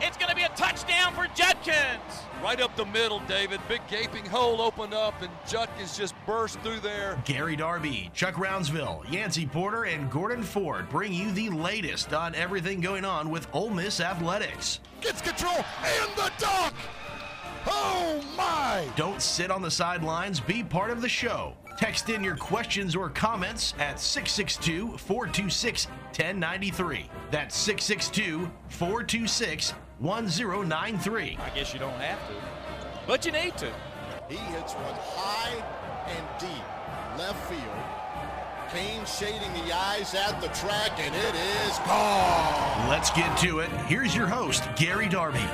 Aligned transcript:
It's 0.00 0.16
going 0.16 0.30
to 0.30 0.36
be 0.36 0.42
a 0.42 0.48
touchdown 0.50 1.12
for 1.14 1.26
Judkins. 1.34 2.00
Right 2.42 2.60
up 2.60 2.74
the 2.76 2.86
middle, 2.86 3.20
David. 3.28 3.60
Big 3.68 3.80
gaping 3.88 4.24
hole 4.24 4.60
opened 4.60 4.94
up, 4.94 5.20
and 5.22 5.30
Judkins 5.46 5.96
just 5.96 6.14
burst 6.26 6.58
through 6.60 6.80
there. 6.80 7.22
Gary 7.24 7.56
Darby, 7.56 8.10
Chuck 8.14 8.34
Rounsaville, 8.34 9.10
Yancey 9.12 9.46
Porter, 9.46 9.84
and 9.84 10.10
Gordon 10.10 10.42
Ford 10.42 10.88
bring 10.88 11.12
you 11.12 11.30
the 11.32 11.50
latest 11.50 12.12
on 12.12 12.34
everything 12.34 12.80
going 12.80 13.04
on 13.04 13.30
with 13.30 13.46
Ole 13.52 13.70
Miss 13.70 14.00
athletics. 14.00 14.80
Gets 15.00 15.20
control 15.22 15.64
and 15.84 16.10
the 16.16 16.32
dunk. 16.38 16.74
Oh 17.66 18.20
my! 18.36 18.88
Don't 18.96 19.22
sit 19.22 19.50
on 19.50 19.62
the 19.62 19.70
sidelines. 19.70 20.40
Be 20.40 20.64
part 20.64 20.90
of 20.90 21.00
the 21.00 21.08
show. 21.08 21.54
Text 21.82 22.10
in 22.10 22.22
your 22.22 22.36
questions 22.36 22.94
or 22.94 23.08
comments 23.08 23.74
at 23.80 23.98
662 23.98 24.96
426 24.98 25.86
1093. 25.86 27.10
That's 27.32 27.56
662 27.56 28.48
426 28.68 29.70
1093. 29.98 31.38
I 31.42 31.50
guess 31.56 31.74
you 31.74 31.80
don't 31.80 31.90
have 31.94 32.20
to, 32.28 32.34
but 33.04 33.26
you 33.26 33.32
need 33.32 33.56
to. 33.56 33.68
He 34.28 34.36
hits 34.36 34.74
one 34.74 34.94
high 34.94 35.56
and 36.06 36.24
deep 36.38 37.18
left 37.18 37.50
field. 37.50 38.02
Kane 38.72 39.04
shading 39.04 39.52
the 39.66 39.74
eyes 39.74 40.14
at 40.14 40.40
the 40.40 40.48
track, 40.50 40.92
and 41.00 41.12
it 41.12 41.34
is 41.66 41.78
gone. 41.80 42.88
Let's 42.88 43.10
get 43.10 43.36
to 43.38 43.58
it. 43.58 43.70
Here's 43.88 44.14
your 44.14 44.28
host, 44.28 44.62
Gary 44.76 45.08
Darby. 45.08 45.44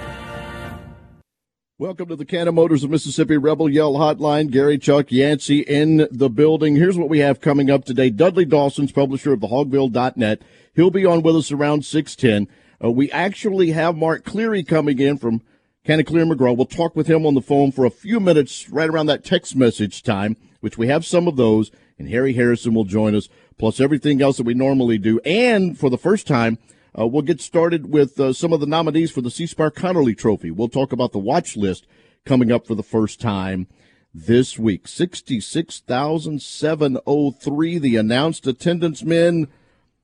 Welcome 1.81 2.09
to 2.09 2.17
the 2.17 2.25
Cannon 2.25 2.57
Motors 2.57 2.83
of 2.83 2.91
Mississippi 2.91 3.37
Rebel 3.37 3.71
Yell 3.71 3.93
Hotline. 3.93 4.51
Gary 4.51 4.79
Chuck 4.79 5.13
Yancey 5.13 5.61
in 5.61 6.09
the 6.11 6.29
building. 6.29 6.75
Here's 6.75 6.99
what 6.99 7.09
we 7.09 7.21
have 7.21 7.41
coming 7.41 7.71
up 7.71 7.85
today. 7.85 8.11
Dudley 8.11 8.45
Dawson's 8.45 8.91
publisher 8.91 9.33
of 9.33 9.39
the 9.41 9.47
Hogville.net. 9.47 10.43
He'll 10.75 10.91
be 10.91 11.07
on 11.07 11.23
with 11.23 11.37
us 11.37 11.53
around 11.53 11.85
610. 11.85 12.53
Uh, 12.85 12.91
we 12.91 13.09
actually 13.13 13.71
have 13.71 13.97
Mark 13.97 14.25
Cleary 14.25 14.65
coming 14.65 14.99
in 14.99 15.19
from 15.19 15.41
Cleary 15.85 16.03
McGraw. 16.03 16.57
We'll 16.57 16.67
talk 16.67 16.97
with 16.97 17.07
him 17.07 17.25
on 17.25 17.35
the 17.35 17.41
phone 17.41 17.71
for 17.71 17.85
a 17.85 17.91
few 17.91 18.19
minutes 18.19 18.69
right 18.71 18.91
around 18.91 19.07
that 19.07 19.25
text 19.25 19.55
message 19.55 20.03
time, 20.03 20.37
which 20.59 20.79
we 20.79 20.89
have 20.89 21.07
some 21.07 21.29
of 21.29 21.37
those. 21.37 21.71
And 21.97 22.09
Harry 22.09 22.33
Harrison 22.33 22.75
will 22.75 22.87
join 22.87 23.15
us, 23.15 23.29
plus 23.57 23.79
everything 23.79 24.21
else 24.21 24.39
that 24.39 24.47
we 24.47 24.55
normally 24.55 24.99
do. 24.99 25.21
And 25.21 25.79
for 25.79 25.91
the 25.91 25.97
first 25.97 26.27
time, 26.27 26.59
uh, 26.99 27.07
we'll 27.07 27.23
get 27.23 27.41
started 27.41 27.91
with 27.91 28.21
uh, 28.21 28.33
some 28.33 28.53
of 28.53 28.61
the 28.61 28.67
nominees 28.67 29.11
for 29.11 29.21
the 29.21 29.31
C. 29.31 29.47
Spire 29.47 29.71
Conerly 29.71 30.17
Trophy. 30.17 30.51
We'll 30.51 30.69
talk 30.69 30.93
about 30.93 31.13
the 31.13 31.19
watch 31.19 31.57
list 31.57 31.87
coming 32.25 32.53
up 32.53 32.67
for 32.67 32.75
the 32.75 32.83
first 32.83 33.21
time 33.21 33.67
this 34.15 34.59
week. 34.59 34.89
66,703, 34.89 37.79
the 37.79 37.97
announced 37.97 38.47
attendance 38.47 39.03
men. 39.03 39.49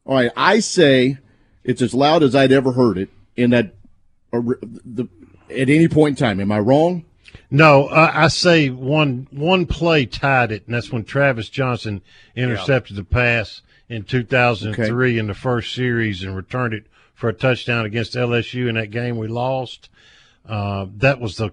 All 0.05 0.17
right, 0.17 0.31
I 0.37 0.61
say 0.61 1.19
it's 1.63 1.83
as 1.83 1.95
loud 1.95 2.23
as 2.23 2.35
I'd 2.35 2.53
ever 2.53 2.73
heard 2.73 2.99
it 2.99 3.09
in 3.37 3.51
that 3.51 3.75
uh, 4.33 4.41
the, 4.85 5.09
at 5.51 5.71
any 5.71 5.89
point 5.89 6.21
in 6.21 6.27
time. 6.27 6.41
Am 6.41 6.53
I 6.53 6.59
wrong? 6.59 7.05
No, 7.51 7.87
uh, 7.87 8.11
I 8.13 8.29
say 8.29 8.71
one 8.71 9.29
one 9.31 9.67
play 9.67 10.07
tied 10.07 10.53
it, 10.53 10.67
and 10.67 10.75
that's 10.75 10.91
when 10.91 11.05
Travis 11.05 11.49
Johnson 11.49 12.03
intercepted 12.35 12.97
yeah. 12.97 13.03
the 13.03 13.05
pass 13.05 13.63
in 13.89 14.03
2003 14.05 14.87
okay. 14.87 15.19
in 15.19 15.27
the 15.27 15.35
first 15.35 15.75
series 15.75 16.23
and 16.23 16.37
returned 16.37 16.75
it 16.75 16.87
for 17.15 17.29
a 17.29 17.33
touchdown 17.33 17.85
against 17.85 18.15
LSU 18.15 18.69
in 18.69 18.75
that 18.75 18.91
game 18.91 19.19
we 19.19 19.29
lost. 19.29 19.89
Uh, 20.47 20.87
that 20.97 21.21
was 21.21 21.37
the 21.37 21.51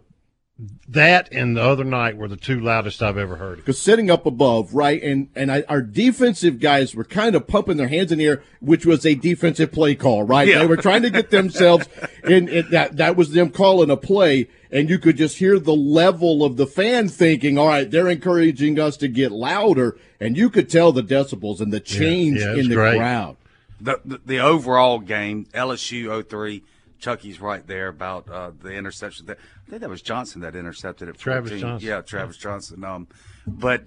that 0.88 1.32
and 1.32 1.58
the 1.58 1.62
other 1.62 1.84
night 1.84 2.18
were 2.18 2.28
the 2.28 2.36
two 2.36 2.60
loudest 2.60 3.02
I've 3.02 3.18
ever 3.18 3.38
heard. 3.38 3.58
Because 3.58 3.80
sitting 3.80 4.12
up 4.12 4.26
above, 4.26 4.74
right, 4.74 5.02
and 5.02 5.30
and 5.36 5.52
I, 5.52 5.64
our 5.68 5.82
defensive 5.82 6.60
guys 6.60 6.94
were 6.94 7.04
kind 7.04 7.36
of 7.36 7.48
pumping 7.48 7.78
their 7.78 7.88
hands 7.88 8.12
in 8.12 8.20
the 8.20 8.28
air, 8.28 8.44
which 8.60 8.86
was 8.86 9.06
a 9.06 9.16
defensive 9.16 9.72
play 9.72 9.96
call, 9.96 10.24
right? 10.24 10.48
Yeah. 10.48 10.60
They 10.60 10.68
were 10.68 10.78
trying 10.78 11.02
to 11.04 11.10
get 11.10 11.32
themselves 11.32 11.88
in, 12.24 12.48
in. 12.48 12.70
That 12.70 12.98
that 12.98 13.16
was 13.16 13.32
them 13.32 13.50
calling 13.50 13.90
a 13.90 13.98
play, 13.98 14.50
and 14.72 14.90
you 14.90 15.00
could 15.00 15.18
just 15.18 15.38
hear 15.38 15.58
the 15.58 15.76
level 15.76 16.44
of 16.44 16.58
the 16.58 16.68
fan 16.68 17.08
thinking, 17.08 17.58
"All 17.58 17.68
right, 17.68 17.90
they're 17.90 18.10
encouraging 18.10 18.80
us 18.80 18.98
to 18.98 19.08
get 19.08 19.32
louder," 19.32 19.98
and 20.20 20.38
you 20.38 20.50
could 20.50 20.70
tell 20.70 20.92
the 20.92 21.04
decibels 21.04 21.60
and 21.60 21.74
the 21.74 21.80
change 21.80 22.40
yeah, 22.40 22.54
yeah, 22.54 22.62
in 22.62 22.70
the 22.70 22.76
great. 22.76 22.98
crowd. 22.98 23.38
The, 23.80 24.00
the, 24.06 24.22
the 24.24 24.40
overall 24.40 25.00
game, 25.00 25.46
LSU 25.56 26.24
03 26.30 26.64
Chucky's 27.02 27.42
right 27.42 27.66
there 27.66 27.88
about 27.88 28.30
uh, 28.30 28.52
the 28.62 28.74
interception. 28.74 29.26
That 29.26 29.40
I 29.40 29.61
think 29.72 29.82
that 29.82 29.90
was 29.90 30.02
Johnson 30.02 30.42
that 30.42 30.54
intercepted 30.54 31.08
it. 31.08 31.18
Travis 31.18 31.60
Johnson. 31.60 31.88
Yeah, 31.88 32.02
Travis 32.02 32.36
Johnson. 32.36 32.84
Um, 32.84 33.08
but 33.48 33.86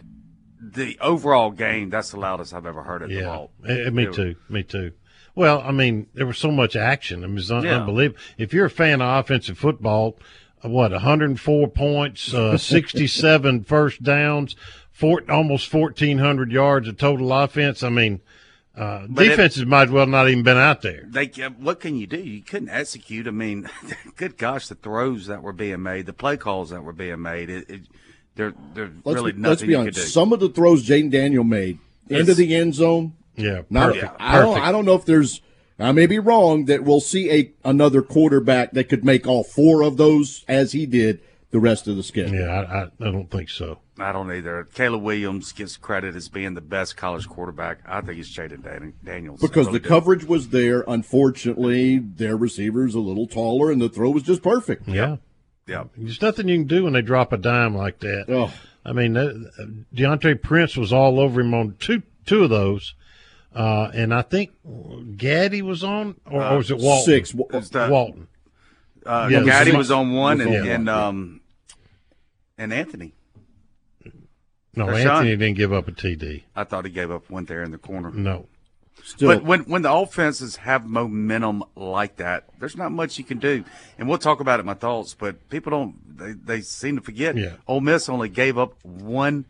the 0.58 0.98
overall 0.98 1.50
game, 1.50 1.90
that's 1.90 2.10
the 2.10 2.18
loudest 2.18 2.54
I've 2.54 2.64
ever 2.64 2.82
heard 2.82 3.02
it. 3.02 3.10
Yeah, 3.10 3.46
eh, 3.68 3.90
me 3.90 4.06
too. 4.10 4.34
Me 4.48 4.62
too. 4.62 4.92
Well, 5.34 5.60
I 5.60 5.72
mean, 5.72 6.06
there 6.14 6.26
was 6.26 6.38
so 6.38 6.50
much 6.50 6.74
action. 6.74 7.22
I 7.22 7.26
mean, 7.26 7.36
it's 7.36 7.50
un- 7.50 7.64
yeah. 7.64 7.80
unbelievable. 7.80 8.18
If 8.38 8.54
you're 8.54 8.64
a 8.64 8.70
fan 8.70 9.02
of 9.02 9.24
offensive 9.24 9.58
football, 9.58 10.16
what 10.62 10.92
104 10.92 11.68
points, 11.68 12.32
uh, 12.32 12.56
67 12.58 13.64
first 13.64 14.02
downs, 14.02 14.56
four, 14.90 15.22
almost 15.28 15.72
1,400 15.72 16.50
yards 16.50 16.88
of 16.88 16.96
total 16.96 17.30
offense. 17.30 17.82
I 17.82 17.90
mean 17.90 18.22
uh, 18.76 19.06
defenses 19.06 19.62
it, 19.62 19.68
might 19.68 19.90
well 19.90 20.06
not 20.06 20.28
even 20.28 20.42
been 20.42 20.56
out 20.56 20.82
there. 20.82 21.04
They, 21.06 21.26
what 21.26 21.80
can 21.80 21.96
you 21.96 22.06
do? 22.06 22.18
You 22.18 22.42
couldn't 22.42 22.70
execute. 22.70 23.28
I 23.28 23.30
mean, 23.30 23.68
good 24.16 24.36
gosh, 24.36 24.68
the 24.68 24.74
throws 24.74 25.26
that 25.26 25.42
were 25.42 25.52
being 25.52 25.82
made, 25.82 26.06
the 26.06 26.12
play 26.12 26.36
calls 26.36 26.70
that 26.70 26.82
were 26.82 26.92
being 26.92 27.22
made. 27.22 27.50
It, 27.50 27.70
it 27.70 27.80
they're, 28.34 28.52
they're 28.74 28.90
let's 29.04 29.16
really 29.16 29.32
be, 29.32 29.38
nothing 29.38 29.50
let's 29.50 29.62
be 29.62 29.74
honest. 29.74 30.12
Some 30.12 30.32
of 30.32 30.40
the 30.40 30.48
throws 30.48 30.86
Jayden 30.86 31.10
Daniel 31.10 31.44
made 31.44 31.78
it's, 32.08 32.20
into 32.20 32.34
the 32.34 32.54
end 32.54 32.74
zone. 32.74 33.14
Yeah, 33.36 33.62
not, 33.70 33.94
perfect, 33.94 34.14
I 34.18 34.38
don't. 34.40 34.60
I 34.60 34.72
don't 34.72 34.84
know 34.84 34.94
if 34.94 35.04
there's. 35.04 35.40
I 35.78 35.92
may 35.92 36.06
be 36.06 36.20
wrong 36.20 36.66
that 36.66 36.84
we'll 36.84 37.00
see 37.00 37.30
a 37.30 37.52
another 37.64 38.02
quarterback 38.02 38.72
that 38.72 38.88
could 38.88 39.04
make 39.04 39.26
all 39.26 39.44
four 39.44 39.82
of 39.82 39.96
those 39.96 40.44
as 40.48 40.72
he 40.72 40.86
did 40.86 41.20
the 41.54 41.60
rest 41.60 41.87
of 41.87 41.94
the 41.94 42.03
schedule. 42.03 42.34
Yeah, 42.34 42.48
I, 42.48 42.81
I, 42.81 42.82
I 42.82 43.12
don't 43.12 43.31
think 43.31 43.48
so. 43.48 43.78
I 43.97 44.10
don't 44.10 44.28
either. 44.32 44.66
Caleb 44.75 45.03
Williams 45.03 45.53
gets 45.53 45.76
credit 45.76 46.16
as 46.16 46.28
being 46.28 46.54
the 46.54 46.60
best 46.60 46.97
college 46.97 47.28
quarterback. 47.28 47.78
I 47.87 48.00
think 48.00 48.19
it's 48.19 48.37
Jayden 48.37 48.92
Daniels. 49.04 49.41
Because 49.41 49.69
really 49.69 49.78
the 49.78 49.88
coverage 49.88 50.25
was 50.25 50.48
there. 50.48 50.82
Unfortunately, 50.88 51.98
their 51.98 52.37
receiver's 52.37 52.97
a 52.97 52.98
little 52.98 53.28
taller, 53.28 53.70
and 53.70 53.81
the 53.81 53.88
throw 53.88 54.10
was 54.10 54.25
just 54.25 54.43
perfect. 54.43 54.88
Yeah. 54.88 55.19
Yeah. 55.69 55.84
There's 55.97 56.20
nothing 56.20 56.48
you 56.48 56.59
can 56.59 56.66
do 56.66 56.82
when 56.82 56.94
they 56.94 57.03
drop 57.03 57.32
a 57.32 57.37
dime 57.37 57.76
like 57.76 58.00
that. 58.00 58.25
Oh. 58.31 58.53
I 58.84 58.93
mean, 58.93 59.16
uh, 59.16 59.32
Deantre 59.94 60.43
Prince 60.43 60.76
was 60.76 60.93
all 60.93 61.20
over 61.20 61.41
him 61.41 61.54
on 61.54 61.76
two 61.78 62.03
two 62.26 62.43
of 62.43 62.50
those. 62.50 62.97
Uh, 63.54 63.93
and 63.94 64.12
I 64.12 64.22
think 64.22 64.50
Gaddy 65.16 65.62
was 65.62 65.84
on, 65.84 66.16
or, 66.28 66.43
uh, 66.43 66.54
or 66.54 66.56
was 66.56 66.72
it 66.72 66.78
Walton? 66.78 67.04
Six. 67.04 67.32
Walton. 67.32 68.26
Uh, 69.06 69.28
yeah, 69.31 69.44
Gaddy 69.44 69.76
was 69.76 69.93
on 69.93 70.12
one, 70.14 70.41
and, 70.41 70.53
and 70.53 70.88
um, 70.88 71.41
and 72.59 72.72
Anthony. 72.72 73.15
No, 74.76 74.91
Anthony 74.91 75.37
didn't 75.37 75.56
give 75.56 75.72
up 75.72 75.88
a 75.88 75.92
TD. 75.92 76.42
I 76.56 76.65
thought 76.65 76.84
he 76.84 76.91
gave 76.91 77.10
up 77.10 77.31
one 77.31 77.44
there 77.44 77.62
in 77.62 77.70
the 77.70 77.78
corner. 77.78 78.10
No. 78.10 78.47
Still. 79.03 79.28
But 79.28 79.44
when 79.44 79.60
when 79.65 79.82
the 79.82 79.92
offenses 79.92 80.56
have 80.56 80.87
momentum 80.87 81.64
like 81.75 82.16
that, 82.16 82.48
there's 82.59 82.76
not 82.76 82.93
much 82.93 83.19
you 83.19 83.25
can 83.25 83.38
do. 83.38 83.64
And 83.98 84.09
we'll 84.09 84.19
talk 84.19 84.41
about 84.41 84.60
it 84.60 84.62
in 84.62 84.66
my 84.66 84.75
thoughts, 84.75 85.14
but 85.14 85.48
people 85.48 85.70
don't 85.70 86.19
they, 86.19 86.32
they 86.32 86.60
seem 86.60 86.97
to 86.97 87.03
forget. 87.03 87.37
Yeah. 87.37 87.54
Ole 87.66 87.81
Miss 87.81 88.09
only 88.09 88.28
gave 88.28 88.56
up 88.56 88.82
one 88.84 89.47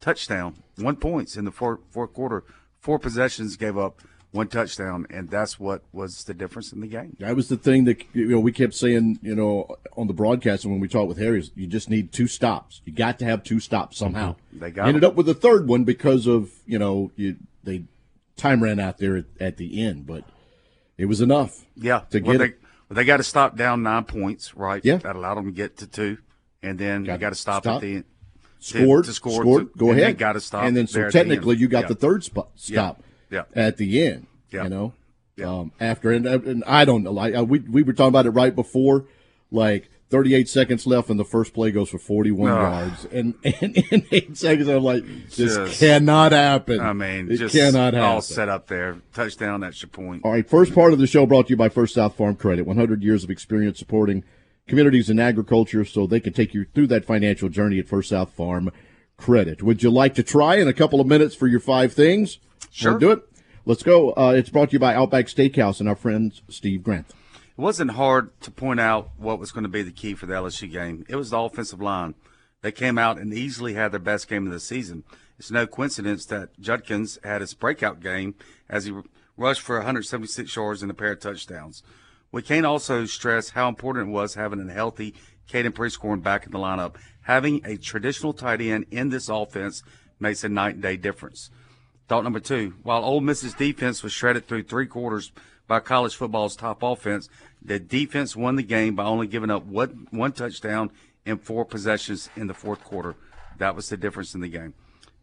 touchdown, 0.00 0.56
one 0.76 0.96
points 0.96 1.36
in 1.36 1.44
the 1.44 1.52
fourth, 1.52 1.80
fourth 1.90 2.12
quarter. 2.12 2.44
Four 2.80 2.98
possessions 2.98 3.56
gave 3.56 3.78
up 3.78 4.00
one 4.32 4.46
touchdown, 4.46 5.06
and 5.10 5.28
that's 5.28 5.58
what 5.58 5.82
was 5.92 6.24
the 6.24 6.34
difference 6.34 6.72
in 6.72 6.80
the 6.80 6.86
game. 6.86 7.16
That 7.18 7.34
was 7.34 7.48
the 7.48 7.56
thing 7.56 7.84
that 7.84 8.02
you 8.12 8.28
know 8.28 8.40
we 8.40 8.52
kept 8.52 8.74
saying, 8.74 9.18
you 9.22 9.34
know, 9.34 9.76
on 9.96 10.06
the 10.06 10.12
broadcast 10.12 10.64
and 10.64 10.72
when 10.72 10.80
we 10.80 10.88
talked 10.88 11.08
with 11.08 11.18
Harry, 11.18 11.42
you 11.54 11.66
just 11.66 11.90
need 11.90 12.12
two 12.12 12.26
stops. 12.26 12.80
You 12.84 12.92
got 12.92 13.18
to 13.20 13.24
have 13.24 13.42
two 13.42 13.60
stops 13.60 13.96
somehow. 13.96 14.32
Mm-hmm. 14.32 14.58
They 14.60 14.70
got 14.70 14.88
ended 14.88 15.02
them. 15.02 15.10
up 15.10 15.16
with 15.16 15.28
a 15.28 15.34
third 15.34 15.68
one 15.68 15.84
because 15.84 16.26
of 16.26 16.52
you 16.66 16.78
know 16.78 17.10
you 17.16 17.36
they 17.64 17.84
time 18.36 18.62
ran 18.62 18.78
out 18.78 18.98
there 18.98 19.16
at, 19.16 19.24
at 19.40 19.56
the 19.56 19.82
end, 19.84 20.06
but 20.06 20.24
it 20.96 21.06
was 21.06 21.20
enough. 21.20 21.64
Yeah, 21.76 22.00
to 22.10 22.20
well, 22.20 22.32
get 22.32 22.38
they. 22.38 22.54
Well, 22.88 22.96
they 22.96 23.04
got 23.04 23.18
to 23.18 23.22
stop 23.22 23.56
down 23.56 23.82
nine 23.82 24.04
points, 24.04 24.54
right? 24.56 24.84
Yeah, 24.84 24.98
that 24.98 25.16
allowed 25.16 25.36
them 25.36 25.46
to 25.46 25.52
get 25.52 25.76
to 25.78 25.86
two, 25.86 26.18
and 26.62 26.78
then 26.78 27.04
got, 27.04 27.14
you 27.14 27.18
got 27.18 27.30
to 27.30 27.36
stop, 27.36 27.64
stop, 27.64 27.76
at 27.76 27.80
the 27.82 27.94
end. 27.96 28.04
Scored, 28.62 29.04
to, 29.04 29.10
to 29.10 29.14
score, 29.14 29.40
scored, 29.40 29.72
to, 29.72 29.78
go 29.78 29.90
ahead. 29.90 30.08
They 30.08 30.12
Got 30.12 30.34
to 30.34 30.40
stop, 30.40 30.64
and 30.64 30.76
then 30.76 30.86
so 30.86 31.08
technically 31.08 31.54
the 31.54 31.62
you 31.62 31.68
got 31.68 31.84
yeah. 31.84 31.88
the 31.88 31.94
third 31.94 32.24
spot 32.24 32.50
stop. 32.56 32.98
Yeah. 32.98 33.06
At 33.54 33.76
the 33.76 34.06
end. 34.06 34.26
Yeah. 34.50 34.64
You 34.64 34.68
know, 34.70 34.92
yeah. 35.36 35.46
um, 35.46 35.72
after 35.80 36.10
and, 36.10 36.26
and 36.26 36.64
I 36.66 36.84
don't 36.84 37.02
know, 37.04 37.12
like 37.12 37.34
uh, 37.36 37.44
we 37.44 37.60
we 37.60 37.82
were 37.82 37.92
talking 37.92 38.08
about 38.08 38.26
it 38.26 38.30
right 38.30 38.54
before, 38.54 39.06
like 39.50 39.88
38 40.10 40.48
seconds 40.48 40.86
left, 40.88 41.08
and 41.08 41.20
the 41.20 41.24
first 41.24 41.54
play 41.54 41.70
goes 41.70 41.88
for 41.88 41.98
41 41.98 42.50
Oh. 42.50 42.54
yards. 42.60 43.04
And, 43.12 43.34
and 43.60 43.76
in 43.92 44.04
eight 44.10 44.36
seconds, 44.36 44.66
I'm 44.68 44.82
like, 44.82 45.04
this 45.28 45.54
Just- 45.56 45.78
cannot 45.78 46.32
happen. 46.32 46.80
I 46.80 46.92
mean, 46.92 47.30
it 47.30 47.36
just 47.36 47.54
cannot 47.54 47.94
happen. 47.94 48.00
all 48.00 48.20
set 48.20 48.48
up 48.48 48.66
there. 48.66 48.96
Touchdown, 49.14 49.62
extra 49.62 49.88
point. 49.88 50.22
All 50.24 50.32
right, 50.32 50.48
first 50.48 50.74
part 50.74 50.92
of 50.92 50.98
the 50.98 51.06
show 51.06 51.26
brought 51.26 51.46
to 51.46 51.50
you 51.50 51.56
by 51.56 51.68
First 51.68 51.94
South 51.94 52.16
Farm 52.16 52.34
Credit. 52.34 52.66
100 52.66 53.04
years 53.04 53.22
of 53.22 53.30
experience 53.30 53.78
supporting 53.78 54.24
communities 54.66 55.08
in 55.10 55.20
agriculture 55.20 55.84
so 55.84 56.08
they 56.08 56.18
can 56.20 56.32
take 56.32 56.54
you 56.54 56.64
through 56.74 56.88
that 56.88 57.04
financial 57.04 57.48
journey 57.48 57.78
at 57.78 57.86
First 57.86 58.08
South 58.08 58.32
Farm 58.32 58.70
Credit. 59.16 59.62
Would 59.62 59.84
you 59.84 59.90
like 59.90 60.14
to 60.16 60.24
try 60.24 60.56
in 60.56 60.66
a 60.66 60.72
couple 60.72 61.00
of 61.00 61.06
minutes 61.06 61.36
for 61.36 61.46
your 61.46 61.60
five 61.60 61.92
things? 61.92 62.38
Sure. 62.70 62.92
Wanna 62.92 63.00
do 63.00 63.10
it? 63.12 63.22
Let's 63.66 63.82
go. 63.82 64.12
Uh, 64.12 64.34
it's 64.36 64.50
brought 64.50 64.70
to 64.70 64.72
you 64.74 64.78
by 64.78 64.94
Outback 64.94 65.26
Steakhouse 65.26 65.80
and 65.80 65.88
our 65.88 65.94
friend 65.94 66.32
Steve 66.48 66.82
Grant. 66.82 67.08
It 67.08 67.60
wasn't 67.60 67.92
hard 67.92 68.38
to 68.40 68.50
point 68.50 68.80
out 68.80 69.10
what 69.18 69.38
was 69.38 69.52
going 69.52 69.64
to 69.64 69.68
be 69.68 69.82
the 69.82 69.90
key 69.90 70.14
for 70.14 70.26
the 70.26 70.34
LSU 70.34 70.70
game. 70.70 71.04
It 71.08 71.16
was 71.16 71.30
the 71.30 71.38
offensive 71.38 71.80
line. 71.80 72.14
They 72.62 72.72
came 72.72 72.98
out 72.98 73.18
and 73.18 73.32
easily 73.32 73.74
had 73.74 73.92
their 73.92 74.00
best 74.00 74.28
game 74.28 74.46
of 74.46 74.52
the 74.52 74.60
season. 74.60 75.04
It's 75.38 75.50
no 75.50 75.66
coincidence 75.66 76.26
that 76.26 76.58
Judkins 76.58 77.18
had 77.22 77.40
his 77.40 77.54
breakout 77.54 78.00
game 78.00 78.34
as 78.68 78.84
he 78.84 78.94
rushed 79.36 79.62
for 79.62 79.76
176 79.76 80.54
yards 80.54 80.82
and 80.82 80.90
a 80.90 80.94
pair 80.94 81.12
of 81.12 81.20
touchdowns. 81.20 81.82
We 82.32 82.42
can't 82.42 82.66
also 82.66 83.06
stress 83.06 83.50
how 83.50 83.68
important 83.68 84.08
it 84.08 84.12
was 84.12 84.34
having 84.34 84.68
a 84.68 84.72
healthy 84.72 85.14
Caden 85.50 85.70
Prieskorn 85.70 86.22
back 86.22 86.46
in 86.46 86.52
the 86.52 86.58
lineup. 86.58 86.96
Having 87.22 87.62
a 87.64 87.76
traditional 87.76 88.32
tight 88.32 88.60
end 88.60 88.86
in 88.90 89.08
this 89.08 89.28
offense 89.28 89.82
makes 90.18 90.44
a 90.44 90.48
night 90.48 90.74
and 90.74 90.82
day 90.82 90.96
difference. 90.96 91.50
Thought 92.10 92.24
number 92.24 92.40
two, 92.40 92.74
while 92.82 93.04
Ole 93.04 93.20
Miss's 93.20 93.54
defense 93.54 94.02
was 94.02 94.10
shredded 94.10 94.48
through 94.48 94.64
three 94.64 94.86
quarters 94.86 95.30
by 95.68 95.78
college 95.78 96.16
football's 96.16 96.56
top 96.56 96.82
offense, 96.82 97.28
the 97.62 97.78
defense 97.78 98.34
won 98.34 98.56
the 98.56 98.64
game 98.64 98.96
by 98.96 99.04
only 99.04 99.28
giving 99.28 99.48
up 99.48 99.64
one, 99.64 100.08
one 100.10 100.32
touchdown 100.32 100.90
in 101.24 101.38
four 101.38 101.64
possessions 101.64 102.28
in 102.34 102.48
the 102.48 102.52
fourth 102.52 102.82
quarter. 102.82 103.14
That 103.58 103.76
was 103.76 103.88
the 103.88 103.96
difference 103.96 104.34
in 104.34 104.40
the 104.40 104.48
game. 104.48 104.74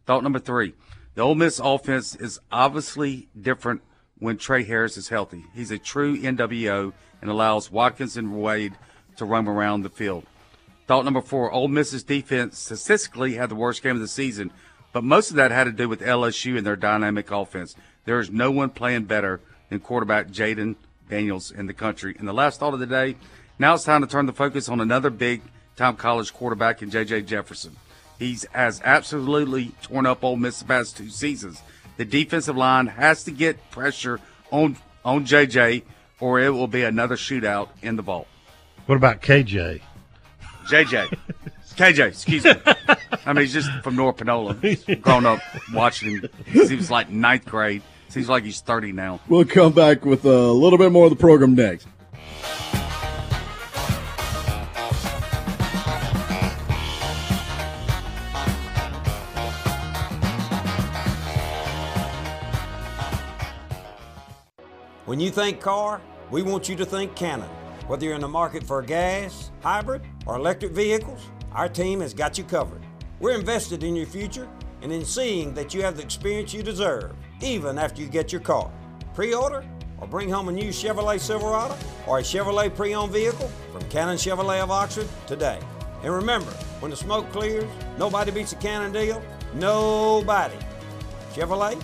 Thought 0.06 0.22
number 0.22 0.38
three, 0.38 0.72
the 1.14 1.20
Ole 1.20 1.34
Miss 1.34 1.60
offense 1.62 2.16
is 2.16 2.40
obviously 2.50 3.28
different 3.38 3.82
when 4.18 4.38
Tre 4.38 4.64
Harris 4.64 4.96
is 4.96 5.10
healthy. 5.10 5.44
He's 5.54 5.70
a 5.70 5.78
true 5.78 6.16
NWO 6.16 6.94
and 7.20 7.30
allows 7.30 7.70
Watkins 7.70 8.16
and 8.16 8.40
Wade 8.40 8.72
to 9.18 9.26
roam 9.26 9.46
around 9.46 9.82
the 9.82 9.90
field. 9.90 10.24
Thought 10.86 11.04
number 11.04 11.20
four, 11.20 11.52
Ole 11.52 11.68
Miss's 11.68 12.02
defense 12.02 12.58
statistically 12.58 13.34
had 13.34 13.50
the 13.50 13.54
worst 13.54 13.82
game 13.82 13.94
of 13.94 14.00
the 14.00 14.08
season, 14.08 14.50
but 14.92 15.04
most 15.04 15.30
of 15.30 15.36
that 15.36 15.50
had 15.50 15.64
to 15.64 15.72
do 15.72 15.88
with 15.88 16.00
LSU 16.00 16.56
and 16.56 16.66
their 16.66 16.76
dynamic 16.76 17.30
offense. 17.30 17.74
There 18.04 18.20
is 18.20 18.30
no 18.30 18.50
one 18.50 18.70
playing 18.70 19.04
better 19.04 19.40
than 19.68 19.80
quarterback 19.80 20.28
Jayden 20.28 20.76
Daniels 21.08 21.50
in 21.50 21.66
the 21.66 21.74
country. 21.74 22.14
And 22.18 22.26
the 22.26 22.32
last 22.32 22.60
thought 22.60 22.74
of 22.74 22.80
the 22.80 22.86
day, 22.86 23.16
now 23.58 23.74
it's 23.74 23.84
time 23.84 24.00
to 24.00 24.06
turn 24.06 24.26
the 24.26 24.32
focus 24.32 24.68
on 24.68 24.80
another 24.80 25.10
big 25.10 25.42
time 25.76 25.96
college 25.96 26.32
quarterback 26.32 26.82
in 26.82 26.90
J.J. 26.90 27.22
Jefferson. 27.22 27.76
He's 28.18 28.44
has 28.52 28.80
absolutely 28.84 29.72
torn 29.82 30.06
up 30.06 30.24
Ole 30.24 30.36
Miss 30.36 30.58
the 30.58 30.64
past 30.64 30.96
two 30.96 31.08
seasons. 31.08 31.62
The 31.96 32.04
defensive 32.04 32.56
line 32.56 32.86
has 32.86 33.24
to 33.24 33.30
get 33.30 33.70
pressure 33.70 34.20
on 34.50 34.76
on 35.04 35.24
JJ, 35.24 35.82
or 36.20 36.40
it 36.40 36.50
will 36.50 36.66
be 36.66 36.82
another 36.82 37.16
shootout 37.16 37.68
in 37.82 37.96
the 37.96 38.02
Vaught. 38.02 38.26
What 38.86 38.96
about 38.96 39.22
KJ? 39.22 39.80
JJ. 40.66 41.16
KJ, 41.78 42.08
excuse 42.08 42.42
me. 42.42 42.54
I 43.24 43.32
mean, 43.32 43.44
he's 43.44 43.52
just 43.52 43.70
from 43.84 43.94
North 43.94 44.16
Panola. 44.16 44.54
Grown 45.00 45.24
up 45.24 45.38
watching 45.72 46.10
him. 46.10 46.28
He 46.46 46.66
Seems 46.66 46.90
like 46.90 47.08
ninth 47.08 47.44
grade. 47.44 47.82
Seems 48.08 48.28
like 48.28 48.42
he's 48.42 48.60
30 48.60 48.90
now. 48.90 49.20
We'll 49.28 49.44
come 49.44 49.72
back 49.72 50.04
with 50.04 50.24
a 50.24 50.50
little 50.50 50.76
bit 50.76 50.90
more 50.90 51.04
of 51.04 51.10
the 51.10 51.16
program 51.16 51.54
next. 51.54 51.86
When 65.04 65.20
you 65.20 65.30
think 65.30 65.60
car, 65.60 66.00
we 66.32 66.42
want 66.42 66.68
you 66.68 66.74
to 66.74 66.84
think 66.84 67.14
Cannon. 67.14 67.48
Whether 67.86 68.06
you're 68.06 68.16
in 68.16 68.20
the 68.20 68.26
market 68.26 68.64
for 68.64 68.82
gas, 68.82 69.52
hybrid, 69.62 70.02
or 70.26 70.34
electric 70.34 70.72
vehicles, 70.72 71.30
our 71.52 71.68
team 71.68 72.00
has 72.00 72.14
got 72.14 72.38
you 72.38 72.44
covered. 72.44 72.82
We're 73.20 73.38
invested 73.38 73.82
in 73.82 73.96
your 73.96 74.06
future 74.06 74.48
and 74.82 74.92
in 74.92 75.04
seeing 75.04 75.54
that 75.54 75.74
you 75.74 75.82
have 75.82 75.96
the 75.96 76.02
experience 76.02 76.54
you 76.54 76.62
deserve, 76.62 77.12
even 77.40 77.78
after 77.78 78.00
you 78.00 78.08
get 78.08 78.32
your 78.32 78.40
car. 78.40 78.70
Pre 79.14 79.34
order 79.34 79.64
or 80.00 80.06
bring 80.06 80.30
home 80.30 80.48
a 80.48 80.52
new 80.52 80.68
Chevrolet 80.68 81.18
Silverado 81.18 81.76
or 82.06 82.18
a 82.18 82.22
Chevrolet 82.22 82.74
pre 82.74 82.94
owned 82.94 83.12
vehicle 83.12 83.50
from 83.72 83.82
Cannon 83.88 84.16
Chevrolet 84.16 84.62
of 84.62 84.70
Oxford 84.70 85.08
today. 85.26 85.58
And 86.02 86.14
remember, 86.14 86.50
when 86.80 86.90
the 86.90 86.96
smoke 86.96 87.30
clears, 87.32 87.68
nobody 87.98 88.30
beats 88.30 88.52
a 88.52 88.56
Cannon 88.56 88.92
deal. 88.92 89.20
Nobody. 89.54 90.56
Chevrolet, 91.34 91.80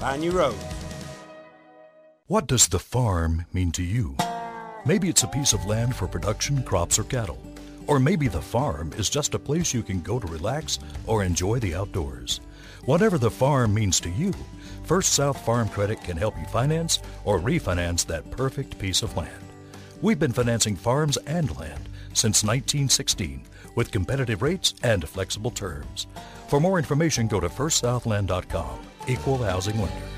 find 0.00 0.22
new 0.22 0.30
roads. 0.30 0.56
What 2.26 2.46
does 2.46 2.68
the 2.68 2.78
farm 2.78 3.46
mean 3.52 3.72
to 3.72 3.82
you? 3.82 4.16
Maybe 4.84 5.08
it's 5.08 5.22
a 5.22 5.28
piece 5.28 5.52
of 5.52 5.64
land 5.66 5.96
for 5.96 6.06
production, 6.06 6.62
crops, 6.62 6.98
or 6.98 7.04
cattle. 7.04 7.38
Or 7.88 7.98
maybe 7.98 8.28
the 8.28 8.40
farm 8.40 8.92
is 8.96 9.10
just 9.10 9.34
a 9.34 9.38
place 9.38 9.74
you 9.74 9.82
can 9.82 10.02
go 10.02 10.20
to 10.20 10.26
relax 10.28 10.78
or 11.06 11.24
enjoy 11.24 11.58
the 11.58 11.74
outdoors. 11.74 12.40
Whatever 12.84 13.18
the 13.18 13.30
farm 13.30 13.74
means 13.74 13.98
to 14.00 14.10
you, 14.10 14.32
First 14.84 15.14
South 15.14 15.44
Farm 15.44 15.68
Credit 15.68 16.00
can 16.02 16.16
help 16.16 16.38
you 16.38 16.46
finance 16.46 17.00
or 17.24 17.40
refinance 17.40 18.06
that 18.06 18.30
perfect 18.30 18.78
piece 18.78 19.02
of 19.02 19.16
land. 19.16 19.42
We've 20.00 20.18
been 20.18 20.32
financing 20.32 20.76
farms 20.76 21.16
and 21.26 21.54
land 21.58 21.88
since 22.12 22.44
1916 22.44 23.42
with 23.74 23.90
competitive 23.90 24.42
rates 24.42 24.74
and 24.82 25.08
flexible 25.08 25.50
terms. 25.50 26.06
For 26.48 26.60
more 26.60 26.78
information, 26.78 27.26
go 27.26 27.40
to 27.40 27.48
firstsouthland.com. 27.48 28.78
Equal 29.06 29.38
housing 29.38 29.80
lender. 29.80 30.17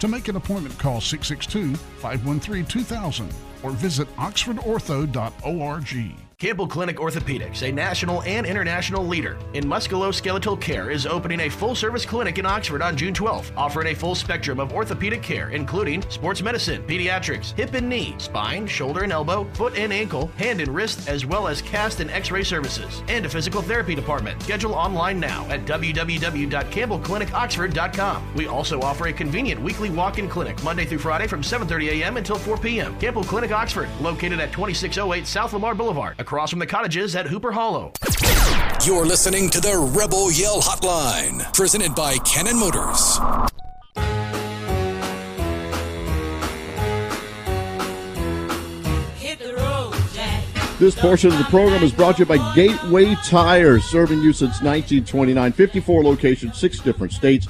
To 0.00 0.08
make 0.08 0.28
an 0.28 0.36
appointment, 0.36 0.78
call 0.78 1.00
662 1.00 1.76
513 1.76 2.64
2000 2.64 3.34
or 3.62 3.70
visit 3.72 4.08
oxfordortho.org. 4.16 6.29
Campbell 6.40 6.66
Clinic 6.66 6.96
Orthopedics, 6.96 7.62
a 7.68 7.70
national 7.70 8.22
and 8.22 8.46
international 8.46 9.06
leader 9.06 9.38
in 9.52 9.64
musculoskeletal 9.64 10.58
care, 10.58 10.90
is 10.90 11.04
opening 11.04 11.40
a 11.40 11.50
full 11.50 11.74
service 11.74 12.06
clinic 12.06 12.38
in 12.38 12.46
Oxford 12.46 12.80
on 12.80 12.96
June 12.96 13.12
12th, 13.12 13.52
offering 13.58 13.88
a 13.88 13.94
full 13.94 14.14
spectrum 14.14 14.58
of 14.58 14.72
orthopedic 14.72 15.22
care, 15.22 15.50
including 15.50 16.00
sports 16.08 16.40
medicine, 16.40 16.82
pediatrics, 16.84 17.54
hip 17.58 17.74
and 17.74 17.90
knee, 17.90 18.14
spine, 18.16 18.66
shoulder 18.66 19.02
and 19.02 19.12
elbow, 19.12 19.44
foot 19.52 19.76
and 19.76 19.92
ankle, 19.92 20.28
hand 20.38 20.62
and 20.62 20.74
wrist, 20.74 21.10
as 21.10 21.26
well 21.26 21.46
as 21.46 21.60
cast 21.60 22.00
and 22.00 22.10
x 22.10 22.30
ray 22.30 22.42
services, 22.42 23.02
and 23.08 23.26
a 23.26 23.28
physical 23.28 23.60
therapy 23.60 23.94
department. 23.94 24.42
Schedule 24.42 24.72
online 24.72 25.20
now 25.20 25.44
at 25.50 25.66
www.campbellclinicoxford.com. 25.66 28.34
We 28.34 28.46
also 28.46 28.80
offer 28.80 29.08
a 29.08 29.12
convenient 29.12 29.60
weekly 29.60 29.90
walk 29.90 30.18
in 30.18 30.26
clinic 30.26 30.64
Monday 30.64 30.86
through 30.86 31.00
Friday 31.00 31.26
from 31.26 31.42
7.30 31.42 32.00
a.m. 32.00 32.16
until 32.16 32.36
4 32.36 32.56
p.m. 32.56 32.98
Campbell 32.98 33.24
Clinic 33.24 33.52
Oxford, 33.52 33.90
located 34.00 34.40
at 34.40 34.52
2608 34.52 35.26
South 35.26 35.52
Lamar 35.52 35.74
Boulevard 35.74 36.18
across 36.30 36.50
from 36.50 36.60
the 36.60 36.66
cottages 36.66 37.16
at 37.16 37.26
Hooper 37.26 37.50
Hollow. 37.50 37.92
You're 38.86 39.04
listening 39.04 39.50
to 39.50 39.60
the 39.60 39.76
Rebel 39.98 40.30
Yell 40.30 40.62
Hotline, 40.62 41.52
presented 41.52 41.92
by 41.96 42.18
Cannon 42.18 42.56
Motors. 42.56 43.18
This 50.78 50.94
portion 50.94 51.32
of 51.32 51.38
the 51.38 51.44
program 51.50 51.82
is 51.82 51.90
brought 51.90 52.16
to 52.18 52.22
you 52.22 52.26
by 52.26 52.54
Gateway 52.54 53.16
Tires, 53.24 53.82
serving 53.86 54.22
you 54.22 54.32
since 54.32 54.62
1929. 54.62 55.50
54 55.50 56.04
locations, 56.04 56.56
six 56.56 56.78
different 56.78 57.12
states. 57.12 57.48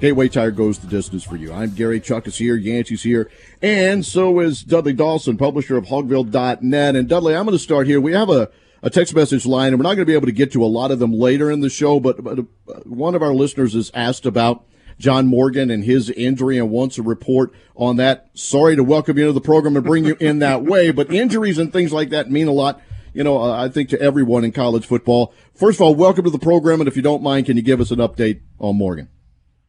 Gateway 0.00 0.28
Tire 0.28 0.50
goes 0.50 0.78
the 0.78 0.88
distance 0.88 1.22
for 1.22 1.36
you. 1.36 1.52
I'm 1.52 1.74
Gary 1.74 2.00
Chuck 2.00 2.26
is 2.26 2.36
here, 2.36 2.56
Yancey's 2.56 3.04
here, 3.04 3.30
and 3.60 4.04
so 4.04 4.40
is 4.40 4.62
Dudley 4.62 4.92
Dawson, 4.92 5.36
publisher 5.36 5.76
of 5.76 5.84
Hogville.net. 5.84 6.96
And 6.96 7.08
Dudley, 7.08 7.36
I'm 7.36 7.44
going 7.44 7.56
to 7.56 7.62
start 7.62 7.86
here. 7.86 8.00
We 8.00 8.12
have 8.12 8.28
a, 8.28 8.50
a 8.82 8.90
text 8.90 9.14
message 9.14 9.46
line, 9.46 9.68
and 9.68 9.78
we're 9.78 9.84
not 9.84 9.94
going 9.94 9.98
to 9.98 10.06
be 10.06 10.14
able 10.14 10.26
to 10.26 10.32
get 10.32 10.50
to 10.52 10.64
a 10.64 10.66
lot 10.66 10.90
of 10.90 10.98
them 10.98 11.12
later 11.12 11.50
in 11.50 11.60
the 11.60 11.70
show, 11.70 12.00
but, 12.00 12.24
but 12.24 12.40
uh, 12.40 12.80
one 12.84 13.14
of 13.14 13.22
our 13.22 13.32
listeners 13.32 13.74
has 13.74 13.92
asked 13.94 14.26
about 14.26 14.64
John 14.98 15.26
Morgan 15.28 15.70
and 15.70 15.84
his 15.84 16.10
injury 16.10 16.58
and 16.58 16.70
wants 16.70 16.98
a 16.98 17.02
report 17.02 17.52
on 17.76 17.96
that. 17.96 18.30
Sorry 18.34 18.74
to 18.74 18.82
welcome 18.82 19.18
you 19.18 19.24
into 19.24 19.32
the 19.34 19.40
program 19.40 19.76
and 19.76 19.84
bring 19.84 20.04
you 20.04 20.16
in 20.18 20.40
that 20.40 20.64
way, 20.64 20.90
but 20.90 21.12
injuries 21.12 21.58
and 21.58 21.72
things 21.72 21.92
like 21.92 22.10
that 22.10 22.30
mean 22.30 22.48
a 22.48 22.52
lot, 22.52 22.80
you 23.12 23.22
know, 23.22 23.40
uh, 23.40 23.62
I 23.62 23.68
think 23.68 23.90
to 23.90 24.00
everyone 24.00 24.42
in 24.42 24.52
college 24.52 24.86
football. 24.86 25.32
First 25.54 25.76
of 25.76 25.82
all, 25.82 25.94
welcome 25.94 26.24
to 26.24 26.30
the 26.30 26.38
program, 26.38 26.80
and 26.80 26.88
if 26.88 26.96
you 26.96 27.02
don't 27.02 27.22
mind, 27.22 27.46
can 27.46 27.56
you 27.56 27.62
give 27.62 27.80
us 27.80 27.92
an 27.92 27.98
update 27.98 28.40
on 28.58 28.76
Morgan? 28.76 29.08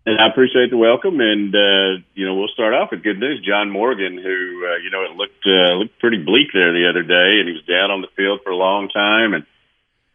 And 0.05 0.19
I 0.19 0.27
appreciate 0.27 0.69
the 0.69 0.75
welcome, 0.75 1.21
and 1.21 1.55
uh, 1.55 2.03
you 2.13 2.27
know 2.27 2.35
we'll 2.35 2.51
start 2.51 2.73
off 2.73 2.91
with 2.91 3.03
good 3.03 3.19
news. 3.19 3.39
John 3.39 3.71
Morgan, 3.71 4.19
who 4.19 4.35
uh, 4.67 4.75
you 4.83 4.91
know 4.91 5.07
it 5.07 5.15
looked 5.15 5.47
uh, 5.47 5.79
looked 5.79 5.97
pretty 5.99 6.19
bleak 6.19 6.51
there 6.51 6.75
the 6.75 6.91
other 6.91 7.03
day, 7.03 7.39
and 7.39 7.47
he 7.47 7.55
was 7.55 7.63
down 7.63 7.87
on 7.87 8.01
the 8.01 8.11
field 8.17 8.41
for 8.43 8.51
a 8.51 8.59
long 8.59 8.89
time, 8.89 9.33
and 9.33 9.47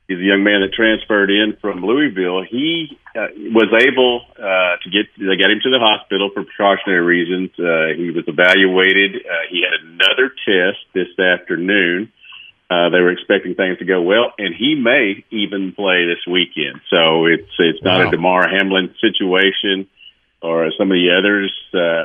he's 0.04 0.21
a 0.21 0.28
young 0.28 0.45
man 0.45 0.61
that 0.61 0.76
transferred 0.76 1.30
in 1.33 1.57
from 1.57 1.80
Louisville. 1.80 2.45
He 2.45 2.99
uh, 3.16 3.33
was 3.57 3.73
able 3.80 4.28
uh, 4.37 4.76
to 4.85 4.88
get 4.92 5.09
they 5.16 5.40
got 5.40 5.49
him 5.49 5.64
to 5.64 5.73
the 5.73 5.80
hospital 5.80 6.28
for 6.37 6.45
precautionary 6.45 7.00
reasons. 7.00 7.49
Uh, 7.57 7.97
he 7.97 8.12
was 8.12 8.28
evaluated. 8.28 9.25
Uh, 9.25 9.49
he 9.49 9.64
had 9.64 9.73
another 9.88 10.28
test 10.45 10.85
this 10.92 11.12
afternoon. 11.16 12.12
Uh, 12.71 12.91
they 12.91 13.01
were 13.01 13.13
expecting 13.13 13.55
things 13.55 13.79
to 13.79 13.87
go 13.87 14.03
well, 14.03 14.35
and 14.37 14.55
he 14.55 14.75
may 14.75 15.25
even 15.31 15.73
play 15.73 16.05
this 16.05 16.21
weekend. 16.31 16.81
So 16.91 17.25
it's 17.25 17.49
it's 17.59 17.83
not 17.83 18.01
wow. 18.01 18.09
a 18.09 18.11
Damar 18.11 18.47
Hamlin 18.47 18.95
situation 19.01 19.89
or 20.43 20.71
some 20.77 20.91
of 20.91 20.95
the 20.95 21.17
others. 21.17 21.53
Uh, 21.73 22.05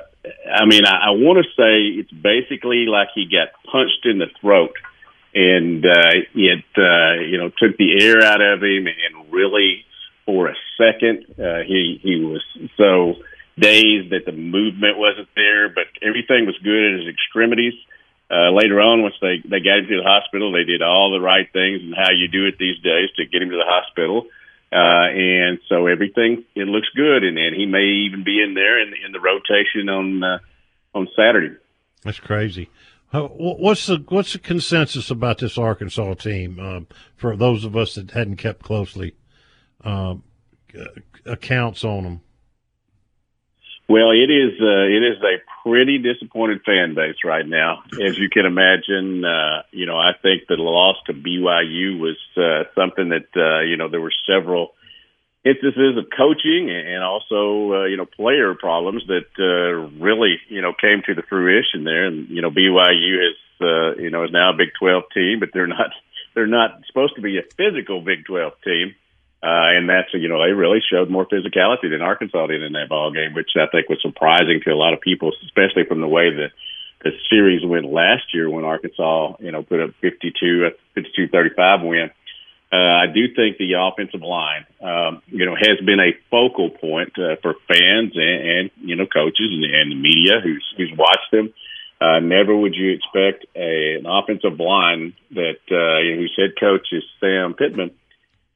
I 0.49 0.65
mean, 0.65 0.85
I, 0.85 1.07
I 1.07 1.11
want 1.11 1.43
to 1.43 1.51
say 1.51 1.99
it's 1.99 2.11
basically 2.11 2.85
like 2.87 3.09
he 3.13 3.25
got 3.25 3.51
punched 3.69 4.05
in 4.05 4.19
the 4.19 4.27
throat, 4.39 4.71
and 5.35 5.85
uh, 5.85 6.15
it 6.33 6.63
uh, 6.77 7.21
you 7.21 7.37
know 7.39 7.49
took 7.49 7.75
the 7.77 8.01
air 8.01 8.23
out 8.23 8.39
of 8.39 8.63
him, 8.63 8.87
and 8.87 9.33
really 9.33 9.83
for 10.25 10.47
a 10.47 10.55
second 10.77 11.25
uh, 11.37 11.63
he 11.67 11.99
he 12.01 12.23
was 12.23 12.41
so 12.77 13.15
dazed 13.59 14.11
that 14.11 14.25
the 14.25 14.31
movement 14.31 14.97
wasn't 14.97 15.27
there, 15.35 15.67
but 15.67 15.87
everything 16.01 16.45
was 16.45 16.57
good 16.63 16.87
in 16.87 16.99
his 16.99 17.13
extremities 17.13 17.73
uh, 18.33 18.51
later 18.51 18.81
on, 18.81 19.03
once 19.03 19.15
they 19.21 19.37
they 19.45 19.59
got 19.59 19.79
him 19.79 19.87
to 19.89 19.97
the 20.01 20.09
hospital, 20.09 20.51
they 20.51 20.63
did 20.63 20.81
all 20.81 21.11
the 21.11 21.21
right 21.21 21.45
things 21.53 21.81
and 21.81 21.93
how 21.93 22.11
you 22.11 22.27
do 22.27 22.47
it 22.47 22.57
these 22.57 22.79
days 22.81 23.09
to 23.17 23.25
get 23.25 23.41
him 23.41 23.49
to 23.49 23.57
the 23.57 23.65
hospital. 23.65 24.25
Uh, 24.71 25.07
and 25.13 25.59
so 25.69 25.85
everything 25.85 26.43
it 26.55 26.67
looks 26.67 26.87
good, 26.95 27.23
and, 27.23 27.37
and 27.37 27.55
he 27.55 27.67
may 27.67 27.85
even 28.09 28.23
be 28.23 28.41
in 28.41 28.55
there 28.55 28.81
in, 28.81 28.93
in 29.05 29.11
the 29.11 29.19
rotation 29.19 29.87
on 29.87 30.23
uh, 30.23 30.39
on 30.95 31.07
Saturday. 31.15 31.55
That's 32.03 32.19
crazy. 32.19 32.69
What's 33.11 33.85
the 33.85 34.03
what's 34.09 34.33
the 34.33 34.39
consensus 34.39 35.11
about 35.11 35.37
this 35.37 35.59
Arkansas 35.59 36.15
team 36.15 36.59
um, 36.59 36.87
for 37.15 37.37
those 37.37 37.63
of 37.63 37.77
us 37.77 37.93
that 37.93 38.09
hadn't 38.09 38.37
kept 38.37 38.63
closely 38.63 39.13
um, 39.83 40.23
accounts 41.25 41.83
on 41.83 42.03
them? 42.03 42.21
Well, 43.93 44.09
it 44.09 44.31
is 44.31 44.59
uh, 44.59 44.89
it 44.89 45.03
is 45.05 45.21
a 45.21 45.37
pretty 45.61 45.99
disappointed 45.99 46.63
fan 46.65 46.95
base 46.95 47.17
right 47.23 47.47
now, 47.47 47.83
as 48.03 48.17
you 48.17 48.27
can 48.27 48.47
imagine. 48.47 49.23
Uh, 49.23 49.61
you 49.69 49.85
know, 49.85 49.99
I 49.99 50.13
think 50.19 50.47
the 50.49 50.55
loss 50.55 50.95
to 51.05 51.13
BYU 51.13 51.99
was 51.99 52.17
uh, 52.35 52.63
something 52.73 53.09
that 53.09 53.29
uh, 53.37 53.61
you 53.61 53.77
know 53.77 53.89
there 53.89 54.01
were 54.01 54.13
several 54.25 54.73
instances 55.45 55.95
of 55.95 56.05
coaching 56.09 56.71
and 56.71 57.03
also 57.03 57.83
uh, 57.83 57.85
you 57.85 57.97
know 57.97 58.07
player 58.07 58.55
problems 58.55 59.03
that 59.09 59.29
uh, 59.37 60.01
really 60.03 60.41
you 60.49 60.63
know 60.63 60.73
came 60.73 61.03
to 61.05 61.13
the 61.13 61.21
fruition 61.29 61.83
there. 61.83 62.05
And 62.05 62.29
you 62.29 62.41
know, 62.41 62.49
BYU 62.49 63.29
is 63.29 63.37
uh, 63.61 64.01
you 64.01 64.09
know 64.09 64.23
is 64.23 64.31
now 64.31 64.53
a 64.53 64.57
Big 64.57 64.69
Twelve 64.73 65.03
team, 65.13 65.39
but 65.39 65.49
they're 65.53 65.67
not 65.67 65.91
they're 66.33 66.47
not 66.47 66.81
supposed 66.87 67.15
to 67.17 67.21
be 67.21 67.37
a 67.37 67.43
physical 67.43 68.01
Big 68.01 68.25
Twelve 68.25 68.53
team. 68.63 68.95
Uh, 69.43 69.75
and 69.75 69.89
that's 69.89 70.07
you 70.13 70.29
know 70.29 70.39
they 70.39 70.53
really 70.53 70.79
showed 70.79 71.09
more 71.09 71.25
physicality 71.25 71.89
than 71.91 72.01
Arkansas 72.01 72.47
did 72.47 72.63
in 72.63 72.71
that 72.73 72.87
ball 72.87 73.11
game, 73.11 73.33
which 73.33 73.51
I 73.57 73.67
think 73.67 73.89
was 73.89 73.99
surprising 74.01 74.61
to 74.63 74.71
a 74.71 74.79
lot 74.79 74.93
of 74.93 75.01
people, 75.01 75.33
especially 75.43 75.83
from 75.83 75.99
the 75.99 76.07
way 76.07 76.31
that 76.31 76.51
the 77.03 77.11
series 77.29 77.59
went 77.65 77.91
last 77.91 78.33
year 78.33 78.49
when 78.49 78.63
Arkansas 78.63 79.35
you 79.41 79.51
know 79.51 79.61
put 79.61 79.81
a 79.81 79.93
52 79.99 80.69
52 80.95 81.27
35 81.27 81.81
win. 81.81 82.09
Uh, 82.71 83.03
I 83.03 83.05
do 83.13 83.35
think 83.35 83.57
the 83.57 83.75
offensive 83.77 84.21
line, 84.21 84.65
um, 84.81 85.21
you 85.27 85.45
know, 85.45 85.55
has 85.55 85.77
been 85.85 85.99
a 85.99 86.17
focal 86.31 86.71
point 86.71 87.11
uh, 87.19 87.35
for 87.43 87.55
fans 87.67 88.13
and, 88.15 88.47
and 88.47 88.71
you 88.77 88.95
know 88.95 89.05
coaches 89.05 89.51
and, 89.51 89.65
and 89.65 89.91
the 89.91 89.99
media 89.99 90.39
who's 90.41 90.63
who's 90.77 90.93
watched 90.97 91.31
them. 91.33 91.53
Uh, 91.99 92.19
never 92.19 92.55
would 92.55 92.75
you 92.75 92.93
expect 92.93 93.45
a, 93.57 93.95
an 93.99 94.05
offensive 94.07 94.57
line 94.57 95.13
that 95.31 95.59
uh, 95.69 95.99
you 95.99 96.15
know, 96.15 96.21
whose 96.21 96.33
head 96.37 96.55
coach 96.57 96.87
is 96.93 97.03
Sam 97.19 97.55
Pittman 97.55 97.91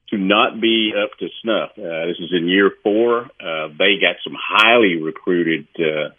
to 0.09 0.17
not 0.17 0.61
be 0.61 0.93
up 0.95 1.17
to 1.19 1.27
snuff. 1.41 1.71
Uh, 1.77 2.07
this 2.07 2.19
is 2.19 2.31
in 2.31 2.47
year 2.47 2.71
four. 2.83 3.23
Uh, 3.39 3.67
they 3.77 3.99
got 3.99 4.15
some 4.23 4.35
highly 4.39 5.01
recruited 5.01 5.67
uh, 5.79 6.09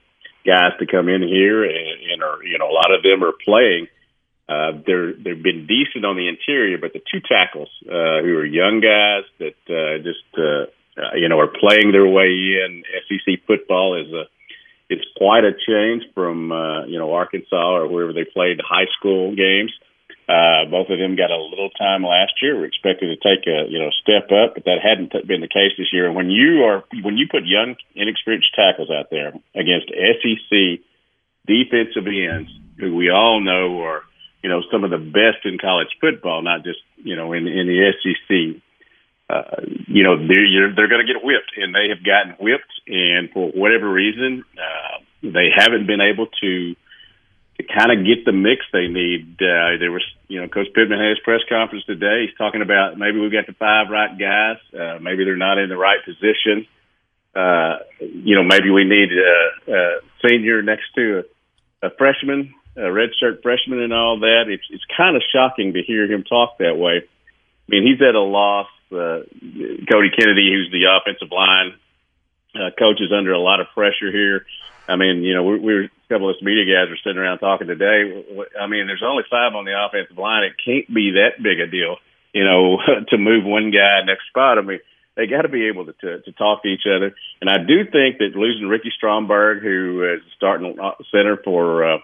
guys 0.45 0.73
to 0.78 0.87
come 0.87 1.09
in 1.09 1.23
here, 1.23 1.64
and, 1.64 2.12
and 2.12 2.23
are 2.23 2.42
you 2.45 2.59
know 2.59 2.68
a 2.68 2.75
lot 2.75 2.92
of 2.95 3.02
them 3.02 3.25
are 3.25 3.35
playing. 3.45 3.88
Uh, 4.49 4.80
they're 4.87 5.12
they've 5.12 5.42
been 5.42 5.66
decent 5.66 6.04
on 6.04 6.16
the 6.16 6.28
interior, 6.28 6.78
but 6.78 6.92
the 6.92 7.00
two 7.00 7.21
tackles 7.21 7.68
uh, 7.85 8.25
who 8.25 8.37
are 8.37 8.47
young 8.47 8.80
guys 8.80 9.25
that 9.38 9.61
uh, 9.68 10.00
just 10.00 10.25
uh, 10.37 10.68
uh, 10.97 11.14
you 11.16 11.28
know 11.28 11.38
are 11.38 11.52
playing 11.52 11.92
their 11.92 12.07
way 12.07 12.33
in 12.64 12.83
SEC 13.09 13.45
football 13.47 14.00
is 14.00 14.12
a 14.12 14.25
it's 14.88 15.04
quite 15.16 15.45
a 15.45 15.52
change 15.52 16.02
from 16.14 16.50
uh, 16.50 16.87
you 16.87 16.99
know 16.99 17.12
Arkansas 17.12 17.76
or 17.76 17.88
wherever 17.88 18.12
they 18.12 18.25
played 18.25 18.61
high 18.64 18.88
school 18.99 19.37
games. 19.37 19.73
Both 20.70 20.90
of 20.90 20.99
them 20.99 21.16
got 21.16 21.30
a 21.30 21.40
little 21.40 21.70
time 21.70 22.04
last 22.04 22.37
year. 22.42 22.56
We're 22.56 22.66
expected 22.66 23.08
to 23.08 23.16
take 23.16 23.47
a 23.49 23.64
you 23.68 23.78
know 23.80 23.90
step 24.02 24.28
up, 24.28 24.54
but 24.54 24.64
that 24.64 24.85
hadn't 24.85 25.12
been 25.26 25.40
the 25.40 25.49
case 25.49 25.73
this 25.78 25.92
year. 25.92 26.06
And 26.06 26.14
when 26.14 26.30
you 26.30 26.64
are 26.64 26.85
when 27.02 27.16
you 27.16 27.26
put 27.30 27.47
young, 27.47 27.76
inexperienced 27.94 28.54
tackles 28.54 28.90
out 28.90 29.08
there 29.11 29.32
against 29.56 29.88
SEC 29.88 30.85
defensive 31.49 32.06
ends, 32.06 32.50
who 32.78 32.94
we 32.94 33.11
all 33.11 33.40
know 33.40 33.80
are 33.80 34.02
you 34.42 34.50
know 34.50 34.61
some 34.70 34.85
of 34.85 34.90
the 34.90 34.99
best 35.00 35.44
in 35.44 35.56
college 35.56 35.88
football, 36.00 36.42
not 36.42 36.62
just 36.62 36.80
you 36.97 37.16
know 37.16 37.32
in 37.32 37.47
in 37.49 37.66
the 37.66 37.92
SEC. 37.97 38.61
Uh, 39.30 39.61
you 39.87 40.04
know 40.04 40.16
they're 40.16 40.73
they're 40.75 40.88
going 40.88 41.04
to 41.04 41.12
get 41.12 41.25
whipped, 41.25 41.52
and 41.56 41.75
they 41.75 41.88
have 41.88 42.04
gotten 42.04 42.32
whipped, 42.40 42.73
and 42.87 43.30
for 43.32 43.49
whatever 43.50 43.90
reason, 43.90 44.44
uh, 44.56 45.00
they 45.23 45.49
haven't 45.54 45.87
been 45.87 46.00
able 46.00 46.26
to 46.40 46.75
kind 47.66 47.90
of 47.90 48.06
get 48.06 48.24
the 48.24 48.32
mix 48.32 48.64
they 48.72 48.86
need. 48.86 49.34
Uh, 49.40 49.78
there 49.78 49.90
was, 49.90 50.04
you 50.28 50.40
know, 50.40 50.48
Coach 50.48 50.68
Pittman 50.74 50.98
had 50.98 51.10
his 51.10 51.18
press 51.24 51.40
conference 51.48 51.84
today. 51.84 52.26
He's 52.26 52.36
talking 52.36 52.62
about 52.62 52.98
maybe 52.98 53.18
we've 53.18 53.32
got 53.32 53.46
the 53.46 53.52
five 53.54 53.90
right 53.90 54.16
guys. 54.16 54.58
Uh, 54.72 54.98
maybe 55.00 55.24
they're 55.24 55.36
not 55.36 55.58
in 55.58 55.68
the 55.68 55.76
right 55.76 55.98
position. 56.04 56.66
Uh, 57.34 57.78
you 58.00 58.36
know, 58.36 58.42
maybe 58.42 58.70
we 58.70 58.84
need 58.84 59.10
a, 59.12 59.72
a 59.72 60.00
senior 60.24 60.62
next 60.62 60.86
to 60.94 61.24
a, 61.82 61.88
a 61.88 61.90
freshman, 61.98 62.54
a 62.76 62.80
redshirt 62.80 63.42
freshman, 63.42 63.80
and 63.80 63.92
all 63.92 64.20
that. 64.20 64.44
It's 64.48 64.64
it's 64.70 64.84
kind 64.96 65.16
of 65.16 65.22
shocking 65.32 65.74
to 65.74 65.82
hear 65.82 66.10
him 66.10 66.24
talk 66.24 66.58
that 66.58 66.76
way. 66.76 67.02
I 67.02 67.68
mean, 67.68 67.86
he's 67.86 68.00
at 68.00 68.14
a 68.14 68.20
loss. 68.20 68.68
Uh, 68.90 69.26
Cody 69.90 70.10
Kennedy, 70.16 70.50
who's 70.50 70.70
the 70.72 70.86
offensive 70.88 71.30
line 71.30 71.74
uh, 72.54 72.70
coach, 72.78 73.00
is 73.00 73.12
under 73.12 73.32
a 73.32 73.40
lot 73.40 73.60
of 73.60 73.66
pressure 73.74 74.10
here 74.10 74.46
I 74.88 74.97
mean, 74.97 75.23
you 75.23 75.35
know, 75.35 75.45
we, 75.45 75.61
we 75.61 75.75
were 75.75 75.85
a 75.85 76.09
couple 76.09 76.30
of 76.30 76.37
us 76.37 76.42
media 76.42 76.64
guys 76.64 76.88
were 76.88 76.99
sitting 77.04 77.21
around 77.21 77.38
talking 77.38 77.66
today. 77.66 78.25
I 78.59 78.66
mean, 78.66 78.87
there's 78.87 79.04
only 79.04 79.25
five 79.30 79.54
on 79.54 79.64
the 79.64 79.76
offensive 79.76 80.16
line. 80.16 80.45
It 80.45 80.57
can't 80.57 80.88
be 80.92 81.21
that 81.21 81.42
big 81.42 81.61
a 81.61 81.71
deal, 81.71 81.97
you 82.33 82.45
know, 82.45 82.80
to 83.11 83.18
move 83.18 83.45
one 83.45 83.71
guy 83.71 84.00
next 84.07 84.26
spot. 84.28 84.57
I 84.57 84.62
mean, 84.62 84.80
they 85.14 85.26
got 85.26 85.42
to 85.42 85.49
be 85.49 85.66
able 85.66 85.85
to, 85.87 85.92
to 85.92 86.23
to 86.23 86.33
talk 86.33 86.62
to 86.62 86.68
each 86.68 86.87
other. 86.87 87.12
And 87.42 87.50
I 87.50 87.59
do 87.59 87.85
think 87.85 88.18
that 88.18 88.38
losing 88.38 88.68
Ricky 88.68 88.92
Stromberg, 88.97 89.62
who 89.62 90.14
is 90.14 90.23
starting 90.37 90.78
center 91.11 91.37
for 91.45 91.85
uh, 91.85 91.99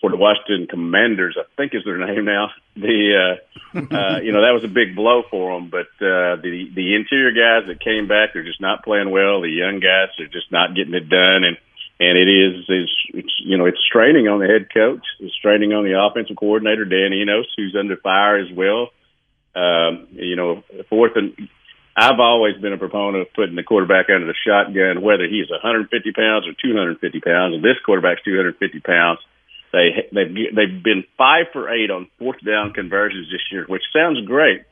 for 0.00 0.10
the 0.10 0.16
Washington 0.16 0.66
Commanders, 0.66 1.36
I 1.38 1.44
think 1.56 1.74
is 1.74 1.84
their 1.84 1.98
name 1.98 2.24
now. 2.24 2.50
The 2.74 3.36
uh, 3.74 3.78
uh, 3.78 4.20
you 4.24 4.32
know 4.32 4.40
that 4.40 4.56
was 4.56 4.64
a 4.64 4.72
big 4.72 4.96
blow 4.96 5.22
for 5.30 5.54
them, 5.54 5.70
but 5.70 5.92
uh, 6.00 6.40
the 6.40 6.72
the 6.74 6.96
interior 6.96 7.32
guys 7.32 7.68
that 7.68 7.84
came 7.84 8.08
back 8.08 8.30
they're 8.32 8.42
just 8.42 8.60
not 8.60 8.82
playing 8.82 9.10
well. 9.10 9.42
The 9.42 9.52
young 9.52 9.78
guys 9.78 10.08
are 10.18 10.32
just 10.32 10.50
not 10.50 10.74
getting 10.74 10.94
it 10.94 11.08
done, 11.08 11.44
and 11.44 11.56
and 11.98 12.18
it 12.18 12.28
is 12.28 12.64
is 12.68 12.90
it's 13.14 13.34
you 13.38 13.56
know 13.56 13.66
it's 13.66 13.80
straining 13.88 14.28
on 14.28 14.40
the 14.40 14.46
head 14.46 14.68
coach, 14.72 15.04
it's 15.20 15.34
straining 15.34 15.72
on 15.72 15.84
the 15.84 15.98
offensive 15.98 16.36
coordinator 16.36 16.84
Dan 16.84 17.12
Enos, 17.12 17.46
who's 17.56 17.76
under 17.78 17.96
fire 17.96 18.38
as 18.38 18.52
well. 18.52 18.90
Um, 19.54 20.08
you 20.12 20.36
know, 20.36 20.62
fourth 20.90 21.12
and 21.16 21.48
I've 21.96 22.20
always 22.20 22.56
been 22.60 22.74
a 22.74 22.78
proponent 22.78 23.22
of 23.22 23.32
putting 23.32 23.56
the 23.56 23.62
quarterback 23.62 24.10
under 24.12 24.26
the 24.26 24.36
shotgun, 24.46 25.00
whether 25.00 25.24
he's 25.24 25.48
150 25.48 25.88
pounds 26.12 26.46
or 26.46 26.52
250 26.52 27.20
pounds. 27.20 27.54
And 27.54 27.64
this 27.64 27.80
quarterback's 27.86 28.20
250 28.22 28.80
pounds. 28.80 29.20
They 29.72 30.04
they've 30.12 30.52
they've 30.54 30.82
been 30.82 31.04
five 31.16 31.46
for 31.52 31.72
eight 31.72 31.90
on 31.90 32.08
fourth 32.18 32.44
down 32.44 32.74
conversions 32.74 33.28
this 33.32 33.40
year, 33.50 33.64
which 33.66 33.82
sounds 33.92 34.20
great, 34.26 34.62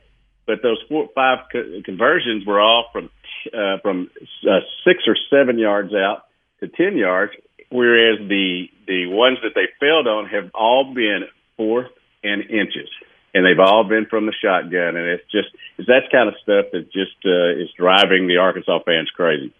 but 0.45 0.61
those 0.61 0.77
four 0.87 1.09
five 1.15 1.49
co- 1.51 1.81
conversions 1.83 2.45
were 2.45 2.61
all 2.61 2.85
from 2.93 3.09
uh, 3.51 3.77
from 3.81 4.11
uh, 4.47 4.61
six 4.85 5.03
or 5.07 5.17
seven 5.29 5.57
yards 5.57 5.93
out 5.93 6.25
to 6.65 6.75
ten 6.75 6.97
yards, 6.97 7.33
whereas 7.69 8.19
the 8.27 8.67
the 8.87 9.07
ones 9.07 9.37
that 9.43 9.53
they 9.55 9.67
failed 9.79 10.07
on 10.07 10.27
have 10.27 10.51
all 10.53 10.93
been 10.93 11.25
fourth 11.57 11.91
and 12.23 12.41
inches, 12.43 12.89
and 13.33 13.45
they've 13.45 13.59
all 13.59 13.83
been 13.83 14.05
from 14.05 14.25
the 14.25 14.33
shotgun, 14.33 14.95
and 14.95 15.07
it's 15.07 15.29
just 15.31 15.49
it's 15.77 15.87
that 15.87 16.11
kind 16.11 16.29
of 16.29 16.35
stuff 16.41 16.65
that 16.71 16.91
just 16.91 17.17
uh, 17.25 17.61
is 17.61 17.69
driving 17.77 18.27
the 18.27 18.37
Arkansas 18.37 18.79
fans 18.85 19.09
crazy. 19.15 19.53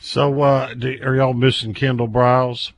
So, 0.00 0.42
uh, 0.42 0.74
do, 0.74 0.98
are 1.02 1.14
y'all 1.14 1.34
missing 1.34 1.74
Kendall 1.74 2.08
Briles? 2.08 2.72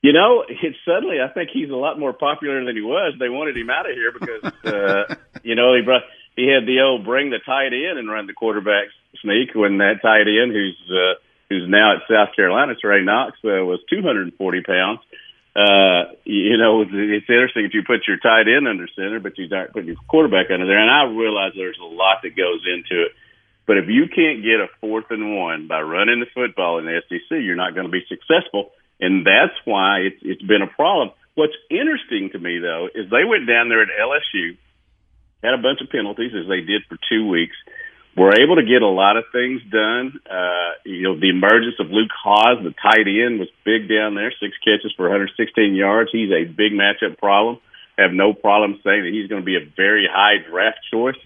You 0.00 0.12
know, 0.12 0.44
it 0.48 0.74
suddenly 0.84 1.20
I 1.20 1.28
think 1.32 1.50
he's 1.52 1.70
a 1.70 1.76
lot 1.76 1.98
more 1.98 2.12
popular 2.12 2.64
than 2.64 2.76
he 2.76 2.82
was. 2.82 3.14
They 3.18 3.28
wanted 3.28 3.56
him 3.56 3.68
out 3.70 3.88
of 3.88 3.96
here 3.96 4.12
because 4.12 4.52
uh, 4.64 5.14
you 5.42 5.54
know 5.54 5.74
he 5.74 5.82
brought 5.82 6.02
he 6.36 6.46
had 6.46 6.66
the 6.66 6.80
old 6.80 7.04
bring 7.04 7.30
the 7.30 7.40
tight 7.44 7.72
end 7.72 7.98
and 7.98 8.08
run 8.08 8.26
the 8.26 8.32
quarterback 8.32 8.86
sneak 9.22 9.54
when 9.54 9.78
that 9.78 10.00
tight 10.02 10.28
end 10.28 10.52
who's 10.52 10.78
uh, 10.88 11.14
who's 11.48 11.68
now 11.68 11.96
at 11.96 12.02
South 12.08 12.34
Carolina, 12.36 12.74
Trey 12.74 13.02
Knox, 13.02 13.38
uh, 13.44 13.64
was 13.64 13.80
240 13.90 14.62
pounds. 14.62 15.00
Uh, 15.56 16.14
you 16.24 16.56
know, 16.56 16.82
it's, 16.82 17.26
interesting 17.28 17.64
if 17.64 17.74
you 17.74 17.82
put 17.82 18.06
your 18.06 18.18
tight 18.18 18.46
end 18.46 18.68
under 18.68 18.86
center, 18.94 19.18
but 19.18 19.36
you 19.38 19.48
aren't 19.50 19.72
putting 19.72 19.88
your 19.88 19.96
quarterback 20.06 20.50
under 20.52 20.66
there. 20.66 20.78
And 20.78 20.90
I 20.90 21.10
realize 21.10 21.52
there's 21.56 21.80
a 21.80 21.88
lot 21.88 22.22
that 22.22 22.36
goes 22.36 22.62
into 22.62 23.06
it. 23.06 23.12
But 23.66 23.78
if 23.78 23.88
you 23.88 24.06
can't 24.06 24.42
get 24.42 24.60
a 24.60 24.68
fourth 24.80 25.10
and 25.10 25.36
one 25.36 25.66
by 25.66 25.80
running 25.82 26.20
the 26.20 26.30
football 26.32 26.78
in 26.78 26.86
the 26.86 27.02
SEC, 27.08 27.42
you're 27.42 27.56
not 27.56 27.74
going 27.74 27.86
to 27.86 27.92
be 27.92 28.04
successful 28.08 28.70
and 29.00 29.26
that's 29.26 29.54
why 29.64 30.10
it's 30.10 30.20
it's 30.22 30.42
been 30.42 30.62
a 30.62 30.66
problem. 30.66 31.10
What's 31.34 31.56
interesting 31.70 32.30
to 32.32 32.38
me 32.38 32.58
though 32.58 32.88
is 32.92 33.10
they 33.10 33.24
went 33.24 33.46
down 33.46 33.68
there 33.68 33.82
at 33.82 33.88
LSU, 33.88 34.56
had 35.42 35.54
a 35.54 35.62
bunch 35.62 35.80
of 35.80 35.90
penalties 35.90 36.32
as 36.34 36.48
they 36.48 36.60
did 36.60 36.82
for 36.88 36.98
two 37.08 37.28
weeks, 37.28 37.56
were 38.18 38.34
able 38.34 38.56
to 38.56 38.66
get 38.66 38.82
a 38.82 38.88
lot 38.88 39.16
of 39.16 39.24
things 39.30 39.62
done. 39.70 40.18
Uh, 40.28 40.74
you 40.84 41.02
know, 41.02 41.18
the 41.18 41.30
emergence 41.30 41.76
of 41.78 41.90
Luke 41.90 42.10
Hasz, 42.12 42.58
the 42.62 42.74
tight 42.74 43.06
end, 43.06 43.38
was 43.38 43.48
big 43.64 43.88
down 43.88 44.14
there, 44.14 44.32
six 44.40 44.58
catches 44.58 44.92
for 44.96 45.04
116 45.04 45.74
yards. 45.74 46.10
He's 46.10 46.30
a 46.30 46.44
big 46.44 46.72
matchup 46.72 47.16
problem. 47.18 47.58
Have 47.96 48.12
no 48.12 48.32
problem 48.34 48.80
saying 48.84 49.04
that 49.04 49.12
he's 49.12 49.28
going 49.28 49.42
to 49.42 49.46
be 49.46 49.56
a 49.56 49.64
very 49.76 50.08
high 50.10 50.38
draft 50.50 50.80
choice 50.90 51.18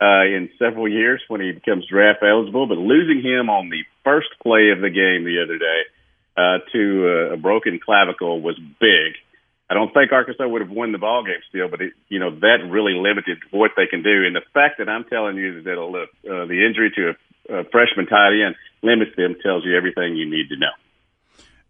uh, 0.00 0.26
in 0.26 0.50
several 0.58 0.88
years 0.88 1.22
when 1.28 1.40
he 1.40 1.52
becomes 1.52 1.86
draft 1.86 2.22
eligible. 2.22 2.66
But 2.66 2.78
losing 2.78 3.22
him 3.22 3.48
on 3.48 3.70
the 3.70 3.82
first 4.04 4.28
play 4.42 4.70
of 4.70 4.80
the 4.80 4.90
game 4.90 5.24
the 5.24 5.42
other 5.42 5.58
day 5.58 5.80
uh, 6.36 6.58
to 6.72 7.08
a, 7.08 7.34
a 7.34 7.36
broken 7.36 7.78
clavicle 7.78 8.40
was 8.40 8.58
big. 8.80 9.14
I 9.72 9.74
don't 9.74 9.94
think 9.94 10.12
Arkansas 10.12 10.46
would 10.46 10.60
have 10.60 10.70
won 10.70 10.92
the 10.92 10.98
ball 10.98 11.24
game 11.24 11.40
still, 11.48 11.66
but 11.66 11.80
it, 11.80 11.94
you 12.10 12.18
know 12.18 12.28
that 12.40 12.58
really 12.68 12.92
limited 12.92 13.38
what 13.52 13.70
they 13.74 13.86
can 13.86 14.02
do. 14.02 14.26
And 14.26 14.36
the 14.36 14.42
fact 14.52 14.76
that 14.76 14.86
I'm 14.86 15.04
telling 15.04 15.38
you 15.38 15.62
that 15.62 15.78
uh, 15.78 16.44
the 16.44 16.66
injury 16.66 16.92
to 16.94 17.14
a, 17.48 17.60
a 17.60 17.64
freshman 17.70 18.04
tight 18.04 18.38
end 18.38 18.54
limits 18.82 19.16
them 19.16 19.34
tells 19.42 19.64
you 19.64 19.74
everything 19.74 20.14
you 20.14 20.28
need 20.28 20.50
to 20.50 20.58
know. 20.58 20.72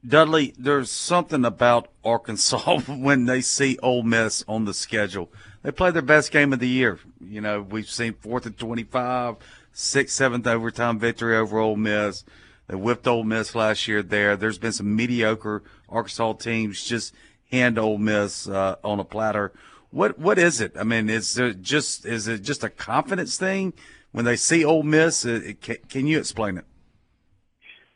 Dudley, 0.04 0.52
there's 0.58 0.90
something 0.90 1.44
about 1.44 1.92
Arkansas 2.04 2.80
when 2.88 3.26
they 3.26 3.40
see 3.40 3.78
Ole 3.84 4.02
Miss 4.02 4.44
on 4.48 4.64
the 4.64 4.74
schedule. 4.74 5.30
They 5.62 5.70
play 5.70 5.92
their 5.92 6.02
best 6.02 6.32
game 6.32 6.52
of 6.52 6.58
the 6.58 6.68
year. 6.68 6.98
You 7.24 7.40
know, 7.40 7.62
we've 7.62 7.88
seen 7.88 8.14
fourth 8.14 8.46
and 8.46 8.58
25, 8.58 9.36
sixth, 9.72 10.16
seventh 10.16 10.48
overtime 10.48 10.98
victory 10.98 11.36
over 11.36 11.60
Ole 11.60 11.76
Miss. 11.76 12.24
They 12.66 12.74
whipped 12.74 13.06
Ole 13.06 13.22
Miss 13.22 13.54
last 13.54 13.86
year 13.86 14.02
there. 14.02 14.36
There's 14.36 14.58
been 14.58 14.72
some 14.72 14.96
mediocre 14.96 15.62
Arkansas 15.88 16.32
teams 16.32 16.82
just 16.82 17.14
hand 17.52 17.78
Ole 17.78 17.98
Miss 17.98 18.48
uh, 18.48 18.76
on 18.82 18.98
a 18.98 19.04
platter. 19.04 19.52
What 19.90 20.18
what 20.18 20.38
is 20.38 20.60
it? 20.60 20.72
I 20.78 20.84
mean, 20.84 21.10
is 21.10 21.38
it 21.38 21.60
just 21.60 22.06
is 22.06 22.26
it 22.26 22.42
just 22.42 22.64
a 22.64 22.70
confidence 22.70 23.36
thing 23.36 23.74
when 24.10 24.24
they 24.24 24.36
see 24.36 24.64
Ole 24.64 24.82
Miss? 24.82 25.24
It, 25.24 25.44
it, 25.44 25.60
can, 25.60 25.76
can, 25.88 26.06
you 26.06 26.18
explain 26.18 26.56
it? 26.56 26.64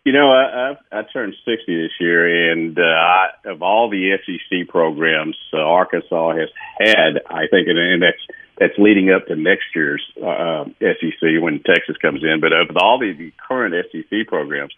You 0.04 0.12
know, 0.12 0.30
I, 0.30 0.76
I, 0.92 1.00
I 1.00 1.02
turned 1.12 1.34
60 1.44 1.64
this 1.66 1.90
year, 1.98 2.52
and 2.52 2.78
uh, 2.78 2.82
I, 2.82 3.28
of 3.46 3.62
all 3.62 3.90
the 3.90 4.16
SEC 4.24 4.68
programs, 4.68 5.36
uh, 5.52 5.56
Arkansas 5.56 6.36
has 6.36 6.48
had, 6.78 7.22
I 7.28 7.48
think, 7.50 7.66
and 7.66 8.02
that's 8.02 8.38
that's 8.58 8.78
leading 8.78 9.10
up 9.10 9.26
to 9.26 9.36
next 9.36 9.64
year's 9.74 10.02
uh, 10.22 10.64
SEC 10.80 11.40
when 11.40 11.62
Texas 11.62 11.96
comes 12.00 12.22
in. 12.22 12.40
But 12.40 12.52
of 12.52 12.76
all 12.76 12.98
the, 12.98 13.12
the 13.12 13.32
current 13.48 13.74
SEC 13.90 14.26
programs, 14.26 14.72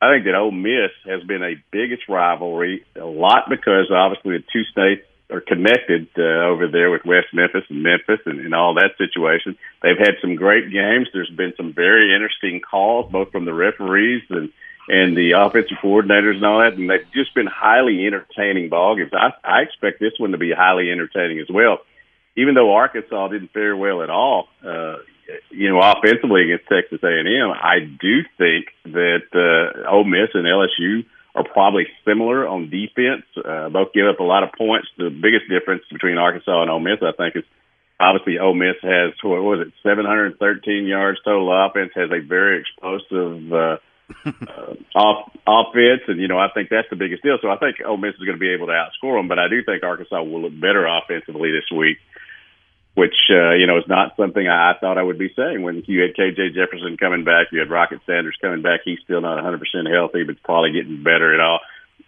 I 0.00 0.12
think 0.12 0.24
that 0.24 0.34
Ole 0.34 0.50
Miss 0.50 0.92
has 1.04 1.22
been 1.24 1.42
a 1.42 1.62
biggest 1.70 2.08
rivalry, 2.08 2.84
a 2.96 3.04
lot 3.04 3.48
because 3.48 3.90
obviously 3.90 4.38
the 4.38 4.44
two 4.52 4.64
states 4.64 5.06
are 5.30 5.40
connected 5.40 6.08
uh, 6.18 6.22
over 6.48 6.66
there 6.66 6.90
with 6.90 7.04
West 7.04 7.28
Memphis 7.32 7.64
and 7.68 7.82
Memphis 7.82 8.20
and, 8.26 8.40
and 8.40 8.54
all 8.54 8.74
that 8.74 8.96
situation. 8.98 9.56
They've 9.82 9.98
had 9.98 10.16
some 10.20 10.34
great 10.34 10.72
games. 10.72 11.08
There's 11.12 11.30
been 11.30 11.52
some 11.56 11.72
very 11.72 12.14
interesting 12.14 12.60
calls, 12.60 13.12
both 13.12 13.30
from 13.30 13.44
the 13.44 13.54
referees 13.54 14.22
and 14.30 14.52
and 14.88 15.16
the 15.16 15.32
offensive 15.32 15.76
coordinators 15.80 16.36
and 16.36 16.44
all 16.44 16.58
that, 16.58 16.72
and 16.72 16.90
they've 16.90 17.06
just 17.14 17.32
been 17.32 17.46
highly 17.46 18.04
entertaining 18.06 18.70
ball 18.70 18.96
games. 18.96 19.12
I, 19.12 19.30
I 19.44 19.60
expect 19.60 20.00
this 20.00 20.18
one 20.18 20.32
to 20.32 20.38
be 20.38 20.50
highly 20.50 20.90
entertaining 20.90 21.38
as 21.38 21.46
well 21.48 21.78
even 22.36 22.54
though 22.54 22.72
Arkansas 22.72 23.28
didn't 23.28 23.52
fare 23.52 23.76
well 23.76 24.02
at 24.02 24.10
all, 24.10 24.48
uh, 24.64 24.96
you 25.50 25.68
know, 25.70 25.80
offensively 25.80 26.44
against 26.44 26.68
Texas 26.68 27.00
A&M, 27.02 27.50
I 27.50 27.80
do 27.80 28.22
think 28.38 28.66
that 28.84 29.28
uh, 29.34 29.88
Ole 29.90 30.04
Miss 30.04 30.30
and 30.34 30.44
LSU 30.46 31.04
are 31.34 31.44
probably 31.44 31.86
similar 32.04 32.46
on 32.46 32.70
defense. 32.70 33.24
Uh, 33.36 33.68
both 33.68 33.92
give 33.92 34.06
up 34.06 34.20
a 34.20 34.24
lot 34.24 34.42
of 34.42 34.50
points. 34.56 34.88
The 34.98 35.10
biggest 35.10 35.48
difference 35.48 35.82
between 35.90 36.18
Arkansas 36.18 36.62
and 36.62 36.70
Ole 36.70 36.80
Miss, 36.80 36.98
I 37.02 37.12
think, 37.12 37.36
is 37.36 37.44
obviously 38.00 38.38
Ole 38.38 38.54
Miss 38.54 38.76
has 38.82 39.12
what 39.22 39.42
was 39.42 39.66
it, 39.66 39.72
713 39.82 40.86
yards 40.86 41.20
total 41.24 41.52
offense, 41.52 41.92
has 41.94 42.10
a 42.10 42.20
very 42.20 42.60
explosive 42.60 43.52
uh, 43.52 43.76
uh, 44.26 44.74
off 44.98 45.30
offense, 45.46 46.02
and 46.08 46.18
you 46.20 46.26
know 46.26 46.38
I 46.38 46.48
think 46.52 46.68
that's 46.68 46.90
the 46.90 46.96
biggest 46.96 47.22
deal. 47.22 47.38
So 47.40 47.50
I 47.50 47.58
think 47.58 47.76
Ole 47.84 47.96
Miss 47.96 48.14
is 48.14 48.26
going 48.26 48.38
to 48.38 48.42
be 48.42 48.52
able 48.52 48.66
to 48.66 48.72
outscore 48.72 49.18
them, 49.18 49.28
but 49.28 49.38
I 49.38 49.48
do 49.48 49.62
think 49.62 49.84
Arkansas 49.84 50.22
will 50.22 50.42
look 50.42 50.58
better 50.58 50.86
offensively 50.86 51.52
this 51.52 51.70
week 51.70 51.98
which 53.00 53.16
uh, 53.32 53.56
you 53.56 53.66
know 53.66 53.78
is 53.78 53.88
not 53.88 54.12
something 54.20 54.46
I 54.46 54.76
thought 54.78 54.98
I 54.98 55.02
would 55.02 55.18
be 55.18 55.32
saying. 55.32 55.62
When 55.62 55.82
you 55.86 56.02
had 56.04 56.12
KJ 56.12 56.52
Jefferson 56.52 56.98
coming 57.00 57.24
back, 57.24 57.48
you 57.50 57.58
had 57.58 57.70
Rocket 57.70 58.00
Sanders 58.04 58.36
coming 58.42 58.60
back. 58.60 58.80
He's 58.84 59.00
still 59.02 59.22
not 59.22 59.42
100% 59.42 59.56
healthy, 59.88 60.22
but 60.22 60.42
probably 60.44 60.72
getting 60.72 61.02
better 61.02 61.32
at 61.32 61.40
all. 61.40 61.60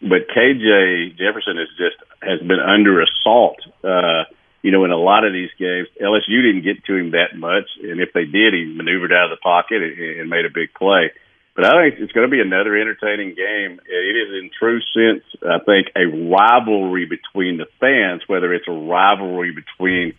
But 0.03 0.29
KJ 0.29 1.17
Jefferson 1.17 1.57
is 1.57 1.73
just 1.81 1.97
has 2.21 2.41
been 2.41 2.61
under 2.61 3.01
assault. 3.01 3.57
Uh, 3.83 4.29
you 4.61 4.71
know, 4.71 4.85
in 4.85 4.93
a 4.93 5.01
lot 5.01 5.25
of 5.25 5.33
these 5.33 5.49
games, 5.59 5.89
LSU 5.97 6.45
didn't 6.45 6.63
get 6.63 6.85
to 6.85 6.95
him 6.95 7.13
that 7.13 7.41
much, 7.41 7.73
and 7.81 7.99
if 7.99 8.13
they 8.13 8.27
did, 8.29 8.53
he 8.53 8.69
maneuvered 8.77 9.13
out 9.13 9.33
of 9.33 9.39
the 9.39 9.43
pocket 9.43 9.81
and, 9.81 9.97
and 9.97 10.29
made 10.29 10.45
a 10.45 10.53
big 10.53 10.75
play. 10.77 11.11
But 11.57 11.65
I 11.65 11.73
think 11.81 12.01
it's 12.01 12.13
going 12.13 12.29
to 12.29 12.31
be 12.31 12.41
another 12.41 12.77
entertaining 12.77 13.35
game. 13.35 13.81
It 13.89 14.15
is, 14.17 14.29
in 14.45 14.51
true 14.53 14.81
sense, 14.93 15.25
I 15.41 15.59
think, 15.65 15.89
a 15.97 16.05
rivalry 16.05 17.07
between 17.07 17.57
the 17.57 17.67
fans, 17.81 18.23
whether 18.27 18.53
it's 18.53 18.69
a 18.69 18.73
rivalry 18.73 19.57
between 19.57 20.15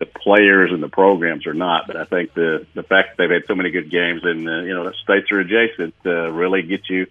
the 0.00 0.06
players 0.06 0.72
and 0.72 0.82
the 0.82 0.88
programs 0.88 1.46
are 1.46 1.54
not. 1.54 1.86
But 1.86 1.96
I 1.96 2.04
think 2.04 2.34
the 2.34 2.66
the 2.74 2.82
fact 2.82 3.10
that 3.10 3.16
they've 3.18 3.30
had 3.30 3.46
so 3.46 3.54
many 3.54 3.70
good 3.70 3.90
games 3.90 4.22
and 4.24 4.48
uh, 4.48 4.62
you 4.62 4.74
know 4.74 4.84
the 4.84 4.94
states 5.04 5.30
are 5.30 5.38
adjacent 5.38 5.94
uh, 6.04 6.32
really 6.32 6.62
gets 6.62 6.90
you. 6.90 7.06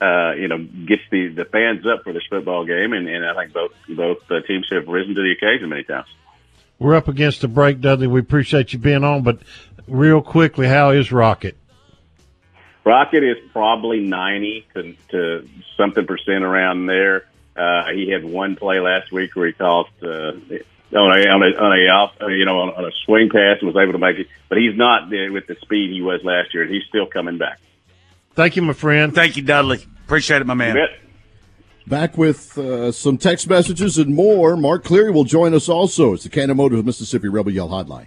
Uh, 0.00 0.32
you 0.32 0.48
know, 0.48 0.58
gets 0.58 1.02
the, 1.12 1.28
the 1.28 1.44
fans 1.44 1.86
up 1.86 2.02
for 2.02 2.12
this 2.12 2.24
football 2.28 2.64
game, 2.64 2.92
and, 2.92 3.06
and 3.06 3.24
I 3.24 3.34
think 3.36 3.52
both 3.52 3.70
both 3.88 4.28
uh, 4.32 4.40
teams 4.40 4.66
have 4.72 4.88
risen 4.88 5.14
to 5.14 5.22
the 5.22 5.30
occasion 5.30 5.68
many 5.68 5.84
times. 5.84 6.08
We're 6.80 6.96
up 6.96 7.06
against 7.06 7.40
the 7.40 7.46
break, 7.46 7.80
Dudley. 7.80 8.08
We 8.08 8.18
appreciate 8.18 8.72
you 8.72 8.80
being 8.80 9.04
on, 9.04 9.22
but 9.22 9.38
real 9.86 10.20
quickly, 10.20 10.66
how 10.66 10.90
is 10.90 11.12
Rocket? 11.12 11.56
Rocket 12.84 13.22
is 13.22 13.36
probably 13.52 14.00
90 14.00 14.66
to, 14.74 14.96
to 15.10 15.48
something 15.76 16.04
percent 16.04 16.42
around 16.42 16.86
there. 16.86 17.26
Uh, 17.54 17.92
he 17.94 18.10
had 18.10 18.24
one 18.24 18.56
play 18.56 18.80
last 18.80 19.12
week 19.12 19.36
where 19.36 19.46
he 19.46 19.52
tossed 19.52 20.02
uh, 20.02 20.32
on 20.92 21.18
a 21.18 21.28
on 21.28 21.42
a, 21.42 21.56
on 21.58 21.72
a 21.72 21.88
off, 21.88 22.12
uh, 22.20 22.26
you 22.26 22.44
know 22.44 22.60
on, 22.60 22.68
on 22.74 22.84
a 22.84 22.90
swing 23.04 23.30
pass 23.30 23.58
and 23.60 23.72
was 23.72 23.76
able 23.82 23.92
to 23.92 23.98
make 23.98 24.18
it, 24.18 24.28
but 24.48 24.58
he's 24.58 24.76
not 24.76 25.08
with 25.10 25.46
the 25.46 25.56
speed 25.62 25.90
he 25.92 26.02
was 26.02 26.20
last 26.24 26.52
year. 26.54 26.64
and 26.64 26.72
He's 26.72 26.84
still 26.88 27.06
coming 27.06 27.38
back. 27.38 27.60
Thank 28.34 28.56
you, 28.56 28.62
my 28.62 28.72
friend. 28.72 29.14
Thank 29.14 29.36
you, 29.36 29.42
Dudley. 29.42 29.86
Appreciate 30.04 30.42
it, 30.42 30.46
my 30.46 30.54
man. 30.54 30.76
Back 31.86 32.16
with 32.16 32.56
uh, 32.56 32.92
some 32.92 33.18
text 33.18 33.48
messages 33.48 33.98
and 33.98 34.14
more. 34.14 34.56
Mark 34.56 34.84
Cleary 34.84 35.10
will 35.10 35.24
join 35.24 35.52
us 35.52 35.68
also. 35.68 36.14
It's 36.14 36.22
the 36.22 36.30
Cannon 36.30 36.56
Motor 36.56 36.82
Mississippi 36.82 37.28
Rebel 37.28 37.52
Yell 37.52 37.68
Hotline. 37.68 38.06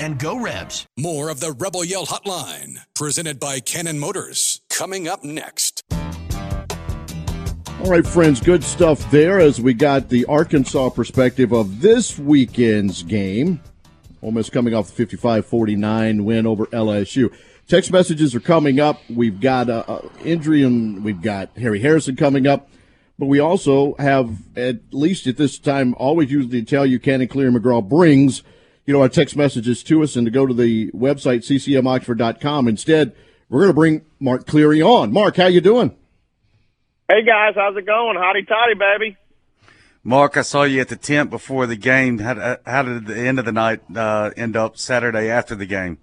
and 0.00 0.18
go 0.18 0.40
Rebs. 0.40 0.86
More 0.98 1.28
of 1.28 1.40
the 1.40 1.52
Rebel 1.52 1.84
Yell 1.84 2.06
Hotline, 2.06 2.78
presented 2.94 3.38
by 3.38 3.60
Cannon 3.60 3.98
Motors, 3.98 4.62
coming 4.70 5.06
up 5.06 5.22
next. 5.22 5.84
All 7.80 7.90
right, 7.90 8.06
friends, 8.06 8.40
good 8.40 8.64
stuff 8.64 9.10
there 9.10 9.38
as 9.38 9.60
we 9.60 9.74
got 9.74 10.08
the 10.08 10.24
Arkansas 10.26 10.90
perspective 10.90 11.52
of 11.52 11.80
this 11.80 12.18
weekend's 12.18 13.02
game. 13.02 13.60
Ole 14.22 14.32
Miss 14.32 14.50
coming 14.50 14.74
off 14.74 14.88
the 14.88 14.92
55 14.92 15.46
49 15.46 16.24
win 16.24 16.46
over 16.46 16.66
LSU. 16.66 17.32
Text 17.68 17.92
messages 17.92 18.34
are 18.34 18.40
coming 18.40 18.80
up. 18.80 19.00
We've 19.08 19.40
got 19.40 19.70
uh, 19.70 19.84
uh, 19.86 20.08
injury 20.24 20.62
and 20.62 21.04
we've 21.04 21.22
got 21.22 21.56
Harry 21.56 21.80
Harrison 21.80 22.16
coming 22.16 22.46
up. 22.46 22.68
But 23.18 23.26
we 23.26 23.38
also 23.38 23.94
have, 23.98 24.38
at 24.56 24.80
least 24.92 25.26
at 25.26 25.36
this 25.36 25.58
time, 25.58 25.94
always 25.96 26.30
usually 26.30 26.62
tell 26.64 26.84
you 26.84 26.98
Cannon 26.98 27.28
Cleary 27.28 27.52
McGraw 27.52 27.86
brings 27.86 28.42
you 28.90 28.96
know, 28.96 29.02
our 29.02 29.08
text 29.08 29.36
messages 29.36 29.84
to 29.84 30.02
us 30.02 30.16
and 30.16 30.26
to 30.26 30.32
go 30.32 30.46
to 30.46 30.52
the 30.52 30.90
website, 30.90 31.46
ccmoxford.com. 31.46 32.66
Instead, 32.66 33.14
we're 33.48 33.60
going 33.60 33.70
to 33.70 33.72
bring 33.72 34.04
Mark 34.18 34.48
Cleary 34.48 34.82
on. 34.82 35.12
Mark, 35.12 35.36
how 35.36 35.46
you 35.46 35.60
doing? 35.60 35.96
Hey, 37.08 37.22
guys. 37.24 37.54
How's 37.54 37.76
it 37.76 37.86
going? 37.86 38.16
Hotty 38.16 38.48
toddy, 38.48 38.74
baby. 38.74 39.16
Mark, 40.02 40.36
I 40.36 40.42
saw 40.42 40.64
you 40.64 40.80
at 40.80 40.88
the 40.88 40.96
tent 40.96 41.30
before 41.30 41.68
the 41.68 41.76
game. 41.76 42.18
How, 42.18 42.56
how 42.66 42.82
did 42.82 43.06
the 43.06 43.16
end 43.16 43.38
of 43.38 43.44
the 43.44 43.52
night 43.52 43.80
uh, 43.94 44.32
end 44.36 44.56
up 44.56 44.76
Saturday 44.76 45.30
after 45.30 45.54
the 45.54 45.66
game? 45.66 45.98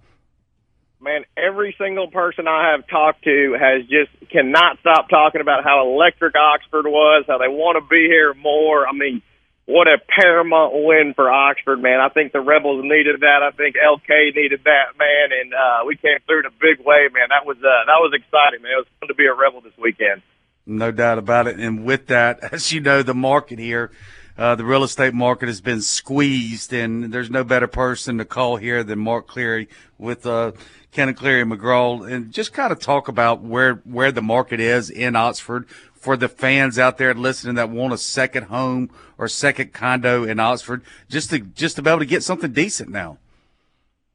Man, 1.02 1.26
every 1.36 1.76
single 1.78 2.10
person 2.10 2.48
I 2.48 2.72
have 2.72 2.88
talked 2.88 3.22
to 3.26 3.58
has 3.60 3.82
just 3.82 4.32
cannot 4.32 4.80
stop 4.80 5.10
talking 5.10 5.42
about 5.42 5.66
how 5.66 5.92
electric 5.94 6.36
Oxford 6.36 6.88
was, 6.88 7.26
how 7.28 7.38
they 7.38 7.50
want 7.50 7.84
to 7.84 7.86
be 7.86 8.08
here 8.08 8.34
more. 8.34 8.88
I 8.88 8.94
mean, 8.94 9.22
what 9.68 9.88
a 9.88 9.98
paramount 10.00 10.74
win 10.74 11.14
for 11.14 11.30
Oxford, 11.30 11.82
man. 11.82 12.00
I 12.00 12.08
think 12.08 12.32
the 12.32 12.40
Rebels 12.40 12.84
needed 12.84 13.20
that. 13.20 13.44
I 13.44 13.52
think 13.52 13.76
LK 13.76 14.34
needed 14.34 14.62
that, 14.64 14.98
man, 14.98 15.38
and 15.38 15.54
uh, 15.54 15.86
we 15.86 15.98
came 15.98 16.18
through 16.26 16.40
in 16.40 16.46
a 16.46 16.52
big 16.52 16.84
way, 16.86 17.10
man. 17.14 17.28
That 17.30 17.46
was 17.46 17.58
uh, 17.58 17.86
that 17.86 18.00
was 18.00 18.14
exciting, 18.16 18.64
man. 18.64 18.72
It 18.72 18.78
was 18.78 18.88
fun 19.02 19.10
to 19.10 19.14
be 19.14 19.26
a 19.26 19.34
Rebel 19.34 19.60
this 19.60 19.78
weekend. 19.78 20.22
No 20.66 20.92
doubt 20.92 21.18
about 21.18 21.48
it. 21.48 21.60
And 21.60 21.84
with 21.84 22.08
that, 22.08 22.40
as 22.54 22.72
you 22.72 22.80
know, 22.80 23.04
the 23.04 23.14
market 23.14 23.60
here, 23.60 23.92
uh, 24.38 24.56
the 24.56 24.64
real 24.64 24.84
estate 24.84 25.14
market 25.14 25.48
has 25.48 25.60
been 25.60 25.82
squeezed, 25.82 26.72
and 26.72 27.12
there's 27.12 27.30
no 27.30 27.44
better 27.44 27.68
person 27.68 28.20
to 28.20 28.26
call 28.26 28.56
here 28.56 28.86
than 28.86 29.00
Mark 29.00 29.28
Cleary 29.28 29.68
with 29.98 30.26
uh, 30.26 30.54
Cannon 30.94 31.14
Cleary 31.14 31.44
McGraw, 31.44 32.10
and 32.10 32.32
just 32.32 32.54
kind 32.54 32.72
of 32.72 32.80
talk 32.80 33.10
about 33.10 33.42
where 33.42 33.76
where 33.84 34.14
the 34.14 34.22
market 34.22 34.62
is 34.62 34.90
in 34.90 35.18
Oxford 35.18 35.68
for 35.94 36.16
the 36.16 36.30
fans 36.30 36.80
out 36.80 36.98
there 36.98 37.14
listening 37.14 37.56
that 37.56 37.70
want 37.70 37.92
a 37.92 37.98
second 37.98 38.44
home 38.44 38.90
or 39.18 39.28
second 39.28 39.74
condo 39.74 40.24
in 40.24 40.40
Oxford, 40.40 40.84
just 41.10 41.30
to 41.32 41.40
just 41.40 41.76
to 41.76 41.82
be 41.82 41.90
able 41.90 42.00
to 42.00 42.06
get 42.06 42.24
something 42.24 42.52
decent 42.52 42.90
now. 42.90 43.18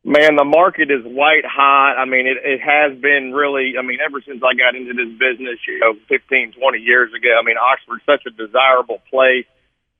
Man, 0.04 0.34
the 0.34 0.44
market 0.44 0.90
is 0.90 1.04
white 1.04 1.46
hot. 1.46 1.94
I 1.94 2.06
mean, 2.06 2.26
it, 2.26 2.36
it 2.42 2.60
has 2.60 2.98
been 2.98 3.32
really, 3.32 3.74
I 3.78 3.82
mean, 3.82 3.98
ever 4.04 4.20
since 4.20 4.42
I 4.42 4.50
got 4.58 4.74
into 4.74 4.94
this 4.94 5.14
business, 5.14 5.62
you 5.68 5.78
know, 5.78 5.94
15, 6.08 6.58
20 6.58 6.78
years 6.78 7.14
ago, 7.14 7.38
I 7.38 7.46
mean, 7.46 7.54
Oxford's 7.54 8.02
such 8.04 8.26
a 8.26 8.34
desirable 8.34 8.98
place. 9.08 9.46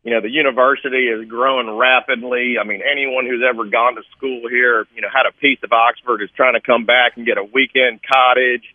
You 0.03 0.11
know, 0.11 0.21
the 0.21 0.31
university 0.31 1.07
is 1.07 1.29
growing 1.29 1.71
rapidly. 1.71 2.59
I 2.59 2.67
mean, 2.67 2.83
anyone 2.83 3.27
who's 3.27 3.47
ever 3.47 3.63
gone 3.71 3.95
to 3.95 4.03
school 4.17 4.43
here, 4.51 4.89
you 4.93 5.03
know, 5.03 5.09
had 5.09 5.31
a 5.31 5.33
piece 5.39 5.63
of 5.63 5.71
Oxford 5.71 6.21
is 6.21 6.31
trying 6.35 6.55
to 6.55 6.61
come 6.61 6.85
back 6.85 7.17
and 7.17 7.25
get 7.25 7.39
a 7.39 7.45
weekend 7.45 8.01
cottage 8.03 8.67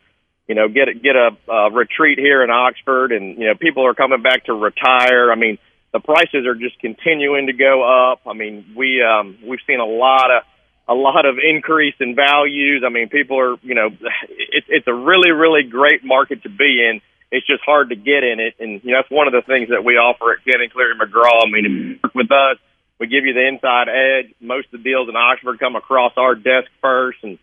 you 0.47 0.55
know, 0.55 0.69
get 0.69 0.87
a, 0.87 0.93
get 0.93 1.15
a 1.15 1.35
uh, 1.51 1.69
retreat 1.71 2.17
here 2.17 2.41
in 2.41 2.49
Oxford, 2.49 3.11
and 3.11 3.37
you 3.37 3.47
know, 3.47 3.55
people 3.55 3.85
are 3.85 3.93
coming 3.93 4.21
back 4.21 4.45
to 4.45 4.53
retire. 4.53 5.31
I 5.31 5.35
mean, 5.35 5.57
the 5.97 6.03
prices 6.03 6.45
are 6.45 6.53
just 6.53 6.79
continuing 6.79 7.47
to 7.47 7.53
go 7.53 7.81
up. 7.81 8.21
I 8.27 8.33
mean, 8.33 8.73
we 8.75 9.01
um, 9.01 9.37
we've 9.43 9.63
seen 9.65 9.79
a 9.79 9.85
lot 9.85 10.29
of 10.29 10.43
a 10.87 10.93
lot 10.93 11.25
of 11.25 11.35
increase 11.41 11.95
in 11.99 12.15
values. 12.15 12.83
I 12.85 12.89
mean, 12.89 13.09
people 13.09 13.39
are, 13.39 13.55
you 13.63 13.73
know, 13.73 13.87
it's 14.29 14.67
it's 14.69 14.87
a 14.87 14.93
really 14.93 15.31
really 15.31 15.63
great 15.63 16.03
market 16.03 16.43
to 16.43 16.49
be 16.49 16.85
in. 16.85 17.01
It's 17.31 17.45
just 17.45 17.63
hard 17.65 17.89
to 17.89 17.95
get 17.95 18.23
in 18.23 18.39
it, 18.39 18.55
and 18.59 18.81
you 18.83 18.91
know, 18.91 18.99
that's 19.01 19.11
one 19.11 19.27
of 19.27 19.33
the 19.33 19.41
things 19.41 19.69
that 19.69 19.83
we 19.83 19.93
offer 19.93 20.33
at 20.33 20.45
Cannon 20.45 20.69
Cleary 20.69 20.95
McGraw. 20.95 21.43
I 21.43 21.49
mean, 21.49 21.99
work 22.03 22.15
with 22.15 22.31
us, 22.31 22.57
we 22.99 23.07
give 23.07 23.25
you 23.25 23.33
the 23.33 23.45
inside 23.45 23.89
edge. 23.89 24.33
Most 24.39 24.67
of 24.71 24.79
the 24.79 24.89
deals 24.89 25.09
in 25.09 25.15
Oxford 25.15 25.59
come 25.59 25.75
across 25.75 26.13
our 26.15 26.35
desk 26.35 26.69
first, 26.79 27.19
and 27.23 27.37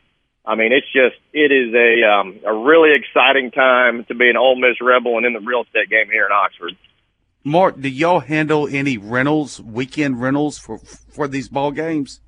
I 0.46 0.54
mean, 0.54 0.72
it's 0.72 0.88
just 0.88 1.20
it 1.34 1.52
is 1.52 1.74
a 1.74 1.90
um, 2.08 2.40
a 2.46 2.54
really 2.54 2.92
exciting 2.94 3.50
time 3.50 4.04
to 4.06 4.14
be 4.14 4.30
an 4.30 4.38
Ole 4.38 4.56
Miss 4.56 4.80
Rebel 4.80 5.18
and 5.18 5.26
in 5.26 5.34
the 5.34 5.44
real 5.44 5.64
estate 5.64 5.90
game 5.90 6.08
here 6.08 6.24
in 6.24 6.32
Oxford. 6.32 6.78
Mark, 7.44 7.78
do 7.78 7.90
y'all 7.90 8.20
handle 8.20 8.66
any 8.66 8.96
rentals, 8.96 9.60
weekend 9.60 10.18
rentals 10.20 10.58
for 10.58 10.78
for 10.78 11.28
these 11.28 11.48
ball 11.48 11.72
games? 11.72 12.20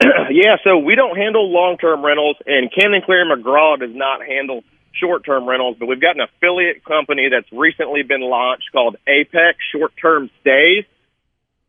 yeah, 0.00 0.56
so 0.64 0.78
we 0.78 0.94
don't 0.94 1.14
handle 1.16 1.52
long 1.52 1.76
term 1.76 2.02
rentals, 2.04 2.36
and 2.46 2.72
Cannon 2.72 3.02
Cleary 3.04 3.26
McGraw 3.26 3.78
does 3.78 3.94
not 3.94 4.24
handle 4.24 4.64
short 4.94 5.26
term 5.26 5.46
rentals, 5.46 5.76
but 5.78 5.84
we've 5.86 6.00
got 6.00 6.16
an 6.16 6.22
affiliate 6.22 6.82
company 6.84 7.28
that's 7.30 7.52
recently 7.52 8.02
been 8.02 8.22
launched 8.22 8.72
called 8.72 8.96
Apex 9.06 9.58
Short 9.72 9.92
Term 10.00 10.30
Stays. 10.40 10.86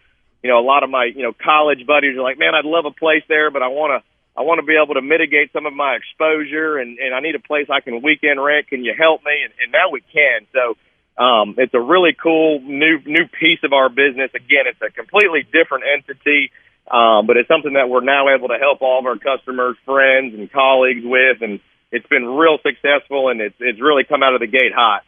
You 0.42 0.51
know, 0.51 0.61
a 0.61 0.66
lot 0.66 0.85
of 0.85 0.90
my 0.90 1.07
you 1.07 1.23
know 1.23 1.33
college 1.33 1.87
buddies 1.87 2.18
are 2.18 2.20
like, 2.20 2.38
"Man, 2.38 2.55
I'd 2.55 2.68
love 2.68 2.85
a 2.85 2.90
place 2.90 3.25
there, 3.33 3.51
but 3.51 3.62
I 3.62 3.68
want 3.68 3.97
to 3.97 4.05
I 4.37 4.44
want 4.44 4.61
to 4.61 4.66
be 4.66 4.77
able 4.77 4.92
to 4.92 5.01
mitigate 5.01 5.55
some 5.55 5.64
of 5.64 5.73
my 5.73 5.97
exposure, 5.97 6.77
and 6.77 6.99
and 6.99 7.14
I 7.14 7.20
need 7.20 7.35
a 7.35 7.40
place 7.40 7.73
I 7.73 7.81
can 7.81 8.03
weekend 8.03 8.37
rent. 8.37 8.68
Can 8.68 8.85
you 8.85 8.92
help 8.92 9.25
me?" 9.25 9.40
And, 9.40 9.55
and 9.64 9.73
now 9.73 9.88
we 9.88 10.05
can. 10.12 10.44
So 10.53 10.77
um, 11.16 11.55
it's 11.57 11.73
a 11.73 11.81
really 11.81 12.12
cool 12.12 12.61
new 12.61 13.01
new 13.07 13.25
piece 13.40 13.64
of 13.64 13.73
our 13.73 13.88
business. 13.88 14.37
Again, 14.37 14.68
it's 14.68 14.83
a 14.85 14.92
completely 14.92 15.49
different 15.49 15.85
entity. 15.88 16.53
Um, 16.90 17.27
but 17.27 17.37
it's 17.37 17.49
something 17.49 17.75
that 17.75 17.88
we're 17.88 18.05
now 18.05 18.29
able 18.35 18.49
to 18.49 18.59
help 18.59 18.83
all 18.83 18.99
of 18.99 19.07
our 19.07 19.16
customers, 19.16 19.77
friends, 19.85 20.35
and 20.35 20.53
colleagues 20.53 21.01
with, 21.03 21.40
and 21.40 21.61
it's 21.90 22.07
been 22.09 22.27
real 22.27 22.59
successful, 22.62 23.29
and 23.31 23.40
it's 23.40 23.57
it's 23.59 23.81
really 23.81 24.05
come 24.05 24.23
out 24.23 24.35
of 24.35 24.40
the 24.40 24.47
gate 24.47 24.73
hot. 24.75 25.03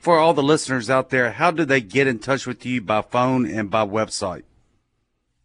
For 0.00 0.18
all 0.18 0.34
the 0.34 0.42
listeners 0.42 0.90
out 0.90 1.10
there, 1.10 1.30
how 1.30 1.52
do 1.52 1.64
they 1.64 1.80
get 1.80 2.08
in 2.08 2.18
touch 2.18 2.46
with 2.46 2.66
you 2.66 2.80
by 2.80 3.02
phone 3.02 3.46
and 3.46 3.70
by 3.70 3.86
website? 3.86 4.42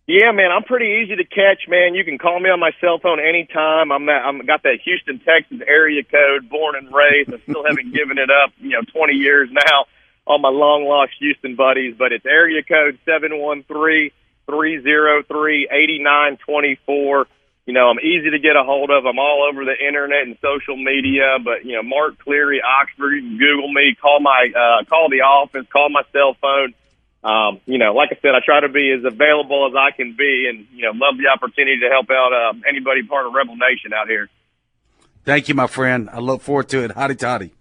Yeah, 0.07 0.31
man, 0.31 0.51
I'm 0.51 0.63
pretty 0.63 1.01
easy 1.03 1.15
to 1.15 1.25
catch, 1.25 1.67
man. 1.67 1.95
You 1.95 2.03
can 2.03 2.17
call 2.17 2.39
me 2.39 2.49
on 2.49 2.59
my 2.59 2.71
cell 2.81 2.99
phone 2.99 3.19
anytime. 3.19 3.91
I'm 3.91 4.05
that, 4.05 4.21
I'm 4.25 4.45
got 4.45 4.63
that 4.63 4.79
Houston, 4.83 5.19
Texas 5.19 5.61
area 5.67 6.03
code, 6.03 6.49
born 6.49 6.75
and 6.75 6.93
raised. 6.93 7.33
I 7.33 7.37
still 7.41 7.63
haven't 7.67 7.93
given 7.93 8.17
it 8.17 8.29
up, 8.29 8.51
you 8.59 8.69
know, 8.69 8.81
20 8.81 9.13
years 9.13 9.49
now. 9.51 9.85
on 10.27 10.41
my 10.41 10.49
long 10.49 10.85
lost 10.85 11.13
Houston 11.19 11.55
buddies, 11.55 11.95
but 11.97 12.11
it's 12.11 12.25
area 12.25 12.61
code 12.63 12.97
seven 13.05 13.37
one 13.39 13.63
three 13.63 14.11
three 14.45 14.81
zero 14.81 15.23
three 15.23 15.67
eighty 15.71 15.99
nine 15.99 16.37
twenty 16.37 16.79
four. 16.85 17.27
You 17.65 17.73
know, 17.73 17.89
I'm 17.89 17.99
easy 17.99 18.29
to 18.29 18.37
get 18.37 18.55
a 18.55 18.63
hold 18.63 18.91
of. 18.91 19.07
I'm 19.07 19.17
all 19.17 19.49
over 19.49 19.65
the 19.65 19.73
internet 19.73 20.21
and 20.27 20.37
social 20.39 20.77
media. 20.77 21.37
But 21.43 21.65
you 21.65 21.73
know, 21.75 21.83
Mark 21.83 22.19
Cleary, 22.19 22.61
Oxford. 22.61 23.15
You 23.15 23.21
can 23.21 23.37
Google 23.37 23.73
me, 23.73 23.95
call 23.99 24.19
my 24.19 24.51
uh, 24.53 24.85
call 24.85 25.09
the 25.09 25.21
office, 25.21 25.65
call 25.71 25.89
my 25.89 26.03
cell 26.13 26.35
phone. 26.39 26.73
Um, 27.23 27.59
you 27.65 27.79
know, 27.79 27.93
like 27.93 28.09
I 28.11 28.19
said, 28.21 28.35
I 28.35 28.39
try 28.45 28.59
to 28.59 28.69
be 28.69 28.91
as 28.91 29.03
available 29.03 29.67
as 29.67 29.73
I 29.75 29.89
can 29.95 30.15
be, 30.15 30.45
and 30.47 30.67
you 30.71 30.83
know, 30.83 30.91
love 30.93 31.17
the 31.17 31.27
opportunity 31.27 31.79
to 31.79 31.89
help 31.89 32.11
out 32.11 32.31
uh, 32.33 32.53
anybody 32.69 33.01
part 33.01 33.25
of 33.25 33.33
Rebel 33.33 33.55
Nation 33.55 33.93
out 33.93 34.07
here. 34.07 34.29
Thank 35.23 35.49
you, 35.49 35.55
my 35.55 35.65
friend. 35.65 36.07
I 36.11 36.19
look 36.19 36.43
forward 36.43 36.69
to 36.69 36.83
it. 36.83 36.91
Hotty 36.91 37.17
toddy. 37.17 37.51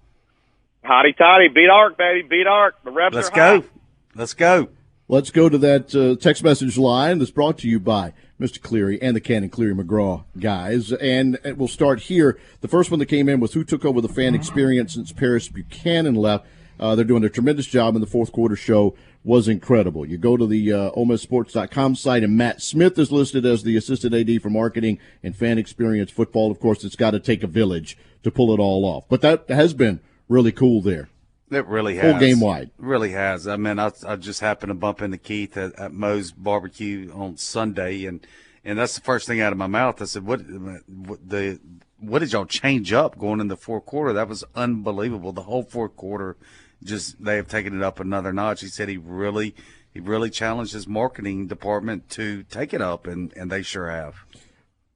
Hotty 0.84 1.16
toddy. 1.16 1.48
Beat 1.48 1.70
Ark, 1.70 1.96
baby. 1.96 2.28
Beat 2.28 2.46
Ark. 2.46 2.74
The 2.84 2.90
Rebels 2.90 3.14
Let's 3.14 3.30
go. 3.30 3.62
hot. 3.62 3.70
Let's 4.14 4.34
go. 4.34 4.68
Let's 5.06 5.30
go 5.30 5.50
to 5.50 5.58
that 5.58 5.94
uh, 5.94 6.16
text 6.18 6.42
message 6.42 6.78
line 6.78 7.18
that's 7.18 7.30
brought 7.30 7.58
to 7.58 7.68
you 7.68 7.78
by 7.78 8.14
Mr. 8.40 8.58
Cleary 8.60 9.00
and 9.02 9.14
the 9.14 9.20
Cannon 9.20 9.50
Cleary 9.50 9.74
McGraw 9.74 10.24
guys. 10.40 10.92
And 10.92 11.38
we'll 11.58 11.68
start 11.68 12.00
here. 12.00 12.38
The 12.62 12.68
first 12.68 12.90
one 12.90 12.98
that 13.00 13.06
came 13.06 13.28
in 13.28 13.38
was 13.38 13.52
who 13.52 13.64
took 13.64 13.84
over 13.84 14.00
the 14.00 14.08
fan 14.08 14.34
experience 14.34 14.94
since 14.94 15.12
Paris 15.12 15.48
Buchanan 15.48 16.14
left. 16.14 16.46
Uh, 16.80 16.94
they're 16.94 17.04
doing 17.04 17.22
a 17.22 17.28
tremendous 17.28 17.66
job 17.66 17.94
in 17.94 18.00
the 18.00 18.06
fourth 18.06 18.32
quarter 18.32 18.56
show 18.56 18.96
was 19.22 19.46
incredible. 19.46 20.06
You 20.06 20.16
go 20.16 20.38
to 20.38 20.46
the 20.46 20.72
uh, 20.72 20.90
OleMissSports.com 20.92 21.96
site, 21.96 22.22
and 22.22 22.36
Matt 22.36 22.62
Smith 22.62 22.98
is 22.98 23.12
listed 23.12 23.44
as 23.44 23.62
the 23.62 23.76
assistant 23.76 24.14
AD 24.14 24.40
for 24.40 24.48
marketing 24.48 24.98
and 25.22 25.36
fan 25.36 25.58
experience 25.58 26.10
football. 26.10 26.50
Of 26.50 26.60
course, 26.60 26.82
it's 26.82 26.96
got 26.96 27.10
to 27.10 27.20
take 27.20 27.42
a 27.42 27.46
village 27.46 27.98
to 28.22 28.30
pull 28.30 28.54
it 28.54 28.58
all 28.58 28.86
off, 28.86 29.04
but 29.10 29.20
that 29.20 29.48
has 29.50 29.74
been 29.74 30.00
really 30.30 30.52
cool 30.52 30.80
there. 30.80 31.10
It 31.54 31.66
really 31.66 31.98
Full 31.98 32.12
has. 32.12 32.20
game 32.20 32.40
wide. 32.40 32.70
Really 32.78 33.10
has. 33.12 33.46
I 33.46 33.56
mean, 33.56 33.78
I, 33.78 33.90
I 34.06 34.16
just 34.16 34.40
happened 34.40 34.70
to 34.70 34.74
bump 34.74 35.02
into 35.02 35.18
Keith 35.18 35.56
at, 35.56 35.78
at 35.78 35.92
Moe's 35.92 36.32
barbecue 36.32 37.10
on 37.12 37.36
Sunday, 37.36 38.04
and 38.04 38.26
and 38.64 38.78
that's 38.78 38.94
the 38.94 39.00
first 39.00 39.26
thing 39.26 39.40
out 39.40 39.52
of 39.52 39.58
my 39.58 39.66
mouth. 39.66 40.00
I 40.00 40.06
said, 40.06 40.26
"What, 40.26 40.40
what 40.40 41.28
the 41.28 41.60
what 41.98 42.20
did 42.20 42.32
y'all 42.32 42.46
change 42.46 42.92
up 42.92 43.18
going 43.18 43.40
in 43.40 43.48
the 43.48 43.56
fourth 43.56 43.86
quarter? 43.86 44.12
That 44.12 44.28
was 44.28 44.44
unbelievable. 44.54 45.32
The 45.32 45.42
whole 45.42 45.62
fourth 45.62 45.96
quarter, 45.96 46.36
just 46.82 47.22
they 47.22 47.36
have 47.36 47.48
taken 47.48 47.76
it 47.76 47.82
up 47.82 48.00
another 48.00 48.32
notch." 48.32 48.60
He 48.60 48.68
said 48.68 48.88
he 48.88 48.96
really 48.96 49.54
he 49.92 50.00
really 50.00 50.30
challenged 50.30 50.72
his 50.72 50.88
marketing 50.88 51.46
department 51.46 52.08
to 52.10 52.42
take 52.44 52.74
it 52.74 52.80
up, 52.80 53.06
and 53.06 53.32
and 53.36 53.50
they 53.50 53.62
sure 53.62 53.90
have. 53.90 54.16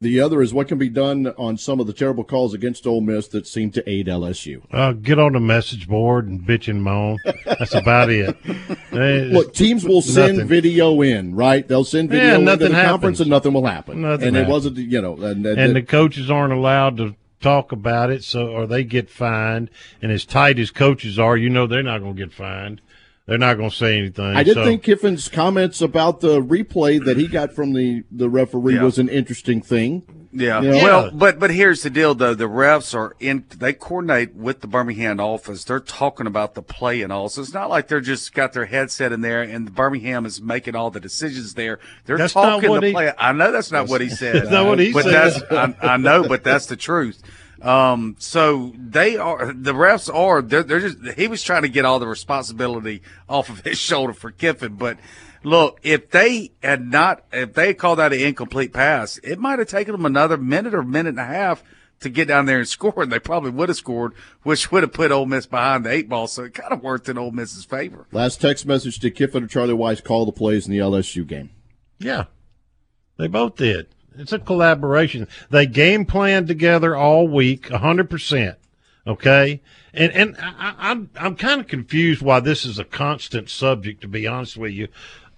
The 0.00 0.20
other 0.20 0.40
is 0.42 0.54
what 0.54 0.68
can 0.68 0.78
be 0.78 0.88
done 0.88 1.26
on 1.36 1.56
some 1.58 1.80
of 1.80 1.88
the 1.88 1.92
terrible 1.92 2.22
calls 2.22 2.54
against 2.54 2.86
Ole 2.86 3.00
Miss 3.00 3.26
that 3.28 3.48
seem 3.48 3.72
to 3.72 3.90
aid 3.90 4.06
LSU. 4.06 4.62
Uh, 4.70 4.92
get 4.92 5.18
on 5.18 5.32
the 5.32 5.40
message 5.40 5.88
board 5.88 6.28
and 6.28 6.40
bitch 6.40 6.68
and 6.68 6.84
moan. 6.84 7.18
That's 7.44 7.74
about 7.74 8.08
it. 8.08 8.36
Look, 8.92 9.54
teams 9.54 9.84
will 9.84 10.00
send 10.02 10.34
nothing. 10.36 10.48
video 10.48 11.02
in, 11.02 11.34
right? 11.34 11.66
They'll 11.66 11.82
send 11.82 12.10
video 12.10 12.26
Yeah, 12.26 12.34
into 12.34 12.44
nothing 12.44 12.68
the 12.68 12.74
happens. 12.76 12.90
conference, 12.92 13.20
and 13.20 13.30
nothing 13.30 13.52
will 13.54 13.66
happen. 13.66 14.02
Nothing 14.02 14.28
and 14.28 14.36
it 14.36 14.46
wasn't, 14.46 14.76
you 14.78 15.02
know, 15.02 15.14
and, 15.16 15.44
and, 15.44 15.58
and 15.58 15.74
the 15.74 15.82
coaches 15.82 16.30
aren't 16.30 16.52
allowed 16.52 16.96
to 16.98 17.16
talk 17.40 17.72
about 17.72 18.10
it, 18.10 18.22
so 18.22 18.46
or 18.48 18.68
they 18.68 18.84
get 18.84 19.10
fined. 19.10 19.68
And 20.00 20.12
as 20.12 20.24
tight 20.24 20.60
as 20.60 20.70
coaches 20.70 21.18
are, 21.18 21.36
you 21.36 21.50
know 21.50 21.66
they're 21.66 21.82
not 21.82 22.02
going 22.02 22.14
to 22.14 22.22
get 22.24 22.32
fined. 22.32 22.80
They're 23.28 23.36
not 23.36 23.58
going 23.58 23.68
to 23.68 23.76
say 23.76 23.98
anything. 23.98 24.24
I 24.24 24.42
did 24.42 24.54
so, 24.54 24.64
think 24.64 24.82
Kiffin's 24.82 25.28
comments 25.28 25.82
about 25.82 26.20
the 26.20 26.40
replay 26.40 27.04
that 27.04 27.18
he 27.18 27.28
got 27.28 27.52
from 27.52 27.74
the, 27.74 28.02
the 28.10 28.28
referee 28.30 28.76
Yeah. 28.76 28.84
was 28.84 28.98
an 28.98 29.10
interesting 29.10 29.60
thing. 29.60 30.02
Yeah. 30.32 30.62
You 30.62 30.70
know? 30.70 30.76
Well, 30.82 31.10
but 31.12 31.38
but 31.38 31.50
here's 31.50 31.82
the 31.82 31.90
deal 31.90 32.14
though. 32.14 32.34
The 32.34 32.48
refs 32.48 32.94
are 32.94 33.14
in 33.20 33.44
they 33.56 33.72
coordinate 33.74 34.34
with 34.34 34.60
the 34.62 34.66
Birmingham 34.66 35.20
office. 35.20 35.64
They're 35.64 35.78
talking 35.80 36.26
about 36.26 36.54
the 36.54 36.62
play 36.62 37.02
and 37.02 37.12
all. 37.12 37.28
So 37.28 37.40
it's 37.42 37.52
not 37.54 37.68
like 37.70 37.88
they're 37.88 38.00
just 38.02 38.32
got 38.34 38.52
their 38.54 38.66
headset 38.66 39.10
in 39.12 39.20
there 39.22 39.42
and 39.42 39.66
the 39.66 39.70
Birmingham 39.70 40.24
is 40.26 40.40
making 40.40 40.74
all 40.74 40.90
the 40.90 41.00
decisions 41.00 41.52
there. 41.54 41.80
They're 42.06 42.18
That's 42.18 42.32
talking 42.34 42.68
what 42.70 42.80
the 42.80 42.88
he- 42.88 42.92
play. 42.92 43.12
I 43.18 43.32
know 43.32 43.52
that's 43.52 43.72
not 43.72 43.88
what 43.88 44.00
he 44.00 44.08
said. 44.10 44.36
That's 44.36 44.50
not 44.50 44.66
what 44.66 44.78
he 44.78 44.92
but 44.92 45.04
said. 45.04 45.12
that's 45.50 45.78
I, 45.82 45.94
I 45.94 45.96
know, 45.98 46.26
but 46.28 46.44
that's 46.44 46.66
the 46.66 46.76
truth. 46.76 47.22
Um, 47.62 48.14
so 48.18 48.72
they 48.78 49.16
are 49.16 49.52
the 49.52 49.72
refs 49.72 50.12
are 50.14 50.42
they're, 50.42 50.62
they're 50.62 50.80
just 50.80 50.98
he 51.18 51.26
was 51.26 51.42
trying 51.42 51.62
to 51.62 51.68
get 51.68 51.84
all 51.84 51.98
the 51.98 52.06
responsibility 52.06 53.02
off 53.28 53.48
of 53.48 53.60
his 53.64 53.78
shoulder 53.78 54.12
for 54.12 54.30
Kiffin, 54.30 54.76
but 54.76 54.98
look, 55.42 55.80
if 55.82 56.10
they 56.10 56.52
had 56.62 56.86
not 56.86 57.24
if 57.32 57.54
they 57.54 57.74
called 57.74 57.98
that 57.98 58.12
an 58.12 58.20
incomplete 58.20 58.72
pass, 58.72 59.18
it 59.18 59.38
might 59.38 59.58
have 59.58 59.68
taken 59.68 59.92
them 59.92 60.06
another 60.06 60.36
minute 60.36 60.74
or 60.74 60.82
minute 60.82 61.10
and 61.10 61.20
a 61.20 61.24
half 61.24 61.64
to 62.00 62.08
get 62.08 62.28
down 62.28 62.46
there 62.46 62.58
and 62.58 62.68
score, 62.68 63.02
and 63.02 63.10
they 63.10 63.18
probably 63.18 63.50
would 63.50 63.68
have 63.68 63.76
scored, 63.76 64.14
which 64.42 64.70
would 64.70 64.82
have 64.82 64.92
put 64.92 65.10
Ole 65.10 65.26
Miss 65.26 65.46
behind 65.46 65.84
the 65.84 65.90
eight 65.90 66.08
ball. 66.08 66.26
So 66.26 66.44
it 66.44 66.54
kind 66.54 66.72
of 66.72 66.82
worked 66.82 67.08
in 67.08 67.18
Ole 67.18 67.32
Miss's 67.32 67.64
favor. 67.64 68.06
Last 68.12 68.40
text 68.40 68.66
message 68.66 69.00
to 69.00 69.10
Kiffin 69.10 69.44
or 69.44 69.48
Charlie 69.48 69.74
Weis 69.74 70.02
call 70.02 70.26
the 70.26 70.32
plays 70.32 70.66
in 70.66 70.72
the 70.72 70.78
LSU 70.78 71.26
game. 71.26 71.50
Yeah, 71.98 72.24
they 73.16 73.26
both 73.26 73.56
did. 73.56 73.88
It's 74.18 74.32
a 74.32 74.38
collaboration. 74.38 75.28
They 75.50 75.66
game 75.66 76.04
plan 76.04 76.46
together 76.46 76.96
all 76.96 77.28
week, 77.28 77.68
hundred 77.68 78.10
percent. 78.10 78.56
Okay, 79.06 79.60
and 79.94 80.12
and 80.12 80.36
I, 80.38 80.74
I'm 80.78 81.10
I'm 81.16 81.36
kind 81.36 81.60
of 81.60 81.66
confused 81.66 82.20
why 82.20 82.40
this 82.40 82.64
is 82.64 82.78
a 82.78 82.84
constant 82.84 83.48
subject. 83.48 84.02
To 84.02 84.08
be 84.08 84.26
honest 84.26 84.56
with 84.56 84.72
you, 84.72 84.88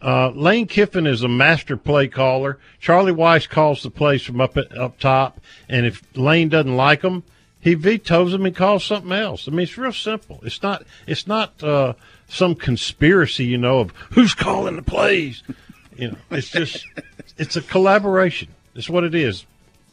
uh, 0.02 0.30
Lane 0.30 0.66
Kiffin 0.66 1.06
is 1.06 1.22
a 1.22 1.28
master 1.28 1.76
play 1.76 2.08
caller. 2.08 2.58
Charlie 2.80 3.12
Weis 3.12 3.48
calls 3.48 3.82
the 3.82 3.90
plays 3.90 4.22
from 4.22 4.40
up 4.40 4.56
up 4.76 4.98
top, 4.98 5.40
and 5.68 5.86
if 5.86 6.02
Lane 6.16 6.48
doesn't 6.48 6.76
like 6.76 7.02
them, 7.02 7.22
he 7.60 7.74
vetoes 7.74 8.32
them 8.32 8.46
and 8.46 8.56
calls 8.56 8.84
something 8.84 9.12
else. 9.12 9.46
I 9.46 9.50
mean, 9.50 9.60
it's 9.60 9.76
real 9.76 9.92
simple. 9.92 10.40
It's 10.42 10.62
not 10.62 10.84
it's 11.06 11.26
not 11.26 11.62
uh, 11.62 11.92
some 12.28 12.54
conspiracy, 12.54 13.44
you 13.44 13.58
know, 13.58 13.80
of 13.80 13.90
who's 14.12 14.34
calling 14.34 14.76
the 14.76 14.82
plays. 14.82 15.42
You 15.96 16.12
know, 16.12 16.18
it's 16.30 16.50
just 16.50 16.86
it's 17.36 17.56
a 17.56 17.62
collaboration. 17.62 18.48
It's 18.80 18.88
what 18.88 19.04
it 19.04 19.14
is. 19.14 19.44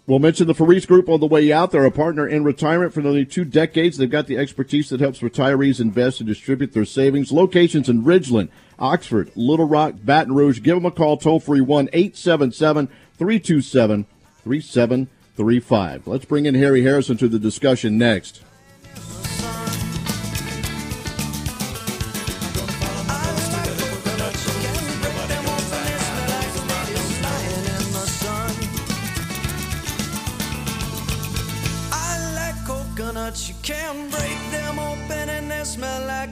We'll 0.06 0.20
mention 0.20 0.48
the 0.48 0.56
Faris 0.56 0.86
Group 0.86 1.10
on 1.10 1.20
the 1.20 1.26
way 1.28 1.52
out. 1.52 1.72
They're 1.72 1.84
a 1.84 1.92
partner 1.92 2.26
in 2.26 2.46
retirement 2.46 2.94
for 2.94 3.02
nearly 3.02 3.26
two 3.26 3.44
decades. 3.44 3.98
They've 3.98 4.10
got 4.10 4.28
the 4.28 4.38
expertise 4.38 4.88
that 4.88 5.02
helps 5.02 5.20
retirees 5.20 5.82
invest 5.82 6.22
and 6.22 6.30
distribute 6.30 6.72
their 6.72 6.86
savings. 6.86 7.34
Locations 7.34 7.90
in 7.90 8.06
Ridgeland, 8.06 8.48
Oxford, 8.80 9.30
Little 9.36 9.68
Rock, 9.68 9.96
Baton 10.06 10.34
Rouge. 10.34 10.62
Give 10.62 10.78
them 10.78 10.86
a 10.86 10.92
call 10.92 11.18
toll 11.18 11.42
free 11.42 11.60
1 11.60 11.90
877 11.92 12.88
327 13.18 14.06
3735. 14.46 16.08
Let's 16.08 16.24
bring 16.24 16.46
in 16.46 16.56
Harry 16.56 16.84
Harrison 16.84 17.18
to 17.18 17.28
the 17.28 17.40
discussion 17.40 17.98
next. 17.98 18.42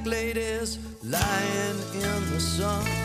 Ladies 0.06 0.78
lying 1.04 1.80
in 1.94 2.32
the 2.32 2.40
sun. 2.40 3.05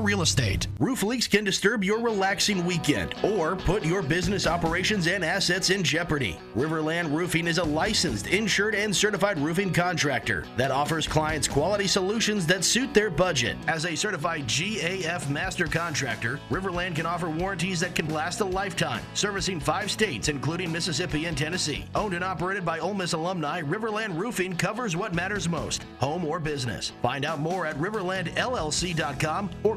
Real 0.00 0.22
Estate. 0.22 0.68
Roof 0.78 1.02
leaks 1.02 1.26
can 1.26 1.44
disturb 1.44 1.84
your 1.84 2.00
relaxing 2.00 2.64
weekend 2.64 3.14
or 3.22 3.56
put 3.56 3.84
your 3.84 4.02
business 4.02 4.46
operations 4.46 5.06
and 5.06 5.24
assets 5.24 5.70
in 5.70 5.82
jeopardy. 5.82 6.38
Riverland 6.56 7.12
Roofing 7.12 7.46
is 7.46 7.58
a 7.58 7.64
licensed, 7.64 8.26
insured, 8.26 8.74
and 8.74 8.94
certified 8.94 9.38
roofing 9.38 9.72
contractor 9.72 10.44
that 10.56 10.70
offers 10.70 11.06
clients 11.06 11.48
quality 11.48 11.86
solutions 11.86 12.46
that 12.46 12.64
suit 12.64 12.94
their 12.94 13.10
budget. 13.10 13.56
As 13.66 13.84
a 13.84 13.96
certified 13.96 14.46
GAF 14.46 15.28
master 15.28 15.66
contractor, 15.66 16.40
Riverland 16.50 16.96
can 16.96 17.06
offer 17.06 17.28
warranties 17.28 17.80
that 17.80 17.94
can 17.94 18.08
last 18.08 18.40
a 18.40 18.44
lifetime, 18.44 19.02
servicing 19.14 19.60
five 19.60 19.90
states, 19.90 20.28
including 20.28 20.72
Mississippi 20.72 21.26
and 21.26 21.36
Tennessee. 21.36 21.84
Owned 21.94 22.14
and 22.14 22.24
operated 22.24 22.64
by 22.64 22.78
Ole 22.78 22.94
Miss 22.94 23.12
alumni, 23.12 23.62
Riverland 23.62 24.16
Roofing 24.16 24.56
covers 24.56 24.96
what 24.96 25.14
matters 25.14 25.48
most 25.48 25.84
home 25.98 26.24
or 26.24 26.38
business. 26.38 26.92
Find 27.02 27.24
out 27.24 27.40
more 27.40 27.66
at 27.66 27.76
riverlandllc.com 27.76 29.50
or 29.62 29.76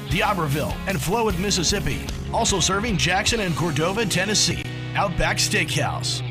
D'Iberville, 0.11 0.75
and 0.87 0.97
Flowood, 0.97 1.39
Mississippi. 1.39 2.05
Also 2.33 2.59
serving 2.59 2.97
Jackson 2.97 3.39
and 3.39 3.55
Cordova, 3.55 4.05
Tennessee. 4.05 4.63
Outback 4.95 5.37
Steakhouse. 5.37 6.30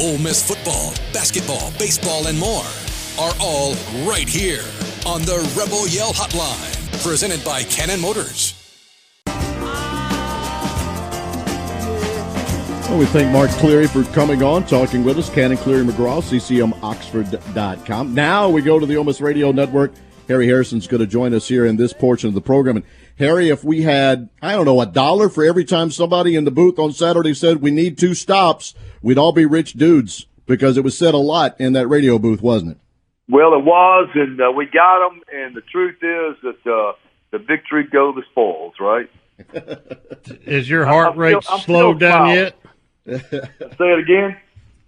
Ole 0.00 0.18
Miss 0.18 0.46
football, 0.46 0.94
basketball, 1.12 1.72
baseball, 1.78 2.26
and 2.26 2.38
more 2.38 2.64
are 3.18 3.32
all 3.40 3.74
right 4.06 4.28
here 4.28 4.64
on 5.06 5.22
the 5.22 5.38
Rebel 5.56 5.86
Yell 5.88 6.12
Hotline, 6.12 7.02
presented 7.02 7.44
by 7.44 7.62
Cannon 7.64 8.00
Motors. 8.00 8.54
Well, 12.92 12.98
we 12.98 13.06
thank 13.06 13.32
Mark 13.32 13.50
Cleary 13.52 13.86
for 13.86 14.04
coming 14.12 14.42
on, 14.42 14.66
talking 14.66 15.02
with 15.02 15.18
us. 15.18 15.30
Cannon 15.30 15.56
Cleary 15.56 15.84
McGraw, 15.84 16.20
ccmoxford.com. 16.22 18.14
Now 18.14 18.48
we 18.50 18.60
go 18.60 18.78
to 18.78 18.84
the 18.84 18.96
Ole 18.96 19.04
Miss 19.04 19.20
Radio 19.20 19.50
Network. 19.50 19.92
Harry 20.28 20.46
Harrison's 20.46 20.86
going 20.86 21.00
to 21.00 21.06
join 21.06 21.34
us 21.34 21.48
here 21.48 21.66
in 21.66 21.76
this 21.76 21.92
portion 21.92 22.28
of 22.28 22.34
the 22.34 22.40
program. 22.40 22.76
And 22.76 22.84
Harry, 23.18 23.48
if 23.48 23.62
we 23.64 23.82
had, 23.82 24.28
I 24.40 24.52
don't 24.52 24.64
know, 24.64 24.80
a 24.80 24.86
dollar 24.86 25.28
for 25.28 25.44
every 25.44 25.64
time 25.64 25.90
somebody 25.90 26.34
in 26.34 26.44
the 26.44 26.50
booth 26.50 26.78
on 26.78 26.92
Saturday 26.92 27.34
said 27.34 27.62
we 27.62 27.70
need 27.70 27.98
two 27.98 28.14
stops, 28.14 28.74
we'd 29.02 29.18
all 29.18 29.32
be 29.32 29.44
rich 29.46 29.74
dudes 29.74 30.26
because 30.46 30.76
it 30.76 30.84
was 30.84 30.96
said 30.96 31.14
a 31.14 31.18
lot 31.18 31.54
in 31.60 31.72
that 31.74 31.86
radio 31.88 32.18
booth, 32.18 32.42
wasn't 32.42 32.72
it? 32.72 32.78
Well, 33.28 33.54
it 33.54 33.64
was, 33.64 34.08
and 34.14 34.40
uh, 34.40 34.50
we 34.52 34.66
got 34.66 35.08
them. 35.08 35.20
And 35.32 35.54
the 35.54 35.60
truth 35.62 35.96
is 36.02 36.36
that 36.42 36.70
uh, 36.70 36.92
the 37.30 37.38
victory 37.38 37.84
go 37.90 38.12
the 38.12 38.22
spoils, 38.30 38.74
right? 38.80 39.08
Is 40.46 40.68
your 40.68 40.84
heart 40.84 41.12
I'm 41.12 41.18
rate 41.18 41.42
still- 41.42 41.54
I'm 41.56 41.60
slowed 41.62 42.00
down 42.00 42.26
smiling. 42.26 42.52
yet? 43.06 43.20
Say 43.78 43.92
it 43.92 43.98
again. 43.98 44.36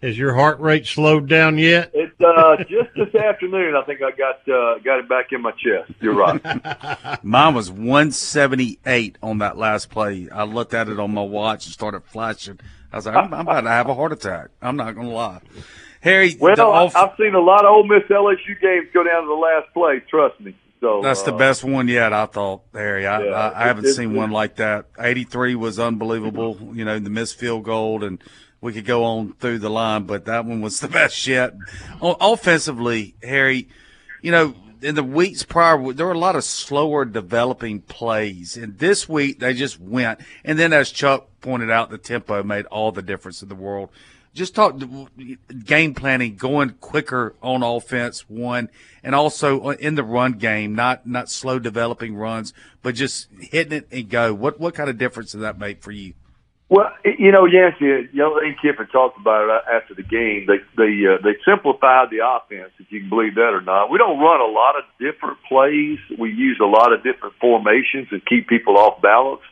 Is 0.05 0.19
your 0.19 0.35
heart 0.35 0.61
rate 0.61 0.87
slowed 0.87 1.31
down 1.31 1.57
yet? 1.57 1.91
It's 1.95 2.13
uh, 2.21 2.57
just 2.69 2.91
this 2.95 3.15
afternoon. 3.15 3.75
I 3.75 3.83
think 3.87 4.01
I 4.03 4.11
got 4.11 4.37
uh, 4.47 4.79
got 4.81 4.99
it 4.99 5.09
back 5.09 5.33
in 5.33 5.41
my 5.41 5.53
chest. 5.53 5.93
You're 6.03 6.13
right. 6.15 7.25
Mine 7.25 7.55
was 7.55 7.71
178 7.71 9.17
on 9.23 9.39
that 9.39 9.57
last 9.57 9.89
play. 9.89 10.29
I 10.31 10.45
looked 10.45 10.75
at 10.75 10.91
it 10.91 11.01
on 11.01 11.15
my 11.15 11.23
watch 11.23 11.65
and 11.65 11.73
started 11.73 12.05
flashing. 12.05 12.61
I 12.93 12.97
was 12.97 13.07
like, 13.07 13.17
I'm, 13.17 13.33
I'm 13.33 13.41
about 13.41 13.63
to 13.63 13.71
have 13.71 13.89
a 13.89 13.95
heart 13.95 14.13
attack. 14.13 14.49
I'm 14.61 14.77
not 14.77 14.95
going 14.95 15.09
to 15.09 15.15
lie. 15.15 15.41
Harry, 16.03 16.37
well, 16.39 16.55
the 16.55 16.63
I, 16.63 16.67
off- 16.67 16.95
I've 16.97 17.17
seen 17.17 17.35
a 17.35 17.41
lot 17.41 17.65
of 17.65 17.71
Ole 17.71 17.87
Miss 17.87 18.03
LSU 18.11 18.61
games 18.61 18.89
go 18.93 19.05
down 19.05 19.23
to 19.23 19.27
the 19.29 19.33
last 19.33 19.73
play. 19.73 20.03
Trust 20.11 20.39
me. 20.39 20.55
So 20.83 21.01
that's 21.03 21.23
the 21.23 21.33
uh, 21.33 21.39
best 21.39 21.65
one 21.65 21.89
yet, 21.89 22.13
I 22.13 22.27
thought, 22.27 22.61
Harry. 22.75 23.07
I, 23.07 23.23
Yeah, 23.25 23.31
I, 23.31 23.63
I 23.63 23.67
haven't 23.69 23.85
it's- 23.85 23.97
seen 23.97 24.11
it's- 24.11 24.19
one 24.19 24.31
like 24.33 24.57
that. 24.57 24.85
83 24.99 25.55
was 25.55 25.79
unbelievable. 25.79 26.59
You 26.75 26.85
know, 26.85 26.99
the 26.99 27.09
missed 27.09 27.39
field 27.39 27.65
goal, 27.65 28.05
and 28.05 28.23
we 28.65 28.73
could 28.73 28.87
go 28.87 29.05
on 29.05 29.35
through 29.35 29.59
the 29.59 29.69
line, 29.69 30.05
but 30.05 30.25
that 30.25 30.47
one 30.47 30.63
was 30.63 30.81
the 30.81 30.89
best 31.01 31.27
yet. 31.27 31.53
O- 32.01 32.17
offensively, 32.19 33.15
Harry, 33.23 33.69
you 34.23 34.33
know, 34.33 34.55
in 34.81 34.95
the 34.95 35.05
weeks 35.05 35.43
prior, 35.43 35.93
there 35.93 36.07
were 36.07 36.13
a 36.13 36.19
lot 36.19 36.35
of 36.35 36.45
slower 36.45 37.05
developing 37.05 37.83
plays. 37.83 38.57
And 38.57 38.79
this 38.79 39.07
week, 39.07 39.39
they 39.39 39.53
just 39.53 39.79
went. 39.79 40.21
And 40.45 40.59
then, 40.59 40.73
as 40.73 40.91
Chuck 40.91 41.29
pointed 41.43 41.71
out, 41.71 41.91
the 41.91 41.99
tempo 41.99 42.43
made 42.43 42.65
all 42.67 42.91
the 42.91 43.03
difference 43.03 43.43
in 43.43 43.51
the 43.51 43.55
world. 43.55 43.91
Just 44.33 44.55
talk 44.55 44.81
game 45.65 45.95
planning, 45.95 46.37
going 46.37 46.71
quicker 46.81 47.35
on 47.43 47.63
offense, 47.63 48.31
one, 48.31 48.71
and 49.03 49.15
also 49.15 49.61
uh, 49.61 49.77
in 49.79 49.95
the 49.95 50.03
run 50.03 50.33
game, 50.33 50.75
not 50.75 51.07
not 51.07 51.31
slow 51.31 51.59
developing 51.59 52.17
runs, 52.17 52.55
but 52.83 52.95
just 52.95 53.29
hitting 53.39 53.75
it 53.75 53.89
and 53.93 54.09
go. 54.09 54.33
What 54.33 54.59
what 54.59 54.75
kind 54.75 54.89
of 54.89 54.97
difference 54.97 55.33
did 55.33 55.43
that 55.43 55.59
make 55.59 55.83
for 55.83 55.93
you? 55.93 56.15
Well, 56.69 56.91
you 57.05 57.31
know, 57.31 57.45
Yancey, 57.45 58.09
you 58.13 58.19
know, 58.19 58.41
Kiffin 58.63 58.87
talked 58.89 59.19
about 59.21 59.49
it 59.49 59.63
after 59.71 59.95
the 59.95 60.03
game. 60.03 60.47
They 60.47 60.59
they 60.77 61.05
uh, 61.07 61.19
they 61.23 61.37
simplified 61.45 62.09
the 62.11 62.25
offense, 62.25 62.73
if 62.79 62.91
you 62.91 63.01
can 63.01 63.11
believe 63.11 63.35
that 63.35 63.53
or 63.53 63.61
not. 63.61 63.91
We 63.91 63.99
don't 63.99 64.19
run 64.19 64.41
a 64.41 64.51
lot 64.51 64.77
of 64.77 64.85
different 64.99 65.39
plays. 65.47 65.99
We 66.19 66.31
use 66.31 66.59
a 66.63 66.67
lot 66.67 66.93
of 66.93 67.05
different 67.05 67.35
formations 67.41 68.09
and 68.11 68.25
keep 68.25 68.49
people 68.49 68.79
off 68.79 69.03
balance. 69.03 69.43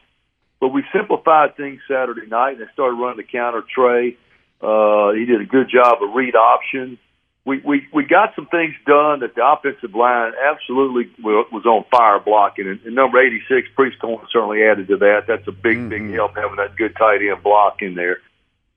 But 0.59 0.69
we 0.69 0.85
simplified 0.93 1.57
things 1.57 1.81
Saturday 1.87 2.27
night, 2.27 2.53
and 2.53 2.61
they 2.61 2.73
started 2.73 2.97
running 2.97 3.19
the 3.19 3.31
counter 3.31 3.63
trey. 3.63 4.17
Uh, 4.63 5.13
he 5.13 5.27
did 5.27 5.41
a 5.41 5.45
good 5.45 5.69
job 5.69 6.03
of 6.03 6.15
read 6.15 6.35
option. 6.35 6.99
We, 7.45 7.59
we 7.59 7.89
we 7.93 8.05
got 8.05 8.37
some 8.37 8.47
things 8.47 8.75
done 8.87 9.21
that 9.21 9.35
the 9.35 9.45
offensive 9.45 9.97
line 9.97 10.33
absolutely 10.41 11.11
was 11.19 11.67
on 11.67 11.85
fire 11.91 12.21
blocking, 12.21 12.69
and, 12.69 12.81
and 12.85 12.95
number 12.95 13.21
eighty 13.21 13.43
six 13.49 13.67
Prieskorn 13.77 14.25
certainly 14.33 14.63
added 14.63 14.87
to 14.89 14.97
that. 14.99 15.25
That's 15.27 15.47
a 15.49 15.53
big 15.53 15.89
big 15.89 16.09
help 16.13 16.37
having 16.37 16.57
that 16.57 16.77
good 16.77 16.95
tight 16.97 17.21
end 17.21 17.43
block 17.43 17.83
in 17.83 17.97
there. 17.97 18.19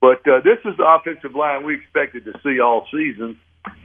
But 0.00 0.26
uh, 0.26 0.40
this 0.40 0.58
is 0.64 0.76
the 0.76 0.84
offensive 0.84 1.36
line 1.36 1.64
we 1.64 1.74
expected 1.76 2.24
to 2.24 2.32
see 2.42 2.58
all 2.58 2.88
season, 2.90 3.38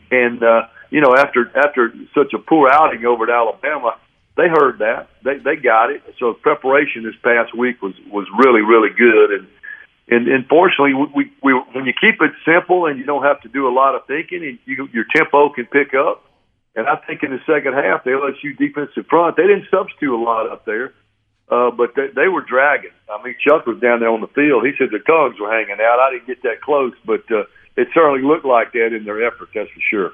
and 0.10 0.42
uh, 0.42 0.64
you 0.90 1.00
know 1.00 1.16
after 1.16 1.52
after 1.56 1.94
such 2.16 2.34
a 2.34 2.40
poor 2.40 2.68
outing 2.68 3.06
over 3.06 3.26
at 3.26 3.30
Alabama, 3.30 4.00
they 4.36 4.48
heard 4.50 4.80
that 4.80 5.10
they 5.24 5.38
they 5.38 5.58
got 5.58 5.92
it. 5.92 6.02
So 6.18 6.34
preparation 6.34 7.04
this 7.04 7.16
past 7.22 7.56
week 7.56 7.84
was 7.84 7.94
was 8.10 8.26
really 8.44 8.62
really 8.62 8.90
good, 8.90 9.32
and 9.32 9.48
and, 10.08 10.28
and 10.28 10.46
fortunately, 10.48 10.94
we, 10.94 11.32
we, 11.42 11.54
when 11.74 11.86
you 11.86 11.94
keep 11.94 12.22
it 12.22 12.32
simple 12.46 12.86
and 12.86 13.00
you 13.00 13.06
don't 13.06 13.24
have 13.24 13.42
to 13.42 13.50
do 13.50 13.68
a 13.68 13.74
lot 13.74 13.96
of 13.96 14.06
thinking, 14.08 14.44
and 14.44 14.60
you, 14.66 14.90
your 14.94 15.06
tempo 15.16 15.50
can 15.50 15.66
pick 15.66 15.94
up. 15.94 16.26
And 16.76 16.88
I 16.88 16.96
think 17.06 17.24
in 17.24 17.32
the 17.32 17.40
second 17.46 17.74
half, 17.74 18.04
the 18.04 18.12
LSU 18.12 18.58
defensive 18.58 19.06
front 19.10 19.36
they 19.36 19.44
didn't 19.44 19.68
substitute 19.70 20.14
a 20.14 20.22
lot 20.22 20.50
up 20.50 20.66
there, 20.66 20.94
uh, 21.50 21.70
but 21.72 21.96
they, 21.96 22.08
they 22.16 22.28
were 22.28 22.42
dragging. 22.42 22.96
I 23.10 23.22
mean, 23.24 23.36
Chuck 23.46 23.66
was 23.68 23.80
down 23.82 24.00
there 24.00 24.10
on 24.10 24.22
the 24.22 24.28
field. 24.28 24.66
He 24.66 24.72
said 24.78 24.88
the 24.92 25.00
tongues 25.00 25.36
were 25.40 25.52
hanging 25.52 25.82
out. 25.82 26.00
I 26.00 26.12
didn't 26.12 26.28
get 26.28 26.44
that 26.44 26.62
close, 26.62 26.94
but 27.06 27.30
uh, 27.30 27.44
it 27.76 27.90
certainly 27.94 28.22
looked 28.22 28.46
like 28.46 28.72
that 28.72 28.96
in 28.96 29.04
their 29.04 29.26
effort. 29.26 29.50
That's 29.54 29.70
for 29.70 29.82
sure. 29.90 30.12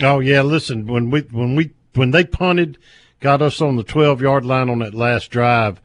Oh 0.00 0.20
yeah, 0.20 0.40
listen, 0.40 0.86
when 0.86 1.10
we 1.10 1.20
when 1.20 1.56
we 1.56 1.72
when 1.94 2.10
they 2.10 2.24
punted, 2.24 2.78
got 3.20 3.42
us 3.42 3.60
on 3.60 3.76
the 3.76 3.84
twelve 3.84 4.22
yard 4.22 4.46
line 4.46 4.70
on 4.70 4.78
that 4.78 4.94
last 4.94 5.30
drive, 5.30 5.80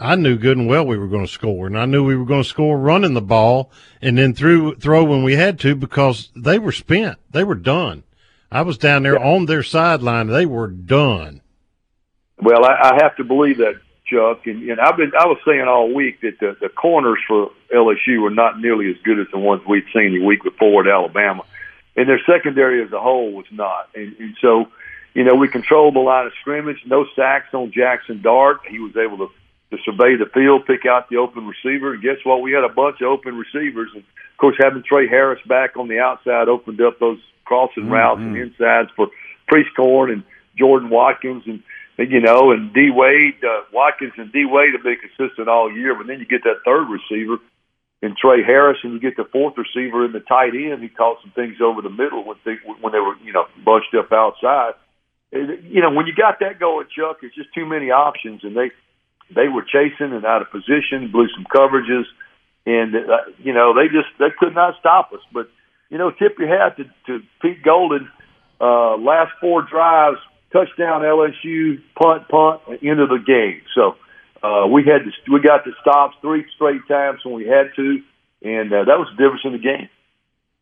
I 0.00 0.16
knew 0.16 0.38
good 0.38 0.56
and 0.56 0.66
well 0.66 0.86
we 0.86 0.96
were 0.96 1.08
going 1.08 1.26
to 1.26 1.32
score, 1.32 1.66
and 1.66 1.78
I 1.78 1.84
knew 1.84 2.02
we 2.02 2.16
were 2.16 2.24
going 2.24 2.42
to 2.42 2.48
score 2.48 2.78
running 2.78 3.12
the 3.12 3.20
ball 3.20 3.70
and 4.00 4.16
then 4.16 4.32
through 4.32 4.76
throw 4.76 5.04
when 5.04 5.22
we 5.22 5.34
had 5.34 5.60
to 5.60 5.74
because 5.74 6.30
they 6.34 6.58
were 6.58 6.72
spent, 6.72 7.18
they 7.30 7.44
were 7.44 7.54
done. 7.54 8.02
I 8.50 8.62
was 8.62 8.78
down 8.78 9.02
there 9.02 9.22
on 9.22 9.46
their 9.46 9.62
sideline, 9.62 10.28
they 10.28 10.46
were 10.46 10.68
done. 10.68 11.42
Well, 12.42 12.64
I, 12.64 12.92
I 12.92 13.02
have 13.02 13.14
to 13.16 13.24
believe 13.24 13.58
that, 13.58 13.74
Chuck. 14.06 14.46
And, 14.46 14.68
and 14.70 14.80
I've 14.80 14.96
been 14.96 15.12
I 15.18 15.26
was 15.26 15.38
saying 15.46 15.66
all 15.68 15.92
week 15.94 16.22
that 16.22 16.40
the, 16.40 16.56
the 16.60 16.70
corners 16.70 17.18
for 17.28 17.50
LSU 17.74 18.22
were 18.22 18.30
not 18.30 18.58
nearly 18.58 18.90
as 18.90 18.96
good 19.04 19.20
as 19.20 19.26
the 19.30 19.38
ones 19.38 19.62
we'd 19.68 19.84
seen 19.92 20.18
the 20.18 20.24
week 20.24 20.42
before 20.42 20.88
at 20.88 20.92
Alabama, 20.92 21.44
and 21.94 22.08
their 22.08 22.20
secondary 22.26 22.82
as 22.82 22.90
a 22.92 23.00
whole 23.00 23.32
was 23.32 23.46
not. 23.52 23.90
And, 23.94 24.16
and 24.18 24.34
so, 24.40 24.64
you 25.12 25.24
know, 25.24 25.34
we 25.34 25.48
controlled 25.48 25.94
the 25.94 26.00
line 26.00 26.26
of 26.26 26.32
scrimmage. 26.40 26.78
No 26.86 27.04
sacks 27.14 27.52
on 27.52 27.70
Jackson 27.70 28.22
Dart. 28.22 28.60
He 28.66 28.78
was 28.78 28.96
able 28.96 29.18
to 29.18 29.30
to 29.70 29.76
survey 29.84 30.16
the 30.18 30.30
field, 30.32 30.66
pick 30.66 30.86
out 30.86 31.08
the 31.08 31.16
open 31.16 31.46
receiver. 31.46 31.94
And 31.94 32.02
guess 32.02 32.18
what? 32.24 32.42
We 32.42 32.52
had 32.52 32.64
a 32.64 32.72
bunch 32.72 33.00
of 33.00 33.08
open 33.08 33.38
receivers. 33.38 33.90
And 33.94 34.02
of 34.02 34.36
course, 34.38 34.56
having 34.60 34.82
Tre 34.82 35.08
Harris 35.08 35.40
back 35.46 35.76
on 35.76 35.88
the 35.88 35.98
outside 35.98 36.48
opened 36.48 36.80
up 36.80 36.98
those 36.98 37.18
crossing 37.44 37.88
routes 37.90 38.20
and 38.20 38.36
insides 38.36 38.90
for 38.94 39.08
Prieskorn 39.50 40.12
and 40.12 40.22
Jordan 40.58 40.90
Watkins 40.90 41.44
and 41.46 41.62
you 41.98 42.20
know 42.20 42.50
and 42.50 42.72
D 42.72 42.90
Wade. 42.90 43.42
Uh, 43.42 43.62
Watkins 43.72 44.12
and 44.16 44.32
D 44.32 44.44
Wade 44.46 44.74
have 44.74 44.82
been 44.82 44.98
consistent 44.98 45.48
all 45.48 45.70
year, 45.70 45.94
but 45.94 46.06
then 46.06 46.18
you 46.18 46.26
get 46.26 46.44
that 46.44 46.62
third 46.64 46.86
receiver 46.88 47.38
and 48.02 48.16
Tre 48.16 48.42
Harris, 48.42 48.78
and 48.82 48.94
you 48.94 49.00
get 49.00 49.16
the 49.16 49.28
fourth 49.30 49.54
receiver 49.58 50.04
in 50.04 50.12
the 50.12 50.20
tight 50.20 50.54
end. 50.54 50.82
He 50.82 50.88
caught 50.88 51.20
some 51.22 51.32
things 51.32 51.60
over 51.60 51.82
the 51.82 51.90
middle 51.90 52.24
when 52.24 52.36
they 52.44 52.56
when 52.80 52.92
they 52.92 52.98
were 52.98 53.16
you 53.22 53.32
know 53.32 53.44
bunched 53.64 53.94
up 53.98 54.12
outside. 54.12 54.72
You 55.32 55.82
know 55.82 55.90
when 55.90 56.06
you 56.06 56.14
got 56.14 56.40
that 56.40 56.58
going, 56.58 56.86
Chuck, 56.96 57.18
it's 57.22 57.34
just 57.34 57.52
too 57.54 57.66
many 57.66 57.90
options, 57.90 58.42
and 58.42 58.56
they 58.56 58.70
they 59.34 59.48
were 59.48 59.62
chasing 59.62 60.12
and 60.12 60.24
out 60.24 60.42
of 60.42 60.50
position, 60.50 61.10
blew 61.10 61.28
some 61.34 61.44
coverages, 61.44 62.04
and 62.66 62.94
uh, 62.94 63.30
you 63.38 63.52
know 63.52 63.74
they 63.74 63.86
just 63.86 64.08
they 64.18 64.30
could 64.38 64.54
not 64.54 64.74
stop 64.78 65.12
us. 65.12 65.20
But 65.32 65.48
you 65.90 65.98
know, 65.98 66.10
tip 66.10 66.38
your 66.38 66.48
hat 66.48 66.76
to, 66.76 66.84
to 67.06 67.24
Pete 67.42 67.62
Golding. 67.62 68.08
Uh, 68.60 68.96
last 68.96 69.32
four 69.40 69.62
drives, 69.62 70.18
touchdown 70.52 71.02
LSU, 71.02 71.80
punt, 72.00 72.28
punt, 72.28 72.60
end 72.82 73.00
of 73.00 73.08
the 73.08 73.18
game. 73.26 73.62
So 73.74 73.96
uh, 74.46 74.66
we 74.66 74.84
had 74.84 75.04
to, 75.04 75.32
we 75.32 75.40
got 75.40 75.64
the 75.64 75.72
stops 75.80 76.16
three 76.20 76.44
straight 76.54 76.86
times 76.88 77.20
when 77.24 77.34
we 77.34 77.46
had 77.46 77.70
to, 77.76 77.98
and 78.42 78.72
uh, 78.72 78.84
that 78.84 78.98
was 78.98 79.08
the 79.16 79.22
difference 79.22 79.42
in 79.44 79.52
the 79.52 79.58
game. 79.58 79.88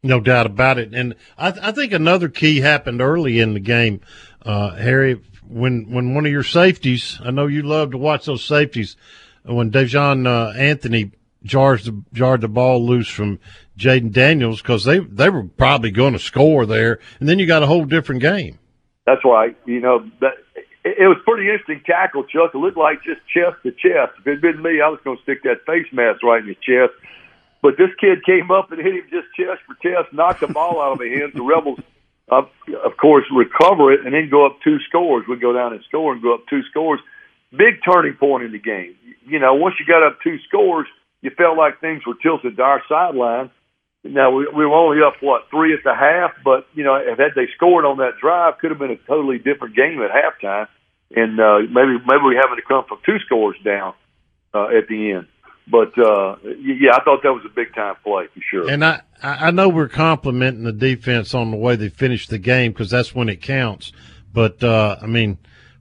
No 0.03 0.21
doubt 0.21 0.47
about 0.47 0.79
it. 0.79 0.95
And 0.95 1.17
I, 1.37 1.53
I 1.61 1.73
think 1.73 1.93
another 1.93 2.29
key 2.29 2.61
happened 2.61 3.01
early 3.01 3.41
in 3.41 3.55
the 3.55 3.61
game, 3.61 4.01
uh, 4.43 4.77
Harry, 4.77 5.21
when, 5.49 5.91
when 5.91 6.15
one 6.15 6.27
of 6.27 6.33
your 6.33 6.43
safeties, 6.43 7.21
I 7.25 7.31
know 7.31 7.47
you 7.47 7.63
love 7.63 7.93
to 7.93 7.99
watch 7.99 8.27
those 8.27 8.45
safeties, 8.45 8.97
when 9.45 9.71
Daijahn 9.71 10.27
uh, 10.27 10.57
Anthony 10.59 11.13
jars 11.43 11.85
the, 11.85 12.03
jarred 12.13 12.41
the 12.41 12.49
ball 12.49 12.85
loose 12.85 13.09
from 13.09 13.39
Jayden 13.79 14.13
Daniels 14.13 14.61
because 14.61 14.85
they, 14.85 14.99
they 14.99 15.31
were 15.31 15.45
probably 15.45 15.91
going 15.91 16.13
to 16.13 16.19
score 16.19 16.67
there. 16.67 16.99
And 17.21 17.29
then 17.29 17.39
you 17.39 17.47
got 17.47 17.63
a 17.63 17.67
whole 17.67 17.85
different 17.85 18.21
game. 18.21 18.59
That's 19.07 19.25
right. 19.25 19.57
You 19.65 19.81
know, 19.81 20.11
that 20.21 20.35
it, 20.85 20.99
it 20.99 21.07
was 21.07 21.17
pretty 21.25 21.49
interesting 21.49 21.83
tackle, 21.87 22.25
Chuck. 22.25 22.51
It 22.55 22.59
looked 22.59 22.77
like 22.77 23.03
just 23.03 23.21
chest 23.33 23.57
to 23.63 23.71
chest. 23.71 24.19
If 24.19 24.27
it'd 24.27 24.43
been 24.43 24.63
me, 24.63 24.81
I 24.85 24.89
was 24.89 25.01
going 25.05 25.17
to 25.17 25.23
stick 25.23 25.43
that 25.45 25.65
face 25.67 25.87
mask 25.93 26.23
right 26.23 26.43
in 26.43 26.49
his 26.49 26.59
chest. 26.59 26.93
But 27.63 27.77
this 27.77 27.91
kid 28.01 28.25
came 28.25 28.51
up 28.51 28.71
and 28.71 28.81
hit 28.81 28.95
him 28.95 29.05
just 29.11 29.27
chest 29.35 29.63
for 29.67 29.75
chest, 29.83 30.13
knocked 30.13 30.41
the 30.41 30.49
ball 30.49 30.81
out 30.81 30.93
of 30.93 31.01
his 31.01 31.19
hands. 31.19 31.35
The 31.35 31.43
Rebels, 31.43 31.81
uh, 32.31 32.43
of 32.85 32.97
course, 33.01 33.25
recover 33.35 33.93
it 33.93 34.05
and 34.05 34.15
then 34.15 34.29
go 34.31 34.47
up 34.47 34.59
two 34.63 34.79
scores. 34.89 35.25
We 35.29 35.37
go 35.37 35.53
down 35.53 35.73
and 35.73 35.83
score 35.89 36.13
and 36.13 36.23
go 36.23 36.35
up 36.35 36.47
two 36.49 36.63
scores. 36.71 37.01
Big 37.51 37.81
turning 37.85 38.15
point 38.15 38.45
in 38.45 38.53
the 38.53 38.59
game. 38.59 38.95
You 39.27 39.39
know, 39.39 39.55
once 39.55 39.77
you 39.81 39.87
got 39.87 40.07
up 40.07 40.19
two 40.23 40.39
scores, 40.47 40.87
you 41.23 41.31
felt 41.31 41.57
like 41.57 41.81
things 41.81 42.07
were 42.07 42.15
tilted 42.23 42.57
to 42.57 42.63
our 42.63 42.83
sideline. 42.89 43.51
Now 44.05 44.31
we, 44.31 44.47
we 44.47 44.65
were 44.65 44.75
only 44.75 45.03
up 45.03 45.15
what 45.21 45.51
three 45.51 45.75
at 45.75 45.81
the 45.85 45.95
half, 45.95 46.33
but 46.45 46.67
you 46.75 46.85
know, 46.85 46.97
if 46.97 47.19
had 47.19 47.33
they 47.35 47.49
scored 47.57 47.85
on 47.85 47.99
that 47.99 48.19
drive, 48.21 48.59
could 48.59 48.71
have 48.71 48.79
been 48.79 48.93
a 48.93 48.97
totally 49.09 49.39
different 49.39 49.75
game 49.75 50.01
at 50.03 50.11
halftime, 50.11 50.69
and 51.11 51.41
uh, 51.41 51.59
maybe 51.61 51.99
maybe 52.07 52.23
we 52.25 52.37
having 52.37 52.57
to 52.57 52.67
come 52.67 52.85
from 52.89 52.99
two 53.05 53.19
scores 53.27 53.57
down 53.65 53.95
uh, 54.55 54.69
at 54.69 54.87
the 54.89 55.13
end. 55.13 55.27
But 55.71 55.99
uh, 55.99 56.37
yeah, 56.43 56.93
I 56.95 57.05
thought 57.05 57.23
that 57.23 57.33
was 57.33 57.43
a 57.45 57.55
big 57.55 57.75
time 57.75 57.97
play 58.03 58.27
for 58.35 58.41
sure. 58.51 58.71
And 58.71 58.85
I, 58.85 59.03
I 59.23 59.51
know 59.51 59.69
we're 59.69 59.89
complimenting 59.89 60.65
the 60.65 60.73
defense 60.73 61.35
on 61.35 61.51
the 61.51 61.57
way 61.57 61.77
they 61.77 61.89
finished 61.89 62.31
the 62.31 62.39
game 62.39 62.73
because 62.73 62.91
that's 62.91 63.15
when 63.15 63.29
it 63.29 63.43
counts. 63.43 63.93
But 64.33 64.63
uh, 64.65 64.97
I 65.03 65.07
mean, 65.07 65.39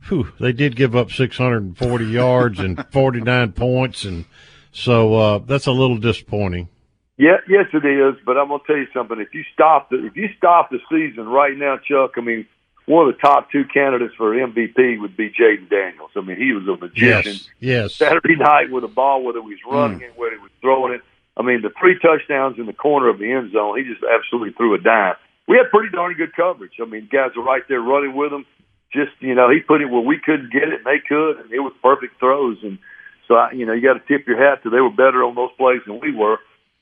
whew, 0.07 0.33
they 0.39 0.51
did 0.51 0.75
give 0.75 0.95
up 0.95 1.11
640 1.11 2.05
yards 2.05 2.59
and 2.59 2.83
49 2.91 3.51
points, 3.53 4.03
and 4.03 4.25
so 4.71 5.15
uh, 5.15 5.37
that's 5.39 5.67
a 5.67 5.71
little 5.71 5.97
disappointing. 5.97 6.69
Yeah, 7.17 7.37
yes, 7.49 7.65
it 7.73 7.85
is. 7.85 8.21
But 8.25 8.37
I'm 8.37 8.49
gonna 8.49 8.61
tell 8.67 8.77
you 8.77 8.87
something. 8.93 9.19
If 9.19 9.33
you 9.33 9.43
stop 9.53 9.89
the 9.89 10.05
if 10.05 10.15
you 10.15 10.27
stop 10.37 10.69
the 10.69 10.79
season 10.91 11.27
right 11.27 11.57
now, 11.57 11.77
Chuck, 11.77 12.11
I 12.17 12.21
mean, 12.21 12.45
one 12.87 13.07
of 13.07 13.13
the 13.13 13.19
top 13.21 13.51
two 13.51 13.65
candidates 13.65 14.15
for 14.15 14.33
MVP 14.33 14.99
would 14.99 15.15
be 15.15 15.29
Jayden 15.29 15.69
Daniels. 15.69 16.11
I 16.15 16.21
mean, 16.21 16.37
he 16.37 16.53
was 16.53 16.67
a 16.67 16.77
magician. 16.83 17.33
Yes, 17.33 17.49
yes. 17.59 17.95
Saturday 17.95 18.35
night 18.37 18.71
with 18.71 18.81
the 18.81 18.87
ball, 18.87 19.23
whether 19.23 19.41
he 19.41 19.49
was 19.49 19.59
running 19.69 19.99
Mm. 19.99 20.03
it, 20.03 20.13
whether 20.17 20.35
he 20.35 20.41
was 20.41 20.51
throwing 20.61 20.93
it. 20.93 21.01
I 21.35 21.43
mean, 21.43 21.61
the 21.61 21.69
three 21.79 21.99
touchdowns 21.99 22.57
in 22.57 22.65
the 22.65 22.73
corner 22.73 23.09
of 23.09 23.19
the 23.19 23.31
end 23.31 23.51
zone, 23.51 23.77
he 23.77 23.83
just 23.83 24.03
absolutely 24.03 24.53
threw 24.53 24.73
a 24.73 24.79
dime. 24.79 25.15
We 25.47 25.57
had 25.57 25.69
pretty 25.69 25.89
darn 25.95 26.13
good 26.15 26.33
coverage. 26.35 26.73
I 26.81 26.85
mean, 26.85 27.07
guys 27.11 27.31
were 27.35 27.43
right 27.43 27.61
there 27.69 27.79
running 27.81 28.15
with 28.15 28.33
him. 28.33 28.45
Just 28.91 29.11
you 29.19 29.35
know, 29.35 29.49
he 29.49 29.59
put 29.59 29.81
it 29.81 29.85
where 29.89 30.01
we 30.01 30.17
couldn't 30.17 30.51
get 30.51 30.63
it, 30.63 30.81
and 30.81 30.85
they 30.85 30.99
could, 30.99 31.39
and 31.39 31.51
it 31.51 31.59
was 31.59 31.73
perfect 31.83 32.19
throws. 32.19 32.57
And 32.63 32.79
so, 33.27 33.35
I, 33.35 33.51
you 33.51 33.65
know, 33.65 33.73
you 33.73 33.81
got 33.81 33.93
to 33.99 34.07
tip 34.07 34.25
your 34.27 34.37
hat 34.37 34.63
to 34.63 34.69
they 34.69 34.79
were 34.79 34.89
better 34.89 35.23
on 35.25 35.35
those 35.35 35.51
plays 35.57 35.81
than 35.85 35.99
we 35.99 36.15
were. 36.15 36.39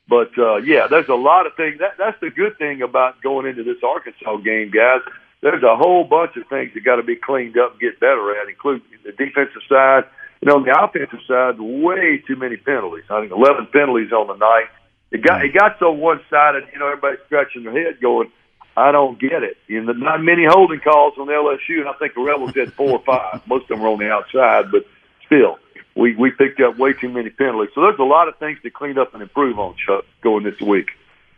But 0.08 0.30
uh, 0.38 0.58
yeah, 0.58 0.86
there's 0.88 1.10
a 1.10 1.16
lot 1.16 1.48
of 1.48 1.56
things. 1.56 1.80
That, 1.80 1.96
that's 1.98 2.20
the 2.22 2.30
good 2.30 2.58
thing 2.60 2.84
about 2.84 3.22
going 3.24 3.48
into 3.48 3.64
this 3.64 3.78
Arkansas 3.84 4.38
game, 4.38 4.70
guys. 4.72 5.02
There's 5.46 5.62
a 5.62 5.78
whole 5.78 6.04
bunch 6.04 6.36
of 6.38 6.48
things 6.48 6.74
that 6.74 6.84
got 6.84 6.96
to 6.96 7.04
be 7.04 7.16
cleaned 7.16 7.56
up 7.56 7.74
and 7.74 7.80
get 7.80 8.00
better 8.00 8.34
at, 8.42 8.50
including 8.50 8.82
the 9.04 9.12
defensive 9.12 9.62
side. 9.70 10.06
Know, 10.42 10.58
on 10.58 10.64
the 10.64 10.74
offensive 10.74 11.20
side, 11.28 11.60
way 11.60 12.18
too 12.26 12.36
many 12.36 12.58
penalties. 12.58 13.06
I 13.12 13.22
think 13.22 13.32
11 13.32 13.68
penalties 13.68 14.12
on 14.12 14.26
the 14.26 14.34
night. 14.34 14.70
It 15.12 15.22
got 15.22 15.46
it 15.46 15.54
got 15.54 15.78
so 15.78 15.92
one 15.92 16.20
sided. 16.32 16.64
You 16.74 16.80
know, 16.80 16.88
everybody's 16.88 17.20
scratching 17.28 17.64
their 17.64 17.74
head, 17.74 18.02
going, 18.02 18.32
"I 18.76 18.92
don't 18.92 19.20
get 19.20 19.44
it." 19.44 19.58
You 19.68 19.82
know, 19.82 19.94
not 19.94 20.24
many 20.24 20.46
holding 20.48 20.80
calls 20.80 21.14
on 21.20 21.28
LSU, 21.28 21.80
and 21.80 21.88
I 21.88 21.94
think 21.94 22.16
the 22.16 22.22
Rebels 22.22 22.56
had 22.56 22.74
four 22.74 22.92
or 22.92 23.04
five. 23.06 23.42
Most 23.48 23.64
of 23.64 23.70
them 23.70 23.82
were 23.82 23.90
on 23.90 24.00
the 24.00 24.12
outside, 24.12 24.72
but 24.72 24.86
still, 25.28 25.60
we 25.96 26.16
we 26.16 26.32
picked 26.32 26.60
up 26.60 26.78
way 26.78 26.94
too 26.94 27.10
many 27.10 27.30
penalties. 27.30 27.70
So 27.76 27.82
there's 27.82 28.00
a 28.00 28.04
lot 28.04 28.28
of 28.28 28.38
things 28.38 28.58
to 28.64 28.72
clean 28.72 28.98
up 28.98 29.14
and 29.14 29.22
improve 29.22 29.60
on, 29.60 29.76
Chuck, 29.78 30.06
going 30.22 30.44
this 30.44 30.60
week. 30.60 30.90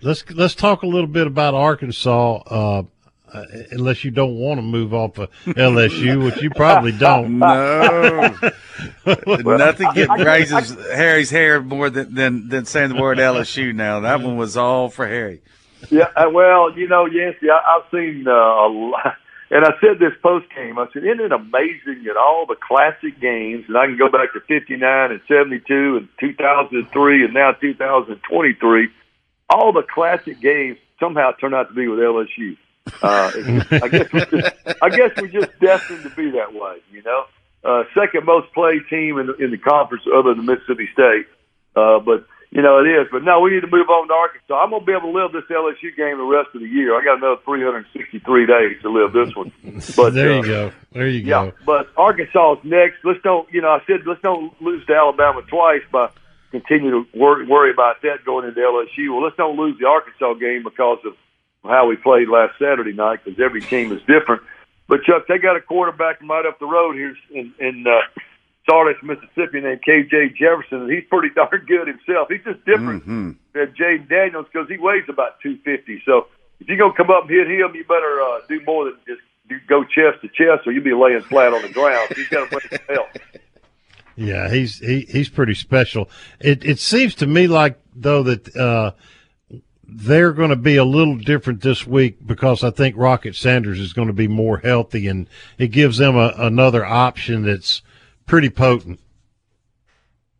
Let's 0.01 0.23
let's 0.31 0.55
talk 0.55 0.83
a 0.83 0.87
little 0.87 1.07
bit 1.07 1.27
about 1.27 1.53
Arkansas. 1.53 2.37
Uh, 2.45 2.83
uh, 3.33 3.43
unless 3.71 4.03
you 4.03 4.11
don't 4.11 4.35
want 4.35 4.57
to 4.57 4.61
move 4.61 4.93
off 4.93 5.17
of 5.17 5.29
LSU, 5.45 6.23
which 6.23 6.41
you 6.41 6.49
probably 6.51 6.91
don't. 6.91 7.39
No. 7.39 8.33
Well, 9.25 9.57
Nothing 9.57 9.89
get 9.95 10.09
I- 10.09 10.19
I- 10.19 10.23
raises 10.23 10.75
Harry's 10.91 11.29
hair 11.31 11.61
more 11.61 11.89
than, 11.89 12.13
than 12.13 12.49
than 12.49 12.65
saying 12.65 12.89
the 12.89 13.01
word 13.01 13.17
LSU. 13.17 13.73
Now 13.73 14.01
that 14.01 14.21
one 14.21 14.37
was 14.37 14.55
all 14.57 14.89
for 14.89 15.07
Harry. 15.07 15.41
Yeah, 15.89 16.09
uh, 16.15 16.29
well, 16.31 16.77
you 16.77 16.87
know, 16.87 17.05
Yancey, 17.05 17.49
I, 17.49 17.57
I've 17.77 17.89
seen 17.91 18.25
uh, 18.27 18.31
a 18.31 18.67
lot, 18.67 19.15
and 19.51 19.63
I 19.65 19.71
said 19.81 19.99
this 19.99 20.13
post 20.21 20.47
game. 20.55 20.77
I 20.79 20.85
said, 20.93 21.03
isn't 21.03 21.21
it 21.21 21.31
amazing 21.31 22.03
that 22.05 22.17
all 22.17 22.45
the 22.47 22.55
classic 22.55 23.19
games, 23.19 23.65
and 23.67 23.77
I 23.77 23.85
can 23.87 23.97
go 23.97 24.09
back 24.09 24.33
to 24.33 24.39
'59 24.47 25.11
and 25.11 25.21
'72 25.27 25.97
and 25.97 26.07
2003 26.19 27.25
and 27.25 27.33
now 27.33 27.51
2023, 27.53 28.89
all 29.49 29.71
the 29.73 29.83
classic 29.83 30.39
games 30.41 30.77
somehow 30.99 31.31
turn 31.39 31.53
out 31.53 31.69
to 31.69 31.73
be 31.73 31.87
with 31.87 31.99
LSU. 31.99 32.57
Uh, 33.01 33.31
I 33.71 33.87
guess 33.87 34.09
just, 34.11 34.33
I 34.81 34.89
guess 34.89 35.11
we're 35.17 35.27
just 35.27 35.59
destined 35.59 36.03
to 36.03 36.09
be 36.09 36.31
that 36.31 36.53
way, 36.53 36.77
you 36.91 37.03
know. 37.03 37.25
Uh, 37.63 37.83
second 37.93 38.25
most 38.25 38.53
played 38.53 38.81
team 38.89 39.17
in 39.17 39.27
the, 39.27 39.35
in 39.35 39.51
the 39.51 39.57
conference, 39.57 40.03
other 40.07 40.33
than 40.33 40.45
Mississippi 40.45 40.87
State. 40.93 41.27
Uh, 41.75 41.99
but 41.99 42.25
you 42.51 42.61
know 42.61 42.79
it 42.79 42.87
is. 42.87 43.07
But 43.11 43.23
no, 43.23 43.39
we 43.41 43.51
need 43.51 43.61
to 43.61 43.67
move 43.67 43.89
on 43.89 44.07
to 44.07 44.13
Arkansas. 44.13 44.55
I'm 44.55 44.71
gonna 44.71 44.85
be 44.85 44.93
able 44.93 45.11
to 45.11 45.17
live 45.19 45.31
this 45.31 45.43
LSU 45.51 45.95
game 45.95 46.17
the 46.17 46.23
rest 46.23 46.49
of 46.55 46.61
the 46.61 46.67
year. 46.67 46.95
I 46.97 47.03
got 47.03 47.17
another 47.17 47.41
363 47.45 48.45
days 48.45 48.81
to 48.81 48.89
live 48.89 49.13
this 49.13 49.35
one. 49.35 49.51
But 49.95 50.13
there 50.13 50.33
you 50.33 50.39
uh, 50.39 50.69
go. 50.69 50.71
There 50.93 51.07
you 51.07 51.23
go. 51.23 51.27
yeah, 51.29 51.51
go. 51.51 51.57
but 51.65 51.89
Arkansas 51.97 52.53
is 52.53 52.59
next. 52.63 53.03
Let's 53.03 53.21
don't, 53.23 53.51
you 53.51 53.61
know, 53.61 53.69
I 53.69 53.79
said 53.85 54.05
let's 54.05 54.21
don't 54.21 54.53
lose 54.61 54.85
to 54.87 54.93
Alabama 54.93 55.41
twice 55.47 55.83
by 55.91 56.09
continue 56.51 56.91
to 56.91 57.05
worry, 57.13 57.45
worry 57.45 57.71
about 57.71 58.01
that 58.01 58.23
going 58.25 58.47
into 58.47 58.59
LSU. 58.59 59.11
Well, 59.11 59.23
let's 59.23 59.35
don't 59.35 59.57
lose 59.57 59.77
the 59.79 59.87
Arkansas 59.87 60.35
game 60.35 60.63
because 60.63 60.99
of 61.05 61.13
how 61.67 61.87
we 61.87 61.95
played 61.95 62.29
last 62.29 62.53
Saturday 62.59 62.93
night 62.93 63.19
because 63.23 63.39
every 63.39 63.61
team 63.61 63.91
is 63.91 63.99
different. 64.01 64.41
But 64.87 65.03
Chuck, 65.03 65.27
they 65.27 65.37
got 65.37 65.55
a 65.57 65.61
quarterback 65.61 66.21
right 66.21 66.45
up 66.45 66.59
the 66.59 66.65
road 66.65 66.95
here 66.95 67.15
in 67.31 67.53
in 67.59 67.85
uh, 67.87 67.99
Sardis, 68.69 68.97
Mississippi, 69.03 69.61
named 69.61 69.81
KJ 69.87 70.35
Jefferson, 70.35 70.81
and 70.83 70.91
he's 70.91 71.03
pretty 71.09 71.29
darn 71.35 71.63
good 71.67 71.87
himself. 71.87 72.27
He's 72.29 72.43
just 72.43 72.63
different 72.65 73.03
Mm-hmm. 73.03 73.31
than 73.53 73.73
Jayden 73.79 74.07
Daniels 74.09 74.45
because 74.51 74.67
he 74.69 74.77
weighs 74.77 75.03
about 75.09 75.39
two 75.41 75.57
fifty. 75.65 76.01
So 76.05 76.27
if 76.59 76.67
you're 76.67 76.77
gonna 76.77 76.93
come 76.95 77.11
up 77.11 77.23
and 77.23 77.31
hit 77.31 77.47
him, 77.47 77.75
you 77.75 77.83
better 77.83 78.21
uh, 78.21 78.39
do 78.47 78.61
more 78.65 78.85
than 78.85 78.95
just 79.07 79.21
do, 79.49 79.55
go 79.67 79.83
chest 79.83 80.21
to 80.21 80.27
chest, 80.29 80.65
or 80.67 80.71
you'll 80.71 80.83
be 80.83 80.93
laying 80.93 81.21
flat 81.21 81.53
on 81.53 81.61
the 81.61 81.69
ground. 81.69 82.09
He's 82.15 82.27
got 82.29 82.49
to 82.49 82.49
bring 82.49 82.67
some 82.69 82.95
help. 82.95 83.07
Yeah, 84.15 84.49
he's 84.49 84.79
he, 84.79 85.01
he's 85.01 85.29
pretty 85.29 85.53
special. 85.53 86.09
It 86.39 86.65
it 86.65 86.79
seems 86.79 87.13
to 87.15 87.27
me 87.27 87.47
like 87.47 87.77
though 87.95 88.23
that 88.23 88.55
uh, 88.55 88.91
they're 89.87 90.33
going 90.33 90.49
to 90.49 90.57
be 90.57 90.75
a 90.75 90.83
little 90.83 91.15
different 91.15 91.61
this 91.61 91.87
week 91.87 92.17
because 92.25 92.63
I 92.63 92.71
think 92.71 92.95
Rocket 92.97 93.35
Sanders 93.35 93.79
is 93.79 93.93
going 93.93 94.07
to 94.07 94.13
be 94.13 94.27
more 94.27 94.57
healthy, 94.57 95.07
and 95.07 95.27
it 95.57 95.69
gives 95.69 95.97
them 95.97 96.17
a, 96.17 96.33
another 96.37 96.85
option 96.85 97.43
that's 97.43 97.81
pretty 98.25 98.49
potent. 98.49 98.99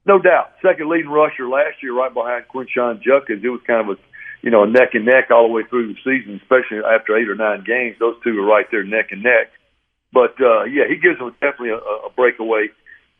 No 0.06 0.20
doubt. 0.20 0.54
Second 0.62 0.90
leading 0.90 1.12
rusher 1.12 1.48
last 1.48 1.82
year, 1.82 1.94
right 1.94 2.14
behind 2.14 2.46
Quinshon 2.54 3.02
Judkins. 3.02 3.44
It 3.44 3.50
was 3.50 3.62
kind 3.66 3.90
of 3.90 3.98
a, 3.98 4.02
you 4.42 4.52
know, 4.52 4.66
neck 4.66 4.90
and 4.94 5.06
neck 5.06 5.32
all 5.32 5.48
the 5.48 5.54
way 5.54 5.64
through 5.70 5.94
the 5.94 6.00
season, 6.04 6.40
especially 6.42 6.80
after 6.80 7.18
eight 7.18 7.30
or 7.30 7.36
nine 7.36 7.64
games. 7.66 7.98
Those 8.00 8.16
two 8.24 8.38
are 8.40 8.46
right 8.46 8.66
there 8.70 8.84
neck 8.84 9.12
and 9.12 9.24
neck. 9.24 9.52
But 10.14 10.36
uh, 10.40 10.64
yeah, 10.64 10.88
he 10.88 10.96
gives 10.96 11.20
them 11.20 11.32
definitely 11.42 11.72
a, 11.72 11.78
a 11.78 12.10
breakaway 12.16 12.68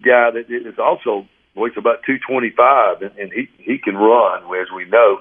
guy 0.04 0.32
that 0.32 0.46
is 0.50 0.80
also 0.80 1.28
weighs 1.56 1.74
about 1.78 2.04
two 2.06 2.18
twenty 2.20 2.52
five, 2.56 3.02
and, 3.02 3.16
and 3.18 3.32
he 3.34 3.50
he 3.58 3.78
can 3.78 3.96
run 3.96 4.44
as 4.44 4.68
we 4.76 4.86
know. 4.86 5.20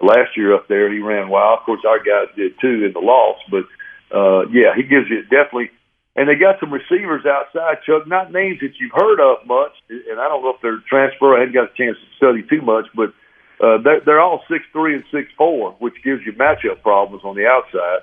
Last 0.00 0.36
year 0.36 0.54
up 0.54 0.68
there, 0.68 0.92
he 0.92 1.00
ran 1.00 1.30
wild. 1.30 1.60
Of 1.60 1.64
course, 1.64 1.80
our 1.88 1.98
guys 1.98 2.28
did 2.36 2.52
too 2.60 2.84
in 2.84 2.92
the 2.92 3.00
loss, 3.00 3.38
but 3.50 3.64
uh, 4.12 4.46
yeah, 4.52 4.74
he 4.76 4.82
gives 4.82 5.08
you 5.08 5.22
definitely. 5.22 5.70
And 6.16 6.28
they 6.28 6.34
got 6.34 6.60
some 6.60 6.72
receivers 6.72 7.24
outside, 7.26 7.84
Chuck, 7.84 8.06
not 8.06 8.32
names 8.32 8.60
that 8.60 8.72
you've 8.80 8.92
heard 8.92 9.20
of 9.20 9.46
much, 9.46 9.72
and 9.90 10.18
I 10.18 10.28
don't 10.28 10.42
know 10.42 10.54
if 10.56 10.62
they're 10.62 10.80
transfer. 10.88 11.36
I 11.36 11.40
hadn't 11.40 11.54
got 11.54 11.72
a 11.72 11.76
chance 11.76 11.96
to 11.96 12.16
study 12.16 12.42
too 12.42 12.64
much, 12.64 12.86
but 12.94 13.12
uh, 13.60 13.78
they're, 14.04 14.20
all 14.20 14.44
six 14.48 14.64
three 14.72 14.94
and 14.94 15.04
six 15.12 15.28
four, 15.36 15.72
which 15.78 15.94
gives 16.04 16.24
you 16.24 16.32
matchup 16.32 16.82
problems 16.82 17.22
on 17.24 17.36
the 17.36 17.46
outside. 17.46 18.00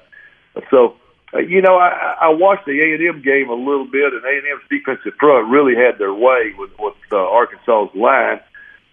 So, 0.70 0.96
uh, 1.34 1.39
you 1.39 1.62
know, 1.62 1.78
I, 1.78 2.18
I 2.22 2.30
watched 2.30 2.66
the 2.66 2.78
A 2.82 2.94
and 2.94 3.18
M 3.18 3.22
game 3.22 3.50
a 3.50 3.58
little 3.58 3.86
bit, 3.86 4.14
and 4.14 4.24
A 4.24 4.30
and 4.30 4.46
M's 4.46 4.70
defensive 4.70 5.14
front 5.20 5.50
really 5.50 5.74
had 5.74 5.98
their 5.98 6.14
way 6.14 6.54
with 6.58 6.72
with 6.78 6.98
uh, 7.12 7.18
Arkansas's 7.18 7.96
line. 7.96 8.41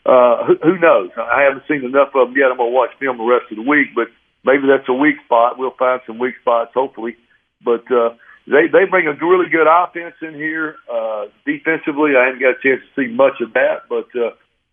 Uh, 0.07 0.45
who, 0.47 0.57
who 0.63 0.79
knows? 0.79 1.11
I 1.17 1.43
haven't 1.43 1.65
seen 1.69 1.85
enough 1.85 2.15
of 2.15 2.29
them 2.29 2.37
yet. 2.37 2.51
I'm 2.51 2.57
gonna 2.57 2.71
watch 2.71 2.91
film 2.99 3.19
the 3.19 3.25
rest 3.25 3.51
of 3.51 3.57
the 3.57 3.69
week, 3.69 3.89
but 3.95 4.09
maybe 4.45 4.67
that's 4.67 4.89
a 4.89 4.95
weak 4.95 5.17
spot. 5.25 5.59
We'll 5.59 5.77
find 5.79 6.01
some 6.07 6.19
weak 6.19 6.35
spots, 6.41 6.73
hopefully. 6.75 7.17
But 7.63 7.85
uh, 7.93 8.17
they 8.47 8.67
they 8.73 8.89
bring 8.89 9.07
a 9.07 9.15
really 9.15 9.51
good 9.51 9.69
offense 9.69 10.17
in 10.23 10.35
here. 10.35 10.77
Uh, 10.89 11.27
defensively, 11.45 12.17
I 12.17 12.27
haven't 12.27 12.41
got 12.41 12.57
a 12.57 12.63
chance 12.63 12.81
to 12.81 12.91
see 12.97 13.13
much 13.13 13.41
of 13.41 13.53
that, 13.53 13.89
but 13.89 14.09
uh, 14.17 14.33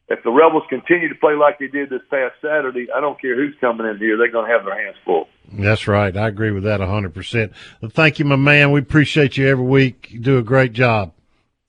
if 0.09 0.23
the 0.23 0.31
Rebels 0.31 0.63
continue 0.69 1.09
to 1.09 1.15
play 1.15 1.33
like 1.33 1.59
they 1.59 1.67
did 1.67 1.89
this 1.89 2.01
past 2.09 2.35
Saturday, 2.41 2.87
I 2.95 3.01
don't 3.01 3.19
care 3.19 3.35
who's 3.35 3.55
coming 3.59 3.85
in 3.85 3.97
here; 3.97 4.17
they're 4.17 4.31
going 4.31 4.47
to 4.47 4.51
have 4.51 4.65
their 4.65 4.81
hands 4.81 4.95
full. 5.03 5.27
That's 5.51 5.87
right. 5.87 6.15
I 6.15 6.27
agree 6.27 6.51
with 6.51 6.63
that 6.63 6.79
100%. 6.81 7.53
Well, 7.81 7.91
thank 7.93 8.19
you, 8.19 8.25
my 8.25 8.35
man. 8.35 8.71
We 8.71 8.81
appreciate 8.81 9.37
you 9.37 9.47
every 9.47 9.65
week. 9.65 10.07
You 10.09 10.19
do 10.19 10.37
a 10.37 10.43
great 10.43 10.73
job. 10.73 11.13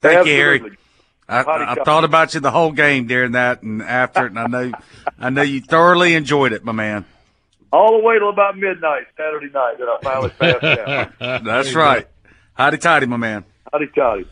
Thank 0.01 0.27
you, 0.27 0.33
Harry. 0.33 0.77
Absolutely. 1.29 1.65
I, 1.65 1.71
I 1.73 1.83
thought 1.83 2.03
about 2.03 2.33
you 2.33 2.39
the 2.39 2.51
whole 2.51 2.71
game 2.71 3.07
during 3.07 3.33
that 3.33 3.61
and 3.61 3.81
after 3.81 4.25
it, 4.25 4.31
and 4.31 4.39
I 4.39 4.47
know 4.47 4.71
I 5.19 5.29
know 5.29 5.41
you 5.43 5.61
thoroughly 5.61 6.15
enjoyed 6.15 6.53
it, 6.53 6.63
my 6.65 6.71
man. 6.71 7.05
All 7.71 7.97
the 7.99 8.03
way 8.03 8.17
till 8.17 8.29
about 8.29 8.57
midnight 8.57 9.03
Saturday 9.15 9.49
night 9.53 9.75
that 9.77 9.87
I 9.87 9.97
finally 10.01 10.29
passed 10.29 11.19
out. 11.19 11.43
That's 11.43 11.75
right. 11.75 12.07
Howdy 12.55 12.77
tidy, 12.79 13.05
my 13.05 13.17
man. 13.17 13.45
Howdy 13.71 13.87
toddy. 13.95 14.25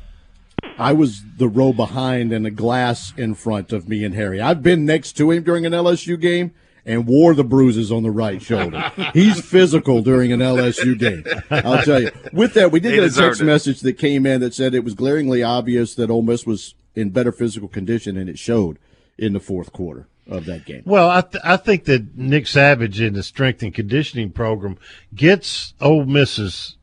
I 0.80 0.94
was 0.94 1.22
the 1.38 1.48
row 1.48 1.72
behind 1.72 2.34
and 2.34 2.48
a 2.48 2.52
glass 2.52 3.14
in 3.16 3.36
front 3.36 3.72
of 3.72 3.88
me 3.88 4.04
and 4.04 4.16
Harry. 4.16 4.42
I've 4.42 4.64
been 4.64 4.86
next 4.86 5.14
to 5.18 5.30
him 5.30 5.44
during 5.44 5.68
an 5.68 5.72
LSU 5.74 6.20
game 6.20 6.52
and 6.84 7.06
wore 7.06 7.36
the 7.36 7.44
bruises 7.44 7.92
on 7.92 8.02
the 8.02 8.10
right 8.10 8.42
shoulder. 8.42 8.92
He's 9.14 9.40
physical 9.40 10.02
during 10.02 10.32
an 10.32 10.40
LSU 10.40 10.98
game. 10.98 11.24
I'll 11.52 11.84
tell 11.84 12.02
you. 12.02 12.12
With 12.34 12.56
that, 12.56 12.72
we 12.72 12.80
did 12.80 12.92
He 12.94 12.98
get 13.02 13.12
a 13.12 13.14
text 13.14 13.42
it. 13.42 13.46
message 13.46 13.82
that 13.82 13.94
came 14.00 14.26
in 14.26 14.42
that 14.42 14.56
said 14.56 14.74
it 14.74 14.84
was 14.84 14.96
glaringly 14.96 15.44
obvious 15.44 15.94
that 15.96 16.10
Ole 16.10 16.24
Miss 16.24 16.46
was 16.46 16.74
in 16.98 17.12
better 17.12 17.32
physical 17.32 17.68
condition, 17.68 18.18
and 18.18 18.28
it 18.28 18.40
showed 18.40 18.80
in 19.18 19.34
the 19.34 19.40
fourth 19.40 19.72
quarter 19.72 20.08
of 20.28 20.46
that 20.46 20.66
game. 20.66 20.82
Well, 20.86 21.10
I, 21.10 21.22
th- 21.22 21.44
I 21.44 21.56
think 21.58 21.86
that 21.86 22.18
Nick 22.18 22.48
Savage 22.48 23.00
in 23.00 23.14
the 23.14 23.24
strength 23.24 23.62
and 23.62 23.74
conditioning 23.74 24.32
program 24.32 24.78
gets 25.14 25.74
Ole 25.80 26.06
Miss's 26.06 26.76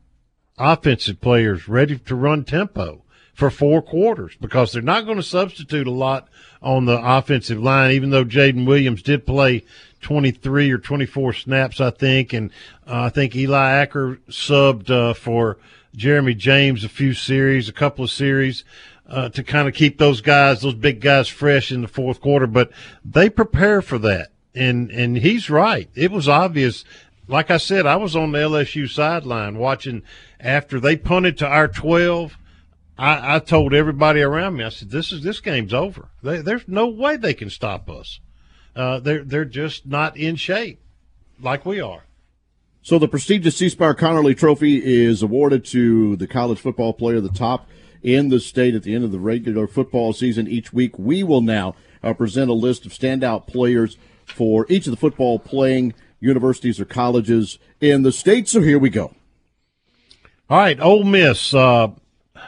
offensive 0.57 1.19
players 1.19 1.67
ready 1.67 1.97
to 1.97 2.15
run 2.15 2.45
tempo 2.45 3.03
for 3.33 3.49
four 3.49 3.81
quarters 3.81 4.37
because 4.39 4.71
they're 4.71 4.81
not 4.81 5.05
going 5.05 5.17
to 5.17 5.23
substitute 5.23 5.85
a 5.85 5.91
lot 5.91 6.29
on 6.61 6.85
the 6.85 6.99
offensive 7.03 7.61
line, 7.61 7.91
even 7.91 8.09
though 8.09 8.23
Jaden 8.23 8.65
Williams 8.65 9.01
did 9.01 9.25
play 9.25 9.63
23 10.01 10.71
or 10.71 10.77
24 10.77 11.33
snaps, 11.33 11.81
I 11.81 11.89
think. 11.89 12.31
And 12.31 12.51
uh, 12.87 13.03
I 13.03 13.09
think 13.09 13.35
Eli 13.35 13.69
Acker 13.69 14.19
subbed 14.29 14.89
uh, 14.89 15.13
for 15.13 15.57
Jeremy 15.93 16.33
James 16.33 16.83
a 16.85 16.89
few 16.89 17.13
series, 17.13 17.67
a 17.67 17.73
couple 17.73 18.05
of 18.05 18.11
series. 18.11 18.63
Uh, 19.07 19.29
to 19.29 19.43
kind 19.43 19.67
of 19.67 19.75
keep 19.75 19.99
those 19.99 20.19
guys, 20.19 20.61
those 20.61 20.73
big 20.73 20.99
guys, 20.99 21.27
fresh 21.27 21.71
in 21.71 21.83
the 21.83 21.87
fourth 21.87 22.19
quarter, 22.19 22.47
but 22.47 22.71
they 23.03 23.29
prepare 23.29 23.79
for 23.79 23.99
that, 23.99 24.31
and 24.55 24.89
and 24.89 25.19
he's 25.19 25.47
right. 25.47 25.91
It 25.93 26.09
was 26.09 26.27
obvious 26.27 26.83
like 27.27 27.51
I 27.51 27.57
said, 27.57 27.85
I 27.85 27.95
was 27.95 28.15
on 28.15 28.31
the 28.31 28.39
LSU 28.39 28.89
sideline 28.89 29.57
watching 29.57 30.03
after 30.39 30.79
they 30.79 30.95
punted 30.95 31.37
to 31.39 31.47
our 31.47 31.67
12. 31.67 32.37
I, 32.97 33.35
I 33.35 33.39
told 33.39 33.73
everybody 33.73 34.21
around 34.21 34.57
me, 34.57 34.63
I 34.63 34.69
said, 34.69 34.89
"This 34.89 35.11
is 35.11 35.21
this 35.21 35.41
game's 35.41 35.73
over. 35.73 36.09
They, 36.23 36.41
there's 36.41 36.67
no 36.67 36.87
way 36.87 37.17
they 37.17 37.33
can 37.33 37.49
stop 37.49 37.89
us. 37.89 38.19
Uh, 38.75 38.99
they're 38.99 39.23
they're 39.23 39.45
just 39.45 39.85
not 39.85 40.15
in 40.15 40.35
shape 40.37 40.79
like 41.41 41.65
we 41.65 41.81
are." 41.81 42.05
So 42.81 42.97
the 42.99 43.07
prestigious 43.07 43.57
C 43.57 43.67
Spire 43.67 43.95
Conerly 43.95 44.37
Trophy 44.37 44.81
is 44.81 45.21
awarded 45.21 45.65
to 45.65 46.15
the 46.15 46.27
college 46.27 46.59
football 46.59 46.93
player, 46.93 47.19
the 47.19 47.29
top 47.29 47.67
in 48.05 48.29
the 48.29 48.39
state 48.39 48.75
at 48.75 48.83
the 48.83 48.93
end 48.93 49.03
of 49.03 49.11
the 49.11 49.19
regular 49.19 49.67
football 49.67 50.13
season 50.13 50.47
each 50.47 50.71
week. 50.71 50.97
We 50.99 51.23
will 51.23 51.41
now 51.41 51.75
uh, 52.03 52.13
present 52.13 52.51
a 52.51 52.53
list 52.53 52.85
of 52.85 52.93
standout 52.93 53.47
players 53.47 53.97
for 54.25 54.67
each 54.69 54.85
of 54.85 54.91
the 54.91 54.97
football 54.97 55.39
playing 55.39 55.95
universities 56.19 56.79
or 56.79 56.85
colleges 56.85 57.57
in 57.81 58.03
the 58.03 58.11
state. 58.11 58.47
So 58.47 58.61
here 58.61 58.77
we 58.77 58.91
go. 58.91 59.15
All 60.47 60.59
right, 60.59 60.79
Ole 60.79 61.03
Miss. 61.03 61.51
Uh, 61.51 61.89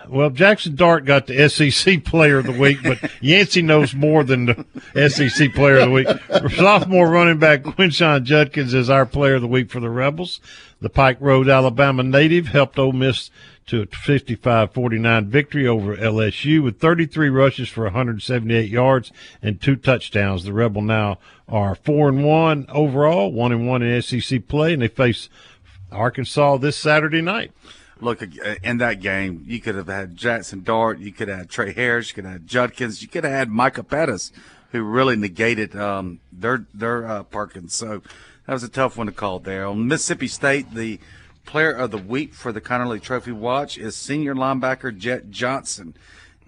well, 0.08 0.30
Jackson 0.30 0.76
Dart 0.76 1.06
got 1.06 1.26
the 1.26 1.50
SEC 1.50 2.04
Player 2.06 2.38
of 2.38 2.46
the 2.46 2.52
Week, 2.52 2.78
but 2.84 3.00
Yancey 3.20 3.64
knows 3.64 3.96
more 3.96 4.24
than 4.24 4.46
the 4.94 5.10
SEC 5.10 5.54
Player 5.54 5.80
of 5.80 5.90
the 5.90 5.92
Week. 5.92 6.08
Sophomore 6.56 7.10
running 7.10 7.40
back 7.40 7.64
Quinshon 7.64 8.24
Judkins 8.24 8.76
is 8.76 8.92
our 8.92 9.08
Player 9.08 9.36
of 9.36 9.42
the 9.42 9.48
Week 9.48 9.72
for 9.72 9.80
the 9.80 9.90
Rebels. 9.90 10.40
The 10.80 10.90
Pike 10.90 11.18
Road, 11.20 11.50
Alabama 11.50 12.04
native 12.04 12.48
helped 12.48 12.78
Ole 12.78 12.92
Miss 12.92 13.32
to 13.66 13.82
a 13.82 13.88
55-49 13.88 15.26
victory 15.26 15.68
over 15.68 15.98
LSU 15.98 16.64
with 16.64 16.80
33 16.80 17.30
rushes 17.30 17.68
for 17.68 17.84
178 17.86 18.70
yards 18.70 19.12
and 19.42 19.60
two 19.60 19.76
touchdowns. 19.76 20.44
The 20.44 20.54
Rebel 20.54 20.84
now 20.84 21.18
are 21.48 21.74
four 21.74 22.10
and 22.10 22.24
one 22.24 22.68
overall, 22.70 23.32
one 23.32 23.52
and 23.52 23.68
one 23.68 23.82
in 23.82 24.02
SEC 24.02 24.48
play, 24.48 24.74
and 24.74 24.82
they 24.84 24.88
face 24.88 25.30
Arkansas 25.92 26.58
this 26.58 26.78
Saturday 26.78 27.22
night. 27.22 27.52
Look, 28.00 28.22
uh, 28.22 28.56
in 28.62 28.78
that 28.78 29.02
game, 29.02 29.44
you 29.48 29.60
could 29.60 29.74
have 29.74 29.88
had 29.88 30.16
Jackson 30.16 30.62
Dart, 30.62 31.00
you 31.00 31.12
could 31.12 31.28
have 31.28 31.40
had 31.40 31.50
Tre 31.50 31.74
Harris, 31.74 32.10
you 32.10 32.16
could 32.16 32.26
have 32.26 32.34
had 32.34 32.48
Judkins, 32.48 33.02
you 33.02 33.08
could 33.08 33.24
have 33.24 33.34
had 33.34 33.50
Micah 33.50 33.84
Pettus, 33.84 34.32
who 34.72 34.84
really 34.84 35.16
negated 35.16 35.76
um, 35.76 36.20
their 36.32 36.68
their 36.74 37.08
uh. 37.08 37.24
So 37.68 38.04
that 38.48 38.54
was 38.54 38.64
a 38.64 38.70
tough 38.70 38.98
one 38.98 39.08
to 39.08 39.14
call 39.14 39.40
there. 39.40 39.68
On 39.68 39.88
Mississippi 39.88 40.28
State, 40.28 40.74
the 40.74 41.00
player 41.46 41.72
of 41.72 41.92
the 41.92 41.98
week 41.98 42.34
for 42.34 42.52
the 42.52 42.62
Conerly 42.62 43.02
Trophy 43.02 43.34
watch 43.34 43.78
is 43.78 43.96
senior 43.96 44.34
linebacker 44.34 44.98
Jett 44.98 45.30
Johnson. 45.30 45.96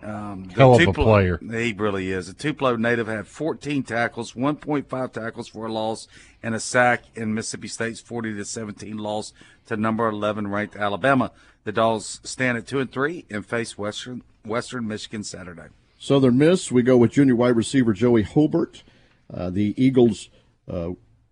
Um, 0.01 0.47
Hell 0.49 0.75
of 0.75 0.87
a 0.87 0.93
player. 0.93 1.37
He 1.39 1.73
really 1.73 2.11
is. 2.11 2.29
A 2.29 2.33
Tupelo 2.33 2.77
native 2.77 3.07
had 3.07 3.27
14 3.27 3.83
tackles, 3.83 4.31
1.5 4.31 5.11
tackles 5.11 5.49
for 5.49 5.65
a 5.65 5.71
loss, 5.71 6.07
and 6.41 6.55
a 6.55 6.59
sack 6.59 7.03
in 7.15 7.33
Mississippi 7.33 7.67
State's 7.67 7.99
40 7.99 8.33
to 8.35 8.45
17 8.45 8.97
loss 8.97 9.33
to 9.65 9.75
number 9.75 10.07
11 10.07 10.47
ranked 10.47 10.77
Alabama. 10.77 11.31
The 11.65 11.73
Dogs 11.73 12.21
stand 12.23 12.57
at 12.57 12.65
two 12.65 12.79
and 12.79 12.89
three 12.89 13.25
and 13.29 13.45
face 13.45 13.77
Western 13.77 14.23
Western 14.45 14.87
Michigan 14.87 15.25
Saturday. 15.25 15.67
Southern 15.99 16.37
Miss, 16.37 16.71
we 16.71 16.81
go 16.81 16.95
with 16.95 17.11
junior 17.11 17.35
wide 17.35 17.57
receiver 17.57 17.91
Joey 17.91 18.23
Hobert. 18.23 18.83
Uh, 19.31 19.49
the 19.49 19.73
Eagles 19.75 20.29
uh, 20.71 20.91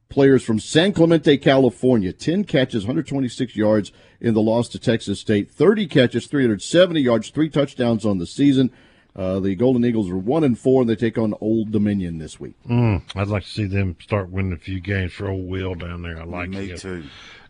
players 0.10 0.44
from 0.44 0.60
San 0.60 0.94
Clemente, 0.94 1.38
California. 1.38 2.14
10 2.14 2.44
catches, 2.46 2.84
126 2.84 3.56
yards 3.56 3.92
in 4.22 4.34
the 4.34 4.42
loss 4.42 4.68
to 4.70 4.80
Texas 4.80 5.20
State. 5.20 5.52
30 5.52 5.88
catches, 5.88 6.28
370 6.28 7.02
yards, 7.02 7.30
three 7.30 7.50
touchdowns 7.50 8.06
on 8.06 8.18
the 8.18 8.26
season. 8.28 8.72
Uh, 9.16 9.40
the 9.40 9.56
Golden 9.56 9.84
Eagles 9.84 10.10
are 10.12 10.18
one 10.18 10.44
and 10.44 10.58
four, 10.58 10.82
and 10.82 10.90
they 10.90 10.96
take 10.96 11.18
on 11.18 11.34
Old 11.42 11.72
Dominion 11.72 12.20
this 12.20 12.40
week. 12.40 12.54
Mm, 12.70 13.02
I'd 13.16 13.28
like 13.28 13.44
to 13.44 13.50
see 13.50 13.66
them 13.66 13.96
start 14.00 14.30
winning 14.30 14.54
a 14.54 14.58
few 14.58 14.80
games 14.80 15.12
for 15.14 15.28
Old 15.28 15.48
Will 15.48 15.74
down 15.74 16.04
there. 16.04 16.20
I 16.20 16.24
like 16.24 16.50
Me 16.50 16.72
it. 16.72 16.80
too. 16.80 17.04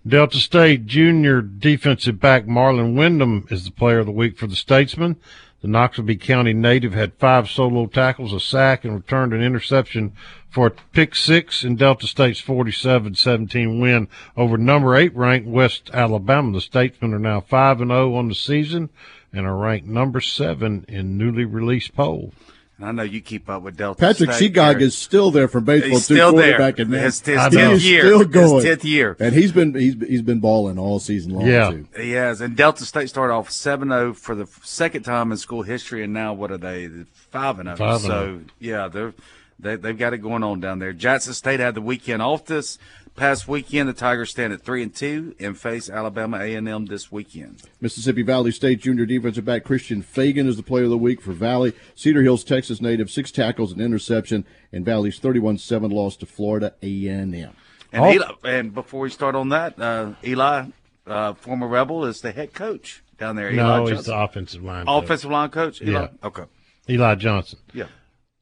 Delta 0.08 0.38
State 0.38 0.86
junior 0.86 1.42
defensive 1.42 2.22
back 2.22 2.46
Marlon 2.46 2.96
Wyndham 2.96 3.46
is 3.52 3.66
the 3.66 3.72
player 3.72 4.00
of 4.00 4.06
the 4.06 4.14
week 4.14 4.38
for 4.38 4.48
the 4.48 4.56
Statesman. 4.56 5.18
The 5.62 5.68
Knoxville 5.68 6.16
County 6.18 6.54
native 6.54 6.94
had 6.94 7.14
five 7.16 7.50
solo 7.50 7.88
tackles, 7.88 8.32
a 8.32 8.40
sack, 8.40 8.86
and 8.86 8.94
returned 8.94 9.34
an 9.34 9.42
interception 9.42 10.14
for 10.52 10.68
a 10.68 10.72
pick 10.72 11.16
six 11.16 11.64
in 11.64 11.76
Delta 11.76 12.06
State's 12.06 12.42
47-17 12.42 13.82
win 13.82 14.08
over 14.36 14.58
number 14.58 14.96
eight 14.96 15.16
ranked 15.16 15.48
West 15.48 15.90
Alabama. 15.94 16.54
The 16.54 16.62
Statesmen 16.62 17.14
are 17.14 17.20
now 17.20 17.42
5 17.42 17.82
and 17.82 17.90
0 17.90 18.14
on 18.14 18.28
the 18.28 18.36
season 18.36 18.90
and 19.34 19.48
are 19.48 19.58
ranked 19.58 19.88
number 19.88 20.22
seven 20.22 20.86
in 20.88 21.18
newly 21.18 21.46
released 21.46 21.96
poll. 21.96 22.34
And 22.78 22.86
I 22.86 22.92
know 22.92 23.04
you 23.04 23.22
keep 23.22 23.50
up 23.50 23.64
with 23.64 23.76
Delta. 23.76 24.00
Patrick 24.00 24.32
State, 24.34 24.54
Seagog 24.54 24.82
is 24.82 24.96
still 24.96 25.32
there 25.32 25.48
from 25.48 25.64
baseball. 25.64 25.90
He's 25.92 26.04
still 26.04 26.36
there. 26.36 26.62
And 26.62 26.94
his, 26.94 27.20
his 27.22 27.50
tenth 27.50 27.82
year. 27.82 28.02
Still 28.02 28.26
going. 28.26 28.56
His 28.56 28.64
tenth 28.66 28.86
year. 28.86 29.18
And 29.20 29.34
he's 29.34 29.52
been 29.52 29.74
he's 29.74 29.96
he's 29.96 30.22
been 30.22 30.40
balling 30.40 30.78
all 30.78 31.00
season 31.00 31.34
long. 31.34 31.48
Yeah, 31.48 31.72
too. 31.72 31.88
he 31.98 32.12
has. 32.12 32.40
And 32.40 32.56
Delta 32.56 32.86
State 32.86 33.10
started 33.10 33.34
off 33.34 33.50
7-0 33.50 34.16
for 34.16 34.36
the 34.36 34.46
second 34.62 35.04
time 35.04 35.32
in 35.32 35.38
school 35.38 35.64
history, 35.64 36.04
and 36.04 36.14
now 36.14 36.34
what 36.34 36.52
are 36.52 36.58
they? 36.58 36.88
Five 37.32 37.60
and 37.60 37.70
oh. 37.70 37.76
zero. 37.76 37.90
Oh. 37.90 37.98
So 37.98 38.42
yeah, 38.60 38.88
they're 38.88 39.16
they 39.60 39.76
they've 39.76 39.98
got 39.98 40.14
it 40.14 40.20
going 40.20 40.44
on 40.44 40.60
down 40.60 40.78
there. 40.78 40.94
Jackson 40.94 41.34
State 41.34 41.60
had 41.60 41.74
the 41.74 41.82
weekend 41.82 42.22
off 42.22 42.46
this 42.46 42.78
past 43.18 43.48
weekend. 43.48 43.90
The 43.90 43.94
Tigers 43.94 44.30
stand 44.30 44.54
at 44.54 44.62
three 44.62 44.82
and 44.82 44.96
two 44.96 45.36
and 45.40 45.58
face 45.58 45.90
Alabama 45.90 46.38
A 46.38 46.56
and 46.56 46.70
M 46.70 46.86
this 46.86 47.12
weekend. 47.12 47.62
Mississippi 47.82 48.22
Valley 48.22 48.52
State 48.52 48.80
junior 48.80 49.06
defensive 49.06 49.44
back 49.44 49.66
Christian 49.66 50.02
Fagan 50.02 50.48
is 50.48 50.56
the 50.56 50.64
player 50.64 50.86
of 50.86 50.92
the 50.92 50.98
week 50.98 51.22
for 51.22 51.34
Valley. 51.34 51.74
Cedar 51.96 52.22
Hills, 52.22 52.46
Texas 52.46 52.80
native, 52.80 53.12
six 53.12 53.32
tackles 53.32 53.74
and 53.74 53.82
interception, 53.82 54.46
and 54.72 54.86
Valley's 54.86 55.20
31-7 55.20 55.92
loss 55.92 56.16
to 56.18 56.26
Florida 56.26 56.74
A 56.82 57.08
and 57.08 57.36
M. 57.36 57.54
And, 57.92 58.04
oh. 58.04 58.12
Eli, 58.12 58.32
and 58.46 58.74
before 58.74 59.02
we 59.02 59.10
start 59.10 59.36
on 59.36 59.50
that, 59.50 59.80
uh, 59.80 60.14
Eli, 60.24 60.68
uh, 61.06 61.34
former 61.34 61.68
Rebel, 61.68 62.06
is 62.06 62.22
the 62.22 62.32
head 62.32 62.54
coach 62.54 63.04
down 63.18 63.36
there. 63.36 63.52
No, 63.52 63.82
Eli 63.82 63.96
he's 63.96 64.06
the 64.06 64.18
offensive 64.18 64.64
line. 64.64 64.86
Offensive 64.88 65.32
line 65.32 65.50
coach. 65.50 65.82
Eli? 65.82 66.02
Yeah. 66.02 66.08
Okay. 66.24 66.44
Eli 66.90 67.16
Johnson. 67.16 67.60
Yeah. 67.74 67.88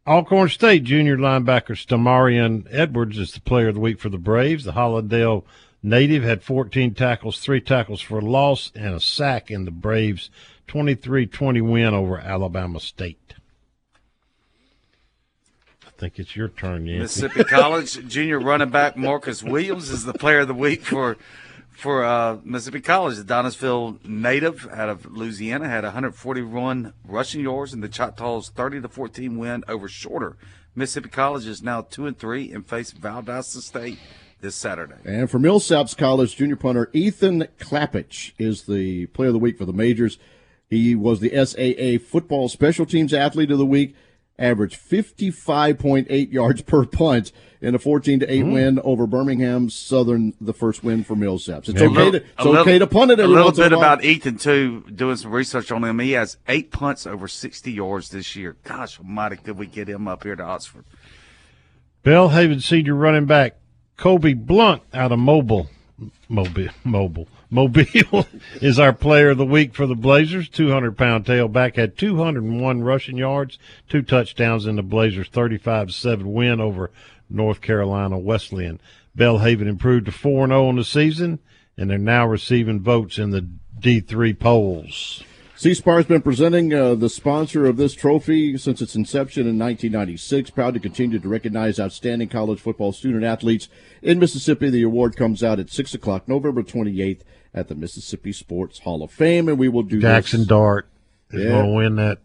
Alcorn 0.08 0.50
State 0.50 0.84
junior 0.84 1.18
linebacker 1.18 1.76
Stamarian 1.76 2.68
Edwards 2.70 3.18
is 3.18 3.32
the 3.32 3.42
player 3.42 3.70
of 3.70 3.74
the 3.74 3.82
week 3.82 4.00
for 4.00 4.10
the 4.10 4.20
Braves. 4.20 4.64
The 4.64 4.74
Hollandale 4.74 5.44
native 5.82 6.22
had 6.22 6.44
14 6.44 6.94
tackles, 6.94 7.40
three 7.40 7.60
tackles 7.60 8.02
for 8.02 8.22
loss, 8.22 8.72
and 8.76 8.94
a 8.94 9.00
sack 9.00 9.50
in 9.50 9.66
the 9.66 9.72
Braves' 9.72 10.30
23-20 10.68 11.68
win 11.68 11.96
over 11.96 12.20
Alabama 12.20 12.80
State. 12.80 13.34
I 15.88 15.90
think 15.98 16.20
it's 16.20 16.36
your 16.36 16.50
turn, 16.50 16.86
Yancey. 16.86 17.24
Mississippi 17.24 17.44
College 17.46 18.08
junior 18.08 18.40
running 18.40 18.70
back 18.70 18.96
Marcus 18.96 19.42
Williams 19.42 19.90
is 19.90 20.04
the 20.04 20.14
player 20.14 20.42
of 20.42 20.48
the 20.48 20.54
week 20.54 20.84
for 20.84 21.18
for 21.76 22.04
uh, 22.04 22.38
Mississippi 22.44 22.82
College. 22.82 23.18
The 23.18 23.24
Donisville 23.24 24.04
native 24.06 24.68
out 24.72 24.90
of 24.90 25.06
Louisiana 25.06 25.68
had 25.68 25.84
141 25.84 26.94
rushing 27.06 27.42
yards 27.42 27.74
in 27.74 27.82
the 27.82 27.90
Choctaws' 27.90 28.50
30 28.50 28.82
to 28.82 28.90
14 28.90 29.38
win 29.38 29.64
over 29.68 29.88
Shorter. 29.88 30.38
Mississippi 30.76 31.10
College 31.10 31.46
is 31.46 31.62
now 31.62 31.82
two 31.82 32.06
and 32.06 32.18
three 32.18 32.52
and 32.52 32.66
face 32.66 32.92
Valdosta 32.92 33.62
State 33.62 33.98
this 34.42 34.56
Saturday. 34.56 34.96
And 35.06 35.30
for 35.30 35.40
Millsaps 35.40 35.96
College, 35.98 36.36
junior 36.36 36.56
punter 36.56 36.90
Ethan 36.94 37.48
Klappich 37.60 38.34
is 38.38 38.64
the 38.64 39.08
player 39.08 39.30
of 39.30 39.34
the 39.34 39.40
week 39.40 39.58
for 39.58 39.66
the 39.66 39.74
majors. 39.74 40.18
He 40.70 40.96
was 40.96 41.20
the 41.20 41.30
SAA 41.30 42.04
football 42.06 42.50
special 42.50 42.86
teams 42.86 43.14
athlete 43.14 43.52
of 43.52 43.58
the 43.58 43.66
week, 43.66 43.96
averaged 44.38 44.78
55.8 44.80 46.32
yards 46.32 46.62
per 46.62 46.86
punt 46.86 47.32
in 47.62 47.74
a 47.74 47.80
14 47.80 48.20
to 48.20 48.32
8 48.32 48.44
Mm. 48.44 48.54
win 48.54 48.80
over 48.84 49.08
Birmingham 49.08 49.70
Southern, 49.70 50.34
the 50.42 50.54
first 50.54 50.84
win 50.84 51.04
for 51.04 51.16
Millsaps. 51.16 51.70
It's 51.70 51.82
A 51.82 51.86
okay 51.86 51.88
little- 51.88 52.12
to, 52.12 52.18
it's 52.18 52.46
little- 52.46 52.58
okay 52.62 52.78
to 52.80 52.86
punt 52.88 53.12
it 53.12 53.20
A 53.20 53.26
little 53.28 53.46
once 53.46 53.58
in 53.58 53.64
bit 53.64 53.72
a 53.74 53.78
while. 53.78 53.94
about 53.94 54.04
Ethan 54.04 54.38
too. 54.38 54.84
Doing 54.94 55.16
some 55.16 55.32
research 55.32 55.72
on 55.72 55.84
him, 55.84 56.00
he 56.00 56.12
has 56.12 56.38
eight 56.48 56.70
punts 56.72 57.08
over 57.08 57.28
60 57.28 57.72
yards 57.72 58.10
this 58.10 58.36
year. 58.36 58.58
Gosh 58.66 59.00
Almighty, 59.00 59.38
could 59.38 59.58
we 59.58 59.68
get 59.68 59.88
him 59.90 60.08
up 60.08 60.24
here 60.24 60.36
to 60.36 60.44
Oxford? 60.44 60.84
Belhaven 62.04 62.62
senior 62.62 62.94
running 62.96 63.26
back 63.26 63.56
Kobe 63.98 64.34
Blunt 64.34 64.84
out 64.94 65.12
of 65.12 65.20
Mobile, 65.20 65.70
Mobile, 66.30 66.68
Mobile, 66.84 67.28
Mobile 67.50 68.28
is 68.62 68.80
our 68.80 68.94
player 68.94 69.30
of 69.30 69.38
the 69.38 69.46
week 69.46 69.74
for 69.74 69.86
the 69.86 69.96
Blazers. 69.96 70.50
200 70.50 70.98
pound 70.98 71.26
tailback 71.26 71.76
had 71.76 71.98
201 71.98 72.84
rushing 72.84 73.18
yards, 73.18 73.60
two 73.90 74.02
touchdowns 74.02 74.66
in 74.66 74.76
the 74.76 74.84
Blazers' 74.84 75.30
35 75.30 75.94
7 75.94 76.32
win 76.32 76.60
over 76.60 76.92
North 77.30 77.62
Carolina 77.62 78.18
Wesleyan. 78.18 78.80
Belhaven 79.18 79.68
improved 79.68 80.06
to 80.06 80.12
4 80.12 80.48
0 80.48 80.68
on 80.68 80.76
the 80.76 80.84
season, 80.84 81.40
and 81.78 81.90
they're 81.90 81.98
now 81.98 82.26
receiving 82.26 82.82
votes 82.82 83.18
in 83.18 83.32
the 83.32 83.48
D3 83.80 84.38
polls. 84.40 85.24
C 85.58 85.74
Spire 85.74 85.98
has 85.98 86.06
been 86.06 86.22
presenting 86.22 86.74
uh, 86.74 86.96
the 86.96 87.08
sponsor 87.10 87.66
of 87.66 87.78
this 87.78 87.94
trophy 87.94 88.58
since 88.58 88.82
its 88.82 88.94
inception 88.94 89.44
in 89.44 89.58
1996. 89.58 90.50
Proud 90.50 90.74
to 90.74 90.80
continue 90.82 91.18
to 91.18 91.30
recognize 91.30 91.80
outstanding 91.80 92.28
college 92.28 92.60
football 92.60 92.92
student 92.92 93.24
athletes 93.24 93.70
in 94.02 94.20
Mississippi. 94.20 94.70
The 94.70 94.84
award 94.84 95.16
comes 95.16 95.44
out 95.44 95.60
at 95.60 95.70
6 95.70 95.94
o'clock, 95.94 96.28
November 96.28 96.62
28th, 96.62 97.22
at 97.54 97.70
the 97.70 97.76
Mississippi 97.76 98.34
Sports 98.34 98.80
Hall 98.80 99.02
of 99.02 99.12
Fame, 99.12 99.48
and 99.48 99.58
we 99.58 99.70
will 99.70 99.84
do 99.84 100.02
Jackson 100.02 100.42
this. 100.42 100.48
Dart 100.48 100.90
is 101.32 101.44
Yeah. 101.44 101.50
going 101.52 101.66
to 101.68 101.72
win 101.72 101.96
that. 101.96 102.18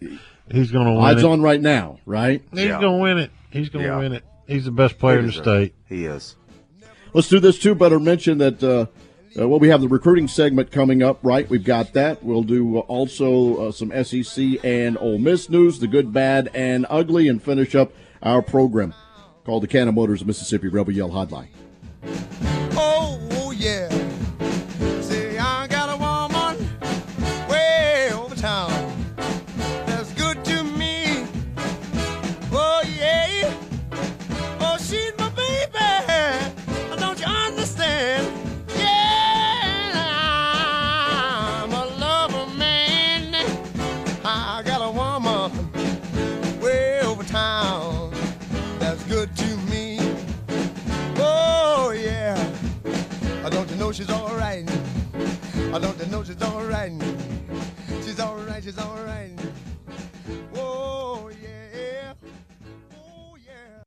He's 0.51 0.72
going 0.72 0.87
to 0.87 0.93
win 0.93 1.01
Odds 1.05 1.22
it. 1.22 1.26
on 1.26 1.41
right 1.41 1.61
now, 1.61 2.01
right? 2.07 2.43
He's 2.53 2.66
going 2.66 2.81
to 2.83 2.91
win 3.01 3.18
it. 3.18 3.31
He's 3.51 3.68
going 3.68 3.85
to 3.85 3.91
Yeah. 3.93 3.99
win 3.99 4.12
it. 4.12 4.24
He's 4.49 4.64
the 4.64 4.72
best 4.72 4.99
player 4.99 5.20
in 5.20 5.26
the 5.26 5.31
He 5.33 5.39
is. 5.39 5.43
state. 5.45 5.74
He 5.89 6.05
is. 6.07 6.35
Let's 7.14 7.28
do 7.28 7.39
this 7.39 7.61
too. 7.61 7.76
Better 7.76 8.01
mention 8.01 8.39
that. 8.39 8.62
Uh, 8.62 8.87
uh, 9.39 9.49
well, 9.49 9.61
we 9.61 9.68
have 9.68 9.81
the 9.81 9.89
recruiting 9.89 10.26
segment 10.26 10.72
coming 10.72 11.03
up, 11.03 11.20
right? 11.22 11.49
We've 11.49 11.64
got 11.64 11.93
that. 11.93 12.22
We'll 12.22 12.43
do 12.43 12.78
uh, 12.78 12.81
also 12.81 13.68
uh, 13.68 13.72
some 13.72 13.93
SEC 14.05 14.64
and 14.64 14.99
Ole 14.99 15.18
Miss 15.18 15.49
news, 15.49 15.78
the 15.78 15.87
good, 15.87 16.12
bad, 16.12 16.51
and 16.53 16.85
ugly, 16.91 17.28
and 17.28 17.41
finish 17.43 17.74
up 17.74 17.93
our 18.22 18.43
program 18.43 18.93
called 19.45 19.62
the 19.62 19.68
Cannon 19.68 19.95
Motors 19.95 20.24
Mississippi 20.24 20.68
Rebel 20.68 20.93
Yell 20.93 21.11
Hotline. 21.11 21.49
Oh, 22.76 23.00
she's 53.93 54.11
all 54.11 54.34
right. 54.36 54.68
I 55.72 55.78
don't 55.78 56.11
know 56.11 56.22
she's 56.22 56.41
all 56.43 56.64
right. 56.64 56.93
She's 58.05 58.20
all 58.20 58.36
right, 58.36 58.62
she's 58.62 58.78
all 58.78 58.97
right. 59.05 59.32
Oh, 60.55 61.28
oh, 61.28 62.14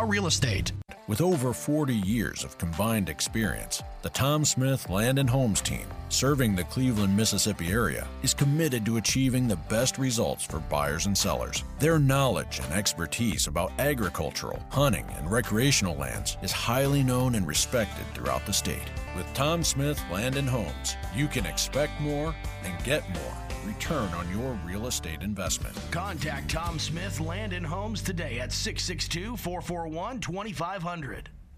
Real 0.05 0.27
Estate. 0.27 0.71
With 1.07 1.21
over 1.21 1.51
40 1.51 1.93
years 1.93 2.43
of 2.43 2.57
combined 2.57 3.09
experience, 3.09 3.83
the 4.01 4.09
Tom 4.09 4.45
Smith 4.45 4.89
Land 4.89 5.19
and 5.19 5.29
Homes 5.29 5.59
team, 5.59 5.85
serving 6.09 6.55
the 6.55 6.63
Cleveland, 6.63 7.15
Mississippi 7.15 7.67
area, 7.71 8.07
is 8.23 8.33
committed 8.33 8.85
to 8.85 8.97
achieving 8.97 9.47
the 9.47 9.55
best 9.55 9.97
results 9.97 10.45
for 10.45 10.59
buyers 10.59 11.07
and 11.07 11.17
sellers. 11.17 11.63
Their 11.79 11.99
knowledge 11.99 12.59
and 12.63 12.71
expertise 12.73 13.47
about 13.47 13.73
agricultural, 13.79 14.63
hunting, 14.69 15.05
and 15.17 15.29
recreational 15.29 15.97
lands 15.97 16.37
is 16.41 16.51
highly 16.51 17.03
known 17.03 17.35
and 17.35 17.45
respected 17.45 18.05
throughout 18.13 18.45
the 18.45 18.53
state. 18.53 18.89
With 19.15 19.31
Tom 19.33 19.63
Smith 19.63 20.01
Land 20.11 20.37
and 20.37 20.47
Homes, 20.47 20.95
you 21.15 21.27
can 21.27 21.45
expect 21.45 21.99
more 21.99 22.33
and 22.63 22.83
get 22.83 23.07
more 23.09 23.37
return 23.65 24.09
on 24.13 24.29
your 24.31 24.53
real 24.65 24.87
estate 24.87 25.21
investment. 25.21 25.75
Contact 25.91 26.49
Tom 26.49 26.79
Smith 26.79 27.19
Land 27.19 27.53
and 27.53 27.65
Homes 27.65 28.01
today 28.01 28.39
at 28.39 28.51
662 28.51 29.37
441 29.37 30.19
2500. 30.19 31.29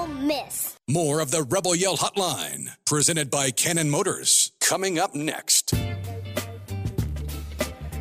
Oh 0.00 0.06
miss. 0.06 0.78
More 0.88 1.20
of 1.20 1.30
the 1.30 1.42
Rebel 1.42 1.74
Yell 1.74 1.98
Hotline, 1.98 2.70
presented 2.86 3.30
by 3.30 3.50
Cannon 3.50 3.90
Motors, 3.90 4.52
coming 4.58 4.98
up 4.98 5.14
next. 5.14 5.74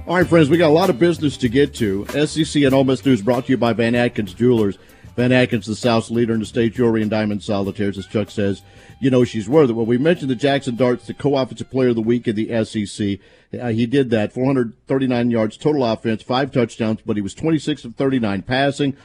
All 0.07 0.15
right, 0.15 0.25
friends, 0.25 0.49
we 0.49 0.57
got 0.57 0.69
a 0.69 0.73
lot 0.73 0.89
of 0.89 0.97
business 0.97 1.35
to 1.35 1.49
get 1.49 1.73
to. 1.75 2.05
SEC 2.25 2.63
and 2.63 2.73
Ole 2.73 2.85
Miss 2.85 3.05
News 3.05 3.21
brought 3.21 3.47
to 3.47 3.51
you 3.51 3.57
by 3.57 3.73
Van 3.73 3.95
Atkins 3.95 4.33
Jewelers. 4.33 4.77
Van 5.17 5.33
Atkins, 5.33 5.65
the 5.65 5.75
South's 5.75 6.09
leader 6.09 6.33
in 6.33 6.39
the 6.39 6.45
state 6.45 6.73
jewelry 6.73 7.01
and 7.01 7.11
diamond 7.11 7.43
solitaires, 7.43 7.97
as 7.97 8.07
Chuck 8.07 8.31
says, 8.31 8.61
you 9.01 9.09
know 9.09 9.25
she's 9.25 9.49
worth 9.49 9.69
it. 9.69 9.73
Well, 9.73 9.85
we 9.85 9.97
mentioned 9.97 10.29
the 10.29 10.35
Jackson 10.35 10.77
Darts, 10.77 11.05
the 11.05 11.13
co-offensive 11.13 11.69
player 11.69 11.89
of 11.89 11.95
the 11.95 12.01
week 12.01 12.29
in 12.29 12.37
the 12.37 12.63
SEC. 12.63 13.19
Uh, 13.59 13.67
he 13.67 13.85
did 13.85 14.09
that, 14.11 14.31
439 14.31 15.31
yards 15.31 15.57
total 15.57 15.83
offense, 15.83 16.23
five 16.23 16.53
touchdowns, 16.53 17.01
but 17.05 17.17
he 17.17 17.21
was 17.21 17.33
26 17.33 17.83
of 17.83 17.95
39 17.95 18.43
passing, 18.43 18.95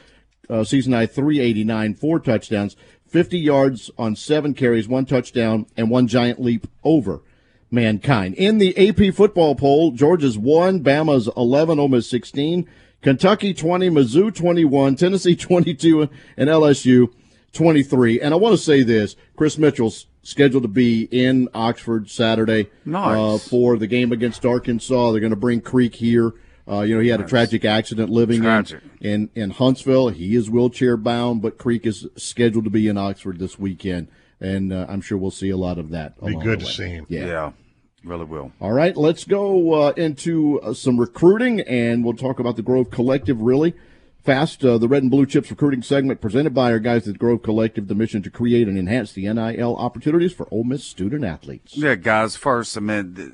uh, 0.49 0.63
season 0.63 0.93
high 0.93 1.05
389, 1.05 1.95
four 1.95 2.19
touchdowns, 2.19 2.75
50 3.07 3.37
yards 3.37 3.91
on 3.97 4.15
seven 4.15 4.53
carries, 4.53 4.87
one 4.87 5.05
touchdown, 5.05 5.65
and 5.77 5.89
one 5.89 6.07
giant 6.07 6.41
leap 6.41 6.67
over 6.83 7.21
mankind. 7.71 8.35
In 8.35 8.57
the 8.57 8.75
AP 8.77 9.13
football 9.13 9.55
poll, 9.55 9.91
Georgia's 9.91 10.37
one, 10.37 10.83
Bama's 10.83 11.29
11, 11.37 11.79
Ole 11.79 11.87
Miss 11.87 12.09
16, 12.09 12.67
Kentucky 13.01 13.53
20, 13.53 13.89
Mizzou 13.89 14.33
21, 14.33 14.95
Tennessee 14.95 15.35
22, 15.35 16.09
and 16.37 16.49
LSU 16.49 17.13
23. 17.53 18.19
And 18.19 18.33
I 18.33 18.37
want 18.37 18.53
to 18.53 18.61
say 18.61 18.83
this: 18.83 19.15
Chris 19.35 19.57
Mitchell's 19.57 20.07
scheduled 20.23 20.63
to 20.63 20.69
be 20.69 21.03
in 21.11 21.47
Oxford 21.53 22.09
Saturday 22.09 22.69
nice. 22.83 23.17
uh, 23.17 23.37
for 23.37 23.77
the 23.77 23.87
game 23.87 24.11
against 24.11 24.45
Arkansas. 24.45 25.11
They're 25.11 25.21
going 25.21 25.29
to 25.29 25.35
bring 25.35 25.61
Creek 25.61 25.95
here. 25.95 26.33
Uh, 26.67 26.81
you 26.81 26.95
know, 26.95 27.01
he 27.01 27.09
had 27.09 27.21
a 27.21 27.27
tragic 27.27 27.63
accident 27.63 28.09
living 28.09 28.41
tragic. 28.41 28.81
In, 28.99 29.29
in 29.35 29.43
in 29.43 29.49
Huntsville. 29.51 30.09
He 30.09 30.35
is 30.35 30.49
wheelchair 30.49 30.97
bound, 30.97 31.41
but 31.41 31.57
Creek 31.57 31.85
is 31.85 32.07
scheduled 32.15 32.63
to 32.63 32.71
be 32.71 32.87
in 32.87 32.97
Oxford 32.97 33.37
this 33.39 33.59
weekend. 33.59 34.07
and 34.39 34.73
uh, 34.73 34.85
I'm 34.89 35.01
sure 35.01 35.17
we'll 35.17 35.31
see 35.31 35.49
a 35.51 35.57
lot 35.57 35.77
of 35.77 35.91
that. 35.91 36.19
Be 36.19 36.31
along 36.33 36.43
good 36.43 36.59
the 36.61 36.65
to 36.65 36.71
see 36.71 36.87
him. 36.89 37.05
Yeah. 37.07 37.25
yeah, 37.25 37.51
really 38.03 38.25
will. 38.25 38.51
All 38.59 38.73
right, 38.73 38.97
let's 38.97 39.23
go 39.25 39.73
uh, 39.73 39.89
into 39.91 40.59
uh, 40.61 40.73
some 40.73 40.99
recruiting, 40.99 41.61
and 41.61 42.03
we'll 42.03 42.15
talk 42.15 42.39
about 42.39 42.55
the 42.55 42.61
Grove 42.63 42.89
Collective 42.89 43.39
really 43.41 43.73
fast. 44.23 44.65
Uh, 44.65 44.77
the 44.79 44.87
Red 44.87 45.03
and 45.03 45.11
Blue 45.11 45.25
Chips 45.27 45.51
recruiting 45.51 45.83
segment 45.83 46.19
presented 46.19 46.53
by 46.55 46.71
our 46.71 46.79
guys 46.79 47.07
at 47.07 47.13
the 47.13 47.19
Grove 47.19 47.43
Collective, 47.43 47.87
the 47.87 47.95
mission 47.95 48.23
to 48.23 48.31
create 48.31 48.67
and 48.67 48.77
enhance 48.77 49.13
the 49.13 49.31
NIL 49.31 49.75
opportunities 49.77 50.33
for 50.33 50.47
Ole 50.49 50.63
Miss 50.63 50.83
student 50.83 51.23
athletes. 51.23 51.77
Yeah, 51.77 51.93
guys. 51.95 52.35
First, 52.35 52.75
I 52.75 52.79
mean, 52.81 53.13
th- 53.15 53.29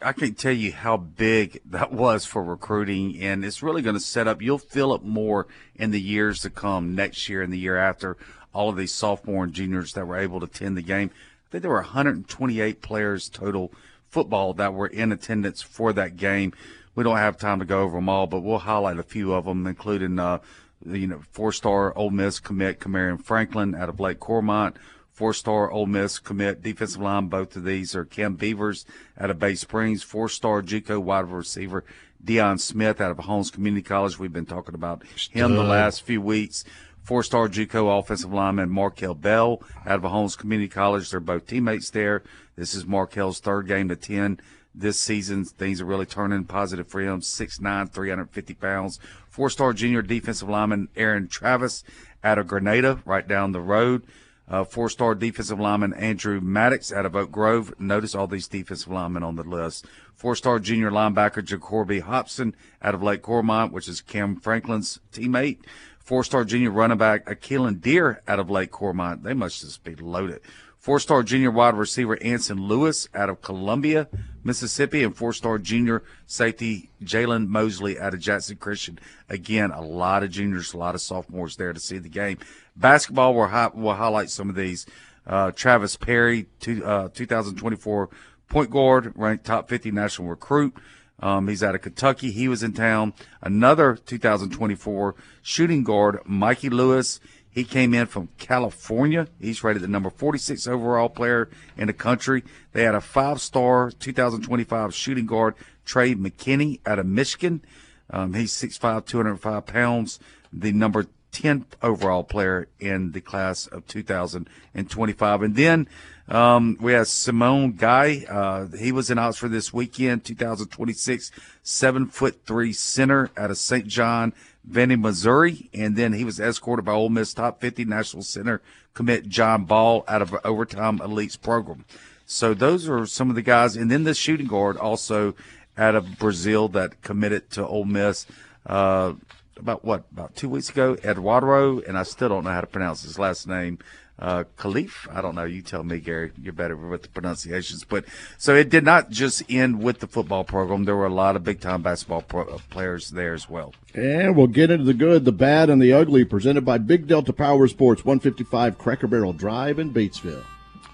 I 0.00 0.12
can't 0.12 0.38
tell 0.38 0.52
you 0.52 0.72
how 0.72 0.96
big 0.96 1.60
that 1.66 1.92
was 1.92 2.24
for 2.24 2.42
recruiting, 2.42 3.20
and 3.20 3.44
it's 3.44 3.62
really 3.62 3.82
going 3.82 3.96
to 3.96 4.00
set 4.00 4.26
up. 4.26 4.40
You'll 4.40 4.58
feel 4.58 4.94
it 4.94 5.02
more 5.02 5.46
in 5.74 5.90
the 5.90 6.00
years 6.00 6.40
to 6.40 6.50
come, 6.50 6.94
next 6.94 7.28
year 7.28 7.42
and 7.42 7.52
the 7.52 7.58
year 7.58 7.76
after. 7.76 8.16
All 8.52 8.70
of 8.70 8.76
these 8.76 8.92
sophomore 8.92 9.44
and 9.44 9.52
juniors 9.52 9.92
that 9.92 10.06
were 10.06 10.16
able 10.16 10.40
to 10.40 10.46
attend 10.46 10.76
the 10.76 10.82
game. 10.82 11.10
I 11.46 11.50
think 11.50 11.62
there 11.62 11.70
were 11.70 11.76
128 11.76 12.80
players 12.80 13.28
total 13.28 13.72
football 14.08 14.54
that 14.54 14.72
were 14.72 14.86
in 14.86 15.12
attendance 15.12 15.60
for 15.60 15.92
that 15.92 16.16
game. 16.16 16.52
We 16.94 17.04
don't 17.04 17.16
have 17.16 17.36
time 17.36 17.58
to 17.58 17.64
go 17.64 17.82
over 17.82 17.96
them 17.96 18.08
all, 18.08 18.26
but 18.26 18.40
we'll 18.40 18.58
highlight 18.58 18.98
a 18.98 19.02
few 19.02 19.34
of 19.34 19.44
them, 19.44 19.66
including 19.66 20.18
uh, 20.18 20.38
you 20.86 21.08
know 21.08 21.22
four-star 21.32 21.96
Ole 21.98 22.10
Miss 22.10 22.40
commit 22.40 22.80
Camarion 22.80 23.22
Franklin 23.22 23.74
out 23.74 23.88
of 23.88 24.00
Lake 24.00 24.20
Cormorant, 24.20 24.76
four-star 25.14 25.70
Ole 25.70 25.86
Miss 25.86 26.18
commit 26.18 26.62
defensive 26.62 27.00
line. 27.00 27.28
Both 27.28 27.54
of 27.56 27.64
these 27.64 27.94
are 27.94 28.04
Cam 28.04 28.34
Beavers 28.34 28.84
out 29.18 29.30
of 29.30 29.38
Bay 29.38 29.54
Springs, 29.54 30.02
four-star 30.02 30.60
JUCO 30.60 31.00
wide 31.00 31.30
receiver 31.30 31.84
Deion 32.22 32.58
Smith 32.58 33.00
out 33.00 33.12
of 33.12 33.18
Holmes 33.18 33.50
Community 33.50 33.82
College. 33.82 34.18
We've 34.18 34.32
been 34.32 34.44
talking 34.44 34.74
about 34.74 35.04
him 35.30 35.54
the 35.54 35.62
last 35.62 36.02
few 36.02 36.20
weeks. 36.20 36.64
Four-star 37.02 37.48
JUCO 37.48 37.98
offensive 37.98 38.32
lineman 38.32 38.70
Markel 38.70 39.14
Bell 39.14 39.62
out 39.86 40.04
of 40.04 40.10
Holmes 40.10 40.36
Community 40.36 40.68
College. 40.68 41.10
They're 41.10 41.20
both 41.20 41.46
teammates 41.46 41.90
there. 41.90 42.22
This 42.56 42.74
is 42.74 42.86
Markel's 42.86 43.40
third 43.40 43.68
game 43.68 43.88
to 43.90 43.96
10 43.96 44.40
this 44.74 44.98
season. 44.98 45.44
Things 45.44 45.80
are 45.80 45.84
really 45.84 46.06
turning 46.06 46.44
positive 46.44 46.88
for 46.88 47.00
him. 47.00 47.20
6'9", 47.20 47.92
350 47.92 48.54
pounds. 48.54 48.98
Four-star 49.28 49.74
junior 49.74 50.02
defensive 50.02 50.48
lineman 50.48 50.88
Aaron 50.96 51.28
Travis 51.28 51.84
out 52.24 52.38
of 52.38 52.48
Grenada, 52.48 53.00
right 53.04 53.28
down 53.28 53.52
the 53.52 53.60
road. 53.60 54.02
Uh, 54.46 54.62
four-star 54.62 55.14
defensive 55.14 55.58
lineman 55.58 55.94
Andrew 55.94 56.40
Maddox 56.40 56.92
out 56.92 57.06
of 57.06 57.16
Oak 57.16 57.32
Grove. 57.32 57.72
Notice 57.78 58.14
all 58.14 58.26
these 58.26 58.46
defensive 58.46 58.92
linemen 58.92 59.22
on 59.22 59.36
the 59.36 59.42
list. 59.42 59.86
Four-star 60.14 60.58
junior 60.58 60.90
linebacker 60.90 61.42
Jacoby 61.42 62.00
Hobson 62.00 62.54
out 62.82 62.94
of 62.94 63.02
Lake 63.02 63.22
Cormorant, 63.22 63.72
which 63.72 63.88
is 63.88 64.02
Cam 64.02 64.36
Franklin's 64.36 65.00
teammate. 65.12 65.60
Four-star 65.98 66.44
junior 66.44 66.70
running 66.70 66.98
back 66.98 67.24
Akeelan 67.24 67.80
Deer 67.80 68.22
out 68.28 68.38
of 68.38 68.50
Lake 68.50 68.70
Cormorant. 68.70 69.22
They 69.22 69.32
must 69.32 69.62
just 69.62 69.82
be 69.82 69.94
loaded. 69.94 70.40
Four-star 70.78 71.22
junior 71.22 71.50
wide 71.50 71.74
receiver 71.74 72.22
Anson 72.22 72.68
Lewis 72.68 73.08
out 73.14 73.30
of 73.30 73.40
Columbia, 73.40 74.08
Mississippi, 74.44 75.02
and 75.02 75.16
four-star 75.16 75.58
junior 75.58 76.02
safety 76.26 76.90
Jalen 77.02 77.48
Mosley 77.48 77.98
out 77.98 78.14
of 78.14 78.20
Jackson 78.20 78.56
Christian. 78.56 78.98
Again, 79.28 79.70
a 79.70 79.80
lot 79.80 80.22
of 80.22 80.30
juniors, 80.30 80.74
a 80.74 80.78
lot 80.78 80.94
of 80.94 81.00
sophomores 81.00 81.56
there 81.56 81.72
to 81.72 81.80
see 81.80 81.98
the 81.98 82.08
game. 82.08 82.38
Basketball, 82.76 83.34
we'll, 83.34 83.46
hi- 83.46 83.70
we'll 83.72 83.94
highlight 83.94 84.30
some 84.30 84.48
of 84.50 84.54
these. 84.56 84.86
Uh, 85.26 85.50
Travis 85.52 85.96
Perry, 85.96 86.46
two, 86.60 86.84
uh, 86.84 87.08
2024 87.14 88.10
point 88.48 88.70
guard, 88.70 89.12
ranked 89.16 89.46
top 89.46 89.68
50 89.68 89.90
national 89.90 90.28
recruit. 90.28 90.74
Um, 91.20 91.48
he's 91.48 91.62
out 91.62 91.74
of 91.74 91.80
Kentucky. 91.80 92.30
He 92.30 92.48
was 92.48 92.62
in 92.62 92.72
town. 92.72 93.14
Another 93.40 93.96
2024 93.96 95.14
shooting 95.42 95.84
guard, 95.84 96.18
Mikey 96.26 96.68
Lewis. 96.68 97.20
He 97.54 97.62
came 97.62 97.94
in 97.94 98.06
from 98.06 98.30
California. 98.36 99.28
He's 99.40 99.62
rated 99.62 99.82
the 99.82 99.88
number 99.88 100.10
46 100.10 100.66
overall 100.66 101.08
player 101.08 101.48
in 101.76 101.86
the 101.86 101.92
country. 101.92 102.42
They 102.72 102.82
had 102.82 102.96
a 102.96 103.00
five-star 103.00 103.92
2025 103.92 104.92
shooting 104.92 105.26
guard, 105.26 105.54
Trey 105.84 106.16
McKenney, 106.16 106.80
out 106.84 106.98
of 106.98 107.06
Michigan. 107.06 107.62
Um, 108.10 108.34
he's 108.34 108.52
6'5", 108.52 109.06
205 109.06 109.66
pounds. 109.66 110.18
The 110.52 110.72
number 110.72 111.06
10th 111.34 111.66
overall 111.80 112.24
player 112.24 112.68
in 112.80 113.12
the 113.12 113.20
class 113.20 113.66
of 113.66 113.86
2025. 113.86 115.42
And 115.42 115.56
then 115.56 115.88
um, 116.28 116.76
we 116.80 116.92
have 116.92 117.08
Simone 117.08 117.72
Guy. 117.72 118.24
Uh, 118.28 118.66
he 118.76 118.92
was 118.92 119.10
in 119.10 119.18
Oxford 119.18 119.50
this 119.50 119.72
weekend, 119.72 120.24
2026, 120.24 121.30
seven 121.62 122.06
foot 122.06 122.40
three 122.46 122.72
center 122.72 123.30
out 123.36 123.50
of 123.50 123.58
St. 123.58 123.86
John, 123.86 124.32
Vandy, 124.68 125.00
Missouri. 125.00 125.70
And 125.72 125.96
then 125.96 126.12
he 126.12 126.24
was 126.24 126.40
escorted 126.40 126.84
by 126.84 126.92
Ole 126.92 127.08
Miss 127.08 127.34
top 127.34 127.60
50 127.60 127.84
national 127.84 128.22
center 128.22 128.62
commit 128.94 129.28
John 129.28 129.64
Bol 129.64 130.04
out 130.08 130.22
of 130.22 130.34
Overtime 130.44 130.98
Elites 131.00 131.40
program. 131.40 131.84
So 132.26 132.54
those 132.54 132.88
are 132.88 133.06
some 133.06 133.28
of 133.28 133.36
the 133.36 133.42
guys. 133.42 133.76
And 133.76 133.90
then 133.90 134.04
the 134.04 134.14
shooting 134.14 134.46
guard 134.46 134.76
also 134.76 135.34
out 135.76 135.94
of 135.94 136.18
Brazil 136.18 136.68
that 136.68 137.02
committed 137.02 137.50
to 137.50 137.66
Ole 137.66 137.84
Miss. 137.84 138.26
Uh, 138.64 139.14
about 139.56 139.84
what 139.84 140.04
about 140.12 140.34
two 140.34 140.48
weeks 140.48 140.68
ago, 140.68 140.96
Eduardo, 141.04 141.80
and 141.80 141.96
I 141.96 142.02
still 142.02 142.28
don't 142.28 142.44
know 142.44 142.50
how 142.50 142.60
to 142.60 142.66
pronounce 142.66 143.02
his 143.02 143.18
last 143.18 143.46
name. 143.46 143.78
Uh, 144.16 144.44
Khalif, 144.56 145.12
I 145.12 145.20
don't 145.20 145.34
know. 145.34 145.44
You 145.44 145.60
tell 145.60 145.82
me, 145.82 145.98
Gary. 145.98 146.30
You're 146.40 146.52
better 146.52 146.76
with 146.76 147.02
the 147.02 147.08
pronunciations. 147.08 147.84
But 147.84 148.04
so 148.38 148.54
it 148.54 148.70
did 148.70 148.84
not 148.84 149.10
just 149.10 149.42
end 149.50 149.82
with 149.82 149.98
the 149.98 150.06
football 150.06 150.44
program. 150.44 150.84
There 150.84 150.94
were 150.94 151.06
a 151.06 151.12
lot 151.12 151.34
of 151.34 151.42
big 151.42 151.60
time 151.60 151.82
basketball 151.82 152.22
pro- 152.22 152.46
uh, 152.46 152.58
players 152.70 153.10
there 153.10 153.34
as 153.34 153.50
well. 153.50 153.74
And 153.92 154.36
we'll 154.36 154.46
get 154.46 154.70
into 154.70 154.84
the 154.84 154.94
good, 154.94 155.24
the 155.24 155.32
bad, 155.32 155.68
and 155.68 155.82
the 155.82 155.92
ugly, 155.92 156.24
presented 156.24 156.64
by 156.64 156.78
Big 156.78 157.08
Delta 157.08 157.32
Power 157.32 157.66
Sports, 157.66 158.04
155 158.04 158.78
Cracker 158.78 159.08
Barrel 159.08 159.32
Drive 159.32 159.78
in 159.78 159.92
Batesville. 159.92 160.44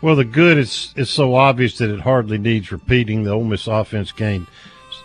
Well, 0.00 0.16
the 0.16 0.24
good 0.24 0.56
is 0.56 0.94
is 0.96 1.10
so 1.10 1.34
obvious 1.34 1.76
that 1.78 1.90
it 1.90 2.00
hardly 2.00 2.38
needs 2.38 2.72
repeating. 2.72 3.24
The 3.24 3.32
Ole 3.32 3.44
Miss 3.44 3.66
offense 3.66 4.12
gained 4.12 4.46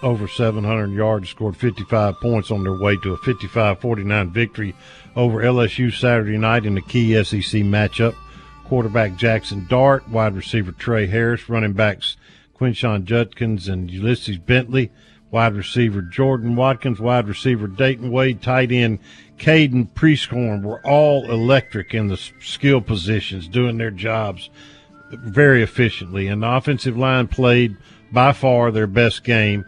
over 0.01 0.28
700 0.28 0.91
yards, 0.91 1.30
scored 1.30 1.57
55 1.57 2.20
points 2.22 2.51
on 2.51 2.63
their 2.63 2.78
way 2.78 2.95
to 2.97 3.13
a 3.13 3.18
55-49 3.18 4.32
victory 4.32 4.76
over 5.16 5.41
LSU 5.41 5.93
Saturday 5.93 6.38
night 6.38 6.66
in 6.66 6.76
the 6.76 6.82
key 6.82 7.13
SEC 7.24 7.61
matchup. 7.61 8.16
Quarterback 8.66 9.16
Jackson 9.16 9.66
Dart, 9.70 10.07
wide 10.09 10.36
receiver 10.36 10.72
Tre 10.72 11.07
Harris, 11.07 11.49
running 11.49 11.74
backs 11.74 12.18
Quinshon 12.59 13.03
Judkins 13.03 13.68
and 13.68 13.91
Ulysses 13.91 14.38
Bentley, 14.38 14.91
wide 15.30 15.53
receiver 15.53 16.01
Jordan 16.01 16.55
Watkins, 16.55 16.99
wide 16.99 17.28
receiver 17.28 17.68
Dayton 17.68 18.11
Wade, 18.11 18.41
tight 18.41 18.72
end 18.72 18.99
Caden 19.38 19.89
Prieskorn 19.89 20.63
were 20.63 20.86
all 20.86 21.30
electric 21.30 21.93
in 21.93 22.07
the 22.07 22.18
skill 22.39 22.82
positions, 22.82 23.47
doing 23.47 23.78
their 23.78 23.91
jobs 23.91 24.49
very 25.11 25.61
efficiently. 25.61 26.28
And 26.28 26.41
the 26.41 26.51
offensive 26.51 26.97
line 26.97 27.28
played 27.28 27.76
by 28.11 28.32
far 28.32 28.72
their 28.72 28.88
best 28.88 29.24
game 29.24 29.66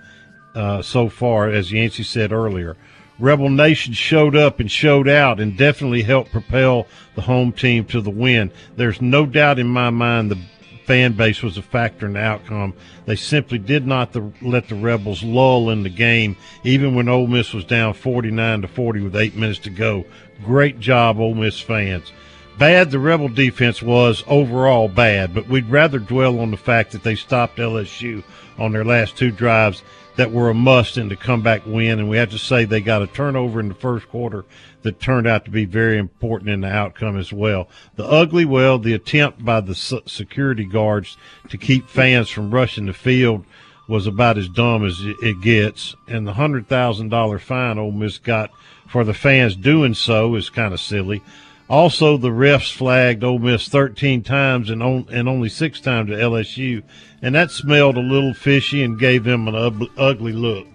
uh, 0.56 0.82
so 0.82 1.10
far, 1.10 1.50
as 1.50 1.72
Yancey 1.72 2.04
said 2.04 2.32
earlier. 2.32 2.78
Rebel 3.20 3.50
Nation 3.50 3.94
showed 3.94 4.36
up 4.36 4.60
and 4.60 4.72
showed 4.72 5.08
out 5.08 5.40
and 5.40 5.58
definitely 5.58 6.04
helped 6.04 6.32
propel 6.32 6.88
the 7.16 7.22
home 7.22 7.52
team 7.52 7.86
to 7.86 8.02
the 8.02 8.12
win. 8.12 8.52
There's 8.76 9.02
no 9.02 9.26
doubt 9.26 9.60
in 9.60 9.68
my 9.68 9.90
mind 9.90 10.30
the 10.30 10.40
fan 10.86 11.12
base 11.14 11.44
was 11.44 11.58
a 11.58 11.62
factor 11.62 12.06
in 12.06 12.14
the 12.14 12.20
outcome. 12.20 12.74
They 13.06 13.18
simply 13.18 13.58
did 13.58 13.86
not 13.86 14.14
the, 14.14 14.32
let 14.42 14.70
the 14.70 14.76
Rebels 14.76 15.22
lull 15.22 15.70
in 15.70 15.84
the 15.84 15.90
game, 15.90 16.38
even 16.64 16.96
when 16.96 17.10
Ole 17.10 17.28
Miss 17.28 17.54
was 17.54 17.66
down 17.66 17.94
49 17.94 18.62
to 18.62 18.68
40 18.68 19.02
with 19.02 19.16
eight 19.16 19.36
minutes 19.36 19.60
to 19.60 19.70
go. 19.70 20.06
Great 20.46 20.80
job, 20.80 21.20
Ole 21.20 21.36
Miss 21.36 21.60
fans. 21.60 22.14
Bad 22.58 22.90
the 22.90 22.98
Rebel 22.98 23.30
defense 23.30 23.84
was 23.84 24.24
overall 24.26 24.88
bad, 24.88 25.36
but 25.36 25.48
we'd 25.48 25.70
rather 25.70 26.00
dwell 26.00 26.40
on 26.40 26.50
the 26.50 26.58
fact 26.58 26.92
that 26.92 27.04
they 27.04 27.14
stopped 27.14 27.60
LSU 27.60 28.24
on 28.58 28.72
their 28.72 28.84
last 28.84 29.16
two 29.16 29.30
drives 29.30 29.84
that 30.16 30.32
were 30.32 30.50
a 30.50 30.56
must 30.56 30.98
in 30.98 31.08
the 31.08 31.16
comeback 31.16 31.68
win. 31.68 32.00
And 32.00 32.10
we 32.10 32.18
have 32.18 32.32
to 32.32 32.40
say 32.40 32.66
they 32.66 32.82
got 32.82 33.04
a 33.04 33.08
turnover 33.08 33.60
in 33.60 33.68
the 33.68 33.76
first 33.76 34.10
quarter 34.10 34.44
that 34.82 35.00
turned 35.00 35.28
out 35.28 35.46
to 35.46 35.52
be 35.52 35.66
very 35.66 36.00
important 36.00 36.50
in 36.50 36.62
the 36.62 36.68
outcome 36.68 37.16
as 37.16 37.32
well. 37.32 37.70
The 37.96 38.06
ugly, 38.06 38.44
well, 38.44 38.80
the 38.80 38.94
attempt 38.94 39.46
by 39.46 39.62
the 39.62 39.76
security 39.76 40.66
guards 40.66 41.16
to 41.50 41.60
keep 41.60 41.88
fans 41.88 42.30
from 42.30 42.50
rushing 42.50 42.88
the 42.88 42.94
field 42.94 43.46
was 43.88 44.08
about 44.08 44.40
as 44.40 44.50
dumb 44.50 44.84
as 44.84 45.00
it- 45.02 45.42
gets. 45.42 45.96
And 46.08 46.26
the 46.26 46.34
hundred 46.34 46.68
thousand 46.68 47.10
dollar 47.10 47.38
fine 47.38 47.78
Ole 47.78 47.92
Miss 47.92 48.18
got 48.18 48.50
for 48.88 49.04
the 49.04 49.14
fans 49.14 49.56
doing 49.56 49.94
so 49.94 50.34
is 50.34 50.50
kind 50.50 50.74
of 50.74 50.80
silly. 50.80 51.22
Also, 51.70 52.16
the 52.18 52.30
refs 52.30 52.72
flagged 52.74 53.24
Ole 53.24 53.40
Miss 53.40 53.68
13 53.68 54.24
times 54.24 54.70
and, 54.70 54.82
on, 54.82 55.06
and 55.12 55.28
only 55.28 55.50
six 55.50 55.82
times 55.82 56.10
at 56.10 56.18
LSU, 56.18 56.82
and 57.22 57.36
that 57.36 57.52
smelled 57.52 57.98
a 57.98 58.02
little 58.02 58.34
fishy 58.34 58.82
and 58.84 58.98
gave 58.98 59.26
them 59.26 59.48
an 59.50 59.56
ub- 59.56 59.90
ugly 59.98 60.32
look. 60.32 60.68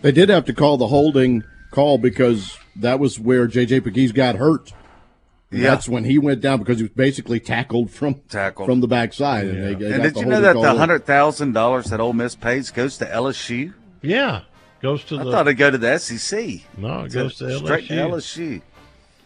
They 0.00 0.10
did 0.12 0.30
have 0.30 0.46
to 0.46 0.54
call 0.54 0.78
the 0.78 0.86
holding 0.88 1.44
call 1.70 1.98
because 1.98 2.56
that 2.76 2.98
was 2.98 3.20
where 3.20 3.46
J.J. 3.46 3.80
Pegues 3.82 4.12
got 4.12 4.36
hurt. 4.36 4.72
Yeah. 5.50 5.64
That's 5.64 5.86
when 5.86 6.04
he 6.04 6.18
went 6.18 6.40
down 6.40 6.60
because 6.60 6.78
he 6.78 6.84
was 6.84 6.92
basically 6.92 7.38
tackled 7.38 7.90
from 7.90 8.14
Tackled. 8.30 8.66
from 8.66 8.80
the 8.80 8.88
backside. 8.88 9.48
And, 9.48 9.62
they, 9.62 9.74
they 9.74 9.92
and 9.92 10.02
did 10.02 10.14
the 10.14 10.20
you 10.20 10.26
know 10.26 10.40
that 10.40 10.54
the 10.54 10.74
hundred 10.74 11.04
thousand 11.04 11.52
dollars 11.52 11.86
that 11.90 12.00
Ole 12.00 12.14
Miss 12.14 12.34
pays 12.34 12.70
goes 12.70 12.96
to 12.98 13.04
LSU? 13.04 13.74
Yeah, 14.00 14.44
goes 14.80 15.04
to 15.04 15.20
I 15.20 15.24
the. 15.24 15.30
thought 15.30 15.46
it'd 15.46 15.58
go 15.58 15.70
to 15.70 15.76
the 15.76 15.98
SEC. 15.98 16.60
No, 16.78 17.02
it 17.04 17.12
goes 17.12 17.36
to 17.36 17.58
straight 17.58 17.86
to 17.88 17.94
LSU. 17.94 18.62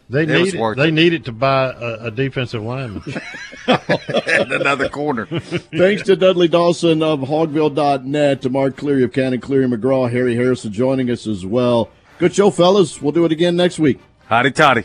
LSU. 0.09 0.12
They 0.12 0.22
It 0.22 0.28
need 0.28 0.54
it. 0.54 0.76
They 0.76 0.88
it. 0.88 0.94
need 0.94 1.12
it 1.12 1.24
to 1.26 1.32
buy 1.32 1.72
a, 1.72 2.07
a 2.07 2.11
defensive 2.11 2.62
lineman. 2.62 3.02
and 3.66 4.52
another 4.52 4.88
corner. 4.88 5.26
Thanks 5.76 6.02
to 6.04 6.16
Dudley 6.16 6.48
Dawson 6.48 7.02
of 7.02 7.20
Hogville.net, 7.20 8.42
to 8.42 8.50
Mark 8.50 8.76
Cleary 8.76 9.02
of 9.04 9.12
Cannon 9.12 9.40
Cleary 9.40 9.66
McGraw, 9.66 10.11
Harry 10.11 10.34
Harrison 10.36 10.72
joining 10.72 11.11
us 11.11 11.26
as 11.26 11.44
well. 11.44 11.90
Good 12.18 12.34
show, 12.34 12.50
fellas. 12.50 13.02
We'll 13.02 13.12
do 13.12 13.24
it 13.24 13.32
again 13.32 13.57
next 13.57 13.78
week. 13.78 14.00
Hotty 14.30 14.54
toddy. 14.54 14.84